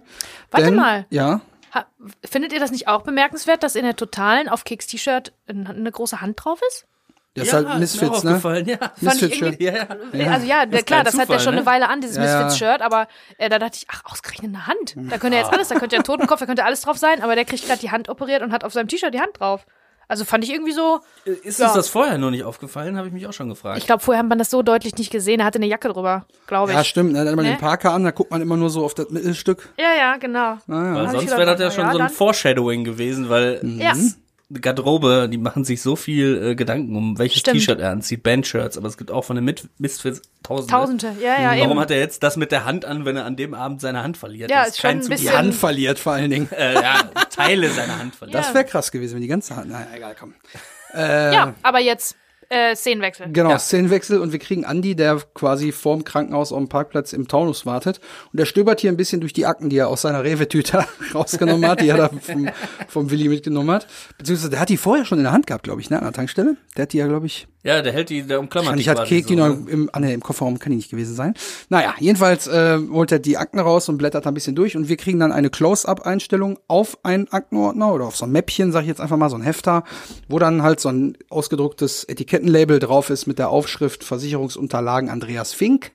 Warte 0.50 0.66
Denn- 0.66 0.76
mal. 0.76 1.06
Ja. 1.10 1.40
Ha, 1.74 1.86
findet 2.24 2.52
ihr 2.52 2.60
das 2.60 2.70
nicht 2.70 2.88
auch 2.88 3.02
bemerkenswert, 3.02 3.62
dass 3.62 3.76
in 3.76 3.84
der 3.84 3.96
Totalen 3.96 4.48
auf 4.48 4.64
Keks 4.64 4.86
T-Shirt 4.88 5.32
ein- 5.48 5.66
eine 5.66 5.90
große 5.90 6.20
Hand 6.20 6.42
drauf 6.44 6.60
ist? 6.68 6.86
Ist 7.34 7.46
Ja, 7.46 7.52
halt 7.54 7.64
ist 7.82 7.98
mir 8.02 8.10
Misfits, 8.10 8.24
ne? 8.24 8.62
Ja. 8.66 8.92
Misfits-Shirt. 9.00 9.58
Ja, 9.58 9.72
ja. 10.12 10.30
Also 10.32 10.46
ja, 10.46 10.64
ist 10.64 10.86
klar, 10.86 11.02
das 11.02 11.14
hat 11.14 11.22
Zufall, 11.28 11.40
schon 11.40 11.54
ne? 11.54 11.60
eine 11.60 11.66
Weile 11.66 11.88
an, 11.88 12.02
dieses. 12.02 12.18
Misfits-Shirt, 12.18 12.82
aber 12.82 13.08
äh, 13.38 13.48
da 13.48 13.58
dachte 13.58 13.78
ich, 13.78 13.86
ach, 13.90 14.02
ausgerechnet 14.04 14.54
eine 14.54 14.66
Hand. 14.66 14.96
Da 15.10 15.16
könnte 15.16 15.38
ja 15.38 15.42
jetzt 15.44 15.52
alles, 15.52 15.68
da 15.68 15.76
könnte 15.76 15.96
ja 15.96 16.02
ein 16.02 16.04
Totenkopf, 16.04 16.40
da 16.40 16.46
könnte 16.46 16.62
alles 16.66 16.82
drauf 16.82 16.98
sein, 16.98 17.22
aber 17.22 17.34
der 17.34 17.46
kriegt 17.46 17.66
gerade 17.66 17.80
die 17.80 17.90
Hand 17.90 18.10
operiert 18.10 18.42
und 18.42 18.52
hat 18.52 18.64
auf 18.64 18.74
seinem 18.74 18.88
T-Shirt 18.88 19.14
die 19.14 19.20
Hand 19.22 19.40
drauf. 19.40 19.64
Also 20.12 20.26
fand 20.26 20.44
ich 20.44 20.52
irgendwie 20.52 20.72
so, 20.72 21.00
Ist 21.24 21.58
Ja. 21.58 21.68
uns 21.68 21.74
das 21.74 21.88
vorher 21.88 22.18
noch 22.18 22.30
nicht 22.30 22.44
aufgefallen? 22.44 22.98
Habe 22.98 23.06
ich 23.06 23.14
mich 23.14 23.26
auch 23.26 23.32
schon 23.32 23.48
gefragt. 23.48 23.78
ich 23.78 23.86
glaube, 23.86 24.02
vorher 24.02 24.22
hat 24.22 24.28
man 24.28 24.36
das 24.38 24.50
so 24.50 24.60
deutlich 24.62 24.94
nicht 24.96 25.10
gesehen. 25.10 25.40
Er 25.40 25.46
hatte 25.46 25.56
eine 25.56 25.64
Jacke 25.64 25.88
drüber, 25.88 26.26
glaube 26.46 26.70
ich. 26.70 26.76
Ja, 26.76 26.84
stimmt. 26.84 27.12
Ne? 27.12 27.20
Dann 27.20 27.28
hat 27.28 27.36
man 27.36 27.46
Ne? 27.46 27.52
den 27.52 27.58
Parker 27.58 27.92
an, 27.92 28.04
da 28.04 28.10
guckt 28.10 28.30
man 28.30 28.42
immer 28.42 28.58
nur 28.58 28.68
so 28.68 28.84
auf 28.84 28.92
das 28.92 29.08
Mittelstück. 29.08 29.70
ja, 29.78 29.94
ja, 29.96 30.16
genau. 30.18 30.58
weil 30.66 30.98
Hab 30.98 31.04
ich 31.14 31.20
sonst 31.20 31.30
wäre 31.38 31.46
das 31.56 31.60
ja 31.60 31.70
schon 31.70 31.84
ja, 31.86 31.92
so 31.92 31.98
ein 31.98 32.10
Foreshadowing 32.10 32.84
gewesen, 32.84 33.30
weil 33.30 33.60
Ja. 33.78 33.94
Garderobe, 34.60 35.28
die 35.30 35.38
machen 35.38 35.64
sich 35.64 35.80
so 35.82 35.96
viel 35.96 36.50
äh, 36.50 36.54
Gedanken 36.54 36.96
um 36.96 37.18
welches. 37.18 37.42
T-Shirt 37.42 37.80
er 37.80 37.90
anzieht, 37.90 38.22
Bandshirts, 38.22 38.76
aber 38.76 38.88
es 38.88 38.96
gibt 38.96 39.10
auch 39.10 39.22
von 39.24 39.36
den 39.36 39.44
Mit 39.44 39.68
Misfits 39.78 40.22
Tausende. 40.42 40.70
Tausende, 40.72 41.16
ja, 41.22 41.40
ja, 41.40 41.50
Warum 41.60 41.72
eben. 41.72 41.80
hat 41.80 41.90
er 41.92 41.98
jetzt 42.00 42.22
das 42.22 42.36
mit 42.36 42.50
der 42.52 42.64
Hand 42.64 42.84
an, 42.84 43.04
wenn 43.04 43.16
er 43.16 43.24
an 43.24 43.36
dem 43.36 43.54
Abend 43.54 43.80
seine 43.80 44.02
Hand 44.02 44.16
verliert? 44.16 44.50
Ja, 44.50 44.60
Das 44.64 44.70
ist 44.70 44.80
schon 44.80 44.90
ein 44.90 45.02
Zufall. 45.02 45.18
Die 45.18 45.30
Hand 45.30 45.54
verliert 45.54 45.98
vor 45.98 46.12
allen 46.14 46.30
Dingen. 46.30 46.48
äh, 46.52 46.74
ja, 46.74 47.02
Teile 47.30 47.70
seiner 47.70 47.98
Hand 47.98 48.16
verliert. 48.16 48.34
Das 48.38 48.52
wäre 48.52 48.64
krass 48.64 48.90
gewesen, 48.90 49.14
wenn 49.14 49.22
die 49.22 49.28
ganze 49.28 49.54
Hand. 49.56 49.70
Naja, 49.70 49.86
egal, 49.94 50.16
komm. 50.18 50.34
Äh, 50.94 51.32
Ja, 51.32 51.54
aber 51.62 51.78
jetzt 51.80 52.16
äh, 52.52 52.76
Szenenwechsel. 52.76 53.28
Genau, 53.32 53.50
Ja. 53.50 53.58
Szenenwechsel 53.58 54.20
und 54.20 54.32
wir 54.32 54.38
kriegen 54.38 54.64
Andi, 54.64 54.94
der 54.94 55.20
quasi 55.34 55.72
vorm 55.72 56.04
Krankenhaus 56.04 56.52
auf 56.52 56.58
dem 56.58 56.68
Parkplatz 56.68 57.12
im 57.12 57.26
Taunus 57.28 57.64
wartet. 57.64 58.00
Und 58.30 58.38
der 58.38 58.44
stöbert 58.44 58.80
hier 58.80 58.92
ein 58.92 58.96
bisschen 58.96 59.20
durch 59.20 59.32
die 59.32 59.46
Akten, 59.46 59.70
die 59.70 59.78
er 59.78 59.88
aus 59.88 60.02
seiner 60.02 60.22
Rewe-Tüte 60.22 60.84
rausgenommen 61.14 61.68
hat, 61.68 61.80
die 61.80 61.88
er 61.88 61.96
da 61.96 62.10
vom, 62.20 62.48
vom 62.88 63.10
Willi 63.10 63.28
mitgenommen 63.28 63.70
hat. 63.70 63.86
Beziehungsweise 64.18 64.50
der 64.50 64.60
hat 64.60 64.68
die 64.68 64.76
vorher 64.76 65.04
schon 65.04 65.18
in 65.18 65.24
der 65.24 65.32
Hand 65.32 65.46
gehabt, 65.46 65.64
glaube 65.64 65.80
ich, 65.80 65.88
ne, 65.90 65.96
an 65.98 66.04
der 66.04 66.12
Tankstelle. 66.12 66.56
Der 66.76 66.82
hat 66.82 66.92
die 66.92 66.98
ja, 66.98 67.06
glaube 67.06 67.26
ich, 67.26 67.46
Ja, 67.64 67.80
der 67.80 67.92
hält 67.92 68.10
die, 68.10 68.22
der 68.22 68.38
umklammert 68.40 68.66
Wahrscheinlich 68.78 68.84
die 68.84 68.90
hat 68.90 68.96
quasi 68.98 69.14
Kek 69.14 69.26
die 69.28 69.36
so, 69.36 69.48
noch 69.48 69.56
ne? 69.56 69.70
im, 69.70 69.90
ah, 69.92 70.00
nee, 70.00 70.12
im 70.12 70.20
Kofferraum 70.22 70.58
kann 70.58 70.70
die 70.70 70.76
nicht 70.76 70.90
gewesen 70.90 71.14
sein. 71.14 71.34
Naja, 71.70 71.94
jedenfalls 71.98 72.46
äh, 72.48 72.78
holt 72.90 73.12
er 73.12 73.18
die 73.18 73.36
Akten 73.38 73.58
raus 73.60 73.88
und 73.88 73.98
blättert 73.98 74.26
ein 74.26 74.34
bisschen 74.34 74.54
durch 74.54 74.76
und 74.76 74.88
wir 74.88 74.96
kriegen 74.96 75.18
dann 75.20 75.32
eine 75.32 75.48
Close-Up-Einstellung 75.50 76.58
auf 76.68 76.98
einen 77.02 77.28
Aktenordner 77.32 77.92
oder 77.92 78.06
auf 78.06 78.16
so 78.16 78.24
ein 78.26 78.32
Mäppchen, 78.32 78.72
sag 78.72 78.82
ich 78.82 78.88
jetzt 78.88 79.00
einfach 79.00 79.16
mal, 79.16 79.30
so 79.30 79.36
ein 79.36 79.42
Hefter, 79.42 79.84
wo 80.28 80.38
dann 80.38 80.62
halt 80.62 80.80
so 80.80 80.88
ein 80.88 81.16
ausgedrucktes 81.30 82.04
Etikettenlabel 82.42 82.78
drauf 82.78 83.10
ist 83.10 83.26
mit 83.26 83.38
der 83.38 83.50
Aufschrift 83.50 84.04
Versicherungsunterlagen 84.04 85.08
Andreas 85.10 85.52
Fink. 85.52 85.92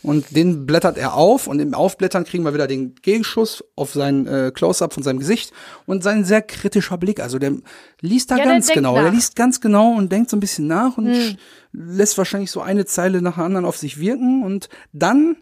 Und 0.00 0.36
den 0.36 0.64
blättert 0.64 0.96
er 0.96 1.14
auf 1.14 1.48
und 1.48 1.58
im 1.58 1.74
Aufblättern 1.74 2.22
kriegen 2.24 2.44
wir 2.44 2.54
wieder 2.54 2.68
den 2.68 2.94
Gegenschuss 3.02 3.64
auf 3.74 3.92
sein 3.94 4.28
äh, 4.28 4.52
Close-Up 4.54 4.94
von 4.94 5.02
seinem 5.02 5.18
Gesicht 5.18 5.52
und 5.86 6.04
sein 6.04 6.24
sehr 6.24 6.40
kritischer 6.40 6.96
Blick. 6.98 7.18
Also 7.20 7.40
der 7.40 7.54
liest 8.00 8.30
da 8.30 8.36
Ja, 8.36 8.44
ganz 8.44 8.68
genau. 8.68 8.94
nach. 8.94 9.02
Der 9.02 9.10
liest 9.10 9.34
ganz 9.34 9.60
genau 9.60 9.92
und 9.94 10.12
denkt 10.12 10.30
so 10.30 10.36
ein 10.36 10.40
bisschen 10.40 10.68
nach 10.68 10.96
und 10.98 11.08
sch- 11.08 11.36
lässt 11.72 12.16
wahrscheinlich 12.16 12.52
so 12.52 12.60
eine 12.60 12.84
Zeile 12.84 13.20
nach 13.22 13.34
der 13.36 13.44
anderen 13.44 13.64
auf 13.66 13.76
sich 13.76 13.98
wirken 13.98 14.44
und 14.44 14.68
dann 14.92 15.36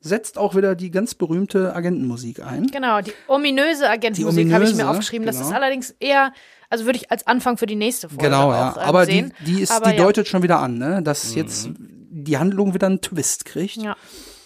setzt 0.00 0.38
auch 0.38 0.54
wieder 0.54 0.74
die 0.74 0.90
ganz 0.90 1.14
berühmte 1.14 1.74
Agentenmusik 1.74 2.44
ein. 2.44 2.66
Genau, 2.68 3.00
die 3.00 3.12
ominöse 3.28 3.88
Agentenmusik 3.88 4.52
habe 4.52 4.64
ich 4.64 4.74
mir 4.74 4.88
aufgeschrieben. 4.88 5.26
Das 5.26 5.36
genau. 5.36 5.48
ist 5.48 5.54
allerdings 5.54 5.94
eher, 6.00 6.32
also 6.70 6.86
würde 6.86 6.98
ich 6.98 7.10
als 7.10 7.26
Anfang 7.26 7.58
für 7.58 7.66
die 7.66 7.76
nächste 7.76 8.08
Folge 8.08 8.24
Genau, 8.24 8.50
ja. 8.52 8.70
auch, 8.72 8.76
ähm, 8.78 8.82
Aber 8.82 9.06
die, 9.06 9.12
sehen. 9.12 9.34
die 9.46 9.60
ist, 9.60 9.70
Aber 9.72 9.90
die 9.90 9.96
ja. 9.98 10.02
deutet 10.04 10.26
schon 10.28 10.42
wieder 10.42 10.58
an, 10.60 10.78
ne, 10.78 11.02
dass 11.02 11.34
jetzt 11.34 11.68
die 11.76 12.38
Handlung 12.38 12.72
wieder 12.74 12.86
einen 12.86 13.00
Twist 13.02 13.44
kriegt. 13.44 13.76
Ja. 13.76 13.96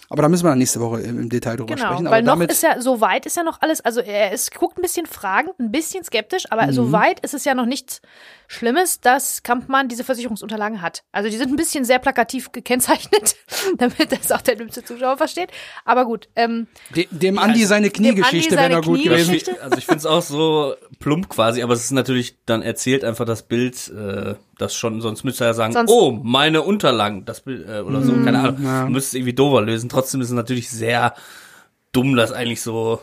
Aber 0.07 0.21
da 0.21 0.29
müssen 0.29 0.43
wir 0.43 0.49
dann 0.49 0.59
nächste 0.59 0.79
Woche 0.81 1.01
im, 1.01 1.29
Detail 1.29 1.55
drüber 1.55 1.73
Genau, 1.73 1.87
sprechen. 1.87 2.05
weil 2.05 2.13
Aber 2.13 2.21
noch 2.21 2.33
damit 2.33 2.51
ist 2.51 2.61
ja, 2.61 2.79
so 2.79 3.01
weit 3.01 3.25
ist 3.25 3.37
ja 3.37 3.43
noch 3.43 3.61
alles, 3.61 3.81
also 3.81 4.01
er 4.01 4.31
ist, 4.33 4.53
guckt 4.53 4.77
ein 4.77 4.83
bisschen 4.83 5.07
fragend, 5.07 5.59
ein 5.59 5.71
bisschen 5.71 6.03
skeptisch, 6.03 6.45
aber 6.51 6.67
Mhm. 6.67 6.71
so 6.73 6.91
weit 6.91 7.21
ist 7.21 7.33
es 7.33 7.43
ja 7.43 7.55
noch 7.55 7.65
nichts 8.45 8.55
Schlimmes, 8.57 8.99
dass 9.01 9.43
Kampmann 9.43 9.87
diese 9.87 10.03
Versicherungsunterlagen 10.03 10.81
hat. 10.81 11.03
Also 11.11 11.29
die 11.29 11.37
sind 11.37 11.49
ein 11.49 11.55
bisschen 11.55 11.85
sehr 11.85 11.99
plakativ 11.99 12.51
gekennzeichnet, 12.51 13.35
damit 13.77 14.11
das 14.11 14.31
auch 14.31 14.41
der 14.41 14.55
dümmste 14.55 14.83
Zuschauer 14.83 15.17
versteht. 15.17 15.49
Aber 15.83 16.05
gut, 16.05 16.29
ähm, 16.35 16.67
de, 16.95 17.07
dem 17.11 17.39
Andi 17.39 17.65
seine 17.65 17.89
Kniegeschichte 17.89 18.55
wäre 18.55 18.69
noch 18.69 18.83
gut 18.83 19.03
gewesen. 19.03 19.41
Also 19.61 19.77
ich 19.77 19.85
finde 19.85 19.99
es 19.99 20.05
auch 20.05 20.21
so 20.21 20.75
plump 20.99 21.29
quasi, 21.29 21.61
aber 21.61 21.73
es 21.73 21.83
ist 21.85 21.91
natürlich, 21.91 22.37
dann 22.45 22.61
erzählt 22.61 23.03
einfach 23.03 23.25
das 23.25 23.43
Bild, 23.43 23.89
äh, 23.89 24.35
das 24.57 24.75
schon, 24.75 25.01
sonst 25.01 25.23
müsste 25.23 25.45
er 25.45 25.53
sagen, 25.53 25.73
Sonst- 25.73 25.91
oh, 25.91 26.11
meine 26.11 26.61
Unterlagen, 26.61 27.25
das 27.25 27.41
Bild, 27.41 27.67
äh, 27.67 27.79
oder 27.81 28.01
so, 28.01 28.13
keine 28.13 28.39
Ahnung. 28.39 28.57
Du 28.57 28.91
müsstest 28.91 29.13
es 29.13 29.13
irgendwie 29.15 29.33
dover 29.33 29.61
lösen. 29.61 29.89
Trotzdem 29.89 30.21
ist 30.21 30.27
es 30.27 30.33
natürlich 30.33 30.69
sehr 30.69 31.13
dumm, 31.91 32.15
das 32.15 32.31
eigentlich 32.31 32.61
so, 32.61 33.01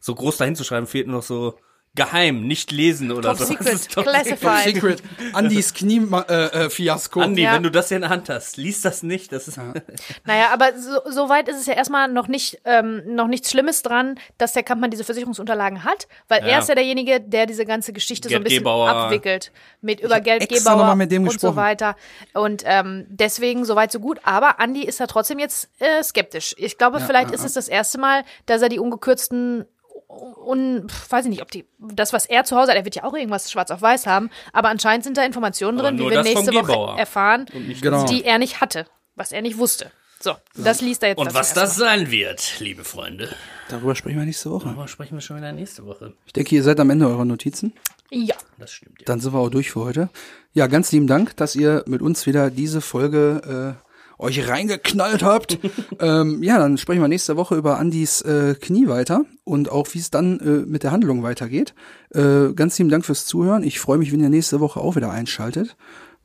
so 0.00 0.14
groß 0.14 0.36
dahin 0.38 0.56
zu 0.56 0.64
schreiben, 0.64 0.86
fehlt 0.86 1.06
nur 1.06 1.16
noch 1.16 1.22
so 1.22 1.54
geheim, 1.94 2.46
nicht 2.46 2.70
lesen 2.72 3.12
oder 3.12 3.36
Top 3.36 3.46
so. 3.46 3.54
Das 3.54 3.58
Secret, 3.58 3.74
ist 3.74 3.92
top 3.92 4.04
Classified. 4.04 4.64
Secret. 4.74 5.02
Andis 5.34 5.74
Knie-Fiasko. 5.74 6.32
Äh, 6.32 6.70
Fiasko. 6.70 7.20
Andi, 7.20 7.42
Ja. 7.42 7.54
wenn 7.54 7.62
du 7.62 7.70
das 7.70 7.88
hier 7.88 7.96
in 7.98 8.00
der 8.02 8.10
Hand 8.10 8.30
hast, 8.30 8.56
lies 8.56 8.80
das 8.80 9.02
nicht. 9.02 9.30
Das 9.32 9.46
ist 9.48 9.58
Naja, 10.24 10.48
aber 10.52 10.72
so, 10.78 11.00
so 11.10 11.28
weit 11.28 11.48
ist 11.48 11.56
es 11.60 11.66
ja 11.66 11.74
erstmal 11.74 12.08
noch 12.08 12.28
nicht, 12.28 12.60
ähm, 12.64 13.02
noch 13.14 13.26
nichts 13.26 13.50
Schlimmes 13.50 13.82
dran, 13.82 14.18
dass 14.38 14.52
der 14.54 14.62
Kampmann 14.62 14.90
diese 14.90 15.04
Versicherungsunterlagen 15.04 15.84
hat, 15.84 16.08
weil 16.28 16.40
Ja. 16.40 16.46
er 16.48 16.58
ist 16.60 16.68
ja 16.70 16.74
derjenige, 16.74 17.20
der 17.20 17.44
diese 17.46 17.66
ganze 17.66 17.92
Geschichte 17.92 18.28
so 18.28 18.34
ein 18.36 18.42
bisschen 18.42 18.64
Geldgebauer. 18.64 18.88
abwickelt. 18.88 19.52
Mit 19.82 20.00
über 20.00 20.20
Geldgeber 20.20 20.76
und 20.94 21.10
so 21.10 21.24
gesprochen. 21.24 21.56
weiter. 21.56 21.96
Und 22.32 22.62
ähm, 22.64 23.04
deswegen 23.08 23.64
so 23.64 23.76
weit, 23.76 23.92
so 23.92 24.00
gut. 24.00 24.18
Aber 24.24 24.60
Andi 24.60 24.82
ist 24.84 24.98
da 25.00 25.06
trotzdem 25.06 25.38
jetzt 25.38 25.68
äh, 25.78 26.02
skeptisch. 26.02 26.54
Ich 26.56 26.78
glaube, 26.78 27.00
vielleicht 27.00 27.32
ist 27.32 27.44
es 27.44 27.52
das 27.52 27.68
erste 27.68 27.98
Mal, 27.98 28.22
dass 28.46 28.62
er 28.62 28.68
die 28.70 28.78
ungekürzten 28.78 29.66
un, 30.12 30.86
pf, 30.88 31.10
weiß 31.10 31.24
ich 31.24 31.30
nicht, 31.30 31.42
ob 31.42 31.50
die, 31.50 31.64
das, 31.78 32.12
was 32.12 32.26
er 32.26 32.44
zu 32.44 32.56
Hause 32.56 32.70
hat, 32.70 32.76
er 32.76 32.84
wird 32.84 32.94
ja 32.96 33.04
auch 33.04 33.14
irgendwas 33.14 33.50
schwarz 33.50 33.70
auf 33.70 33.80
weiß 33.82 34.06
haben, 34.06 34.30
aber 34.52 34.68
anscheinend 34.68 35.04
sind 35.04 35.16
da 35.16 35.24
Informationen 35.24 35.78
Aber 35.78 35.88
drin, 35.88 35.98
die 35.98 36.10
wir 36.10 36.22
nächste 36.22 36.52
Woche 36.54 36.98
erfahren, 36.98 37.46
Genau. 37.80 38.04
die 38.06 38.24
er 38.24 38.38
nicht 38.38 38.60
hatte, 38.60 38.86
was 39.14 39.32
er 39.32 39.42
nicht 39.42 39.58
wusste. 39.58 39.90
So, 40.20 40.36
das 40.54 40.80
liest 40.80 41.02
er 41.02 41.10
jetzt 41.10 41.18
Und 41.18 41.34
was 41.34 41.52
das 41.52 41.74
sein 41.76 42.10
wird, 42.12 42.60
liebe 42.60 42.84
Freunde, 42.84 43.34
Darüber 43.68 43.94
sprechen 43.96 44.18
wir 44.18 44.24
nächste 44.26 44.50
Woche. 44.52 44.66
darüber 44.66 44.86
sprechen 44.86 45.14
wir 45.14 45.20
schon 45.20 45.36
wieder 45.38 45.50
nächste 45.50 45.84
Woche. 45.84 46.12
Ich 46.26 46.32
denke, 46.32 46.54
ihr 46.54 46.62
seid 46.62 46.78
am 46.78 46.90
Ende 46.90 47.08
eurer 47.08 47.24
Notizen. 47.24 47.72
Ja. 48.10 48.36
Das 48.58 48.70
stimmt 48.70 49.00
ja. 49.00 49.06
Dann 49.06 49.18
sind 49.18 49.32
wir 49.32 49.38
auch 49.40 49.48
durch 49.48 49.70
für 49.72 49.80
heute. 49.80 50.10
Ja, 50.52 50.66
ganz 50.68 50.92
lieben 50.92 51.06
Dank, 51.08 51.36
dass 51.38 51.56
ihr 51.56 51.82
mit 51.86 52.02
uns 52.02 52.26
wieder 52.26 52.50
diese 52.50 52.80
Folge 52.82 53.76
äh, 53.80 53.91
euch 54.22 54.48
reingeknallt 54.48 55.22
habt. 55.22 55.58
ähm, 56.00 56.42
ja, 56.42 56.58
dann 56.58 56.78
sprechen 56.78 57.00
wir 57.00 57.08
nächste 57.08 57.36
Woche 57.36 57.56
über 57.56 57.78
Andis 57.78 58.22
äh, 58.22 58.54
Knie 58.54 58.88
weiter 58.88 59.24
und 59.44 59.70
auch 59.70 59.88
wie 59.92 59.98
es 59.98 60.10
dann 60.10 60.40
äh, 60.40 60.66
mit 60.66 60.82
der 60.82 60.92
Handlung 60.92 61.22
weitergeht. 61.22 61.74
Äh, 62.10 62.52
ganz 62.54 62.78
lieben 62.78 62.90
Dank 62.90 63.04
fürs 63.04 63.26
Zuhören. 63.26 63.62
Ich 63.64 63.80
freue 63.80 63.98
mich, 63.98 64.12
wenn 64.12 64.20
ihr 64.20 64.30
nächste 64.30 64.60
Woche 64.60 64.80
auch 64.80 64.96
wieder 64.96 65.10
einschaltet. 65.10 65.76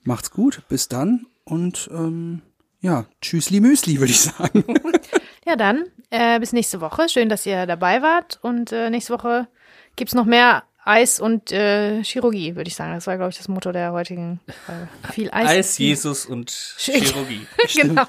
Macht's 0.04 0.32
gut, 0.32 0.62
bis 0.70 0.88
dann 0.88 1.26
und 1.44 1.90
ähm, 1.92 2.42
ja, 2.80 3.06
tschüssli 3.22 3.60
Müsli, 3.60 4.00
würde 4.00 4.12
ich 4.12 4.22
sagen. 4.22 4.64
Ja, 5.48 5.56
dann 5.56 5.86
äh, 6.10 6.42
bis 6.42 6.52
nächste 6.52 6.82
Woche. 6.82 7.08
Schön, 7.08 7.30
dass 7.30 7.46
ihr 7.46 7.66
dabei 7.66 8.02
wart. 8.02 8.38
Und 8.42 8.74
äh, 8.74 8.90
nächste 8.90 9.14
Woche 9.14 9.48
gibt's 9.96 10.14
noch 10.14 10.26
mehr 10.26 10.64
Eis 10.88 11.20
und 11.20 11.52
äh, 11.52 12.04
Chirurgie, 12.04 12.56
würde 12.56 12.68
ich 12.68 12.76
sagen. 12.76 12.94
Das 12.94 13.08
war, 13.08 13.18
glaube 13.18 13.32
ich, 13.32 13.38
das 13.38 13.48
Motto 13.48 13.72
der 13.72 13.92
heutigen 13.92 14.40
Folge. 14.66 14.88
Viel 15.12 15.30
Eis. 15.32 15.50
Eis, 15.50 15.78
Jesus 15.78 16.26
und 16.26 16.50
Chirurgie. 16.78 17.46
genau. 17.76 18.04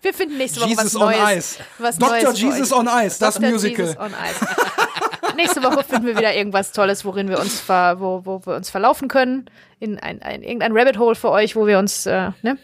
Wir 0.00 0.14
finden 0.14 0.38
nächste 0.38 0.60
Woche 0.60 0.76
was 0.76 0.84
Jesus 0.84 0.96
on 0.96 1.10
Neues. 1.10 1.36
Ice. 1.36 1.64
Was 1.78 1.98
Dr. 1.98 2.22
Neues 2.22 2.40
Jesus 2.40 2.72
on 2.72 2.86
Ice, 2.86 3.18
das 3.18 3.34
Dr. 3.34 3.50
Musical. 3.50 3.84
Jesus 3.86 3.98
on 3.98 4.12
Ice. 4.12 4.46
Nächste 5.36 5.62
Woche 5.62 5.84
finden 5.84 6.06
wir 6.06 6.16
wieder 6.16 6.34
irgendwas 6.34 6.72
Tolles, 6.72 7.04
worin 7.04 7.28
wir 7.28 7.38
uns 7.38 7.60
ver, 7.60 8.00
wo, 8.00 8.22
wo 8.24 8.44
wir 8.46 8.56
uns 8.56 8.70
verlaufen 8.70 9.08
können. 9.08 9.50
In 9.78 9.98
ein, 9.98 10.22
ein, 10.22 10.42
irgendein 10.42 10.76
Rabbit 10.76 10.98
Hole 10.98 11.14
für 11.14 11.30
euch, 11.30 11.54
wo 11.54 11.66
wir 11.66 11.78
uns 11.78 12.06
äh, 12.06 12.30
ne, 12.42 12.58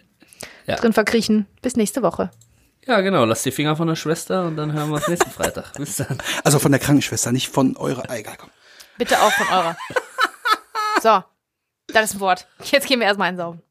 Ja. 0.66 0.76
drin 0.76 0.92
verkriechen. 0.92 1.46
Bis 1.62 1.76
nächste 1.76 2.02
Woche. 2.02 2.30
Ja, 2.86 3.00
genau. 3.00 3.24
Lasst 3.24 3.44
die 3.46 3.50
Finger 3.52 3.76
von 3.76 3.86
der 3.86 3.96
Schwester 3.96 4.46
und 4.46 4.56
dann 4.56 4.72
hören 4.72 4.88
wir 4.88 4.96
uns 4.96 5.08
nächsten 5.08 5.30
Freitag. 5.30 5.74
Bis 5.74 5.96
dann. 5.96 6.18
Also 6.42 6.58
von 6.58 6.72
der 6.72 6.80
Krankenschwester, 6.80 7.32
nicht 7.32 7.48
von 7.48 7.76
eurer. 7.76 8.10
Egal, 8.10 8.34
komm. 8.38 8.50
Bitte 8.98 9.20
auch 9.20 9.32
von 9.32 9.48
eurer. 9.48 9.76
So, 11.02 11.22
das 11.88 12.04
ist 12.10 12.14
ein 12.16 12.20
Wort. 12.20 12.46
Jetzt 12.62 12.86
gehen 12.86 13.00
wir 13.00 13.06
erstmal 13.06 13.28
einsaugen. 13.28 13.62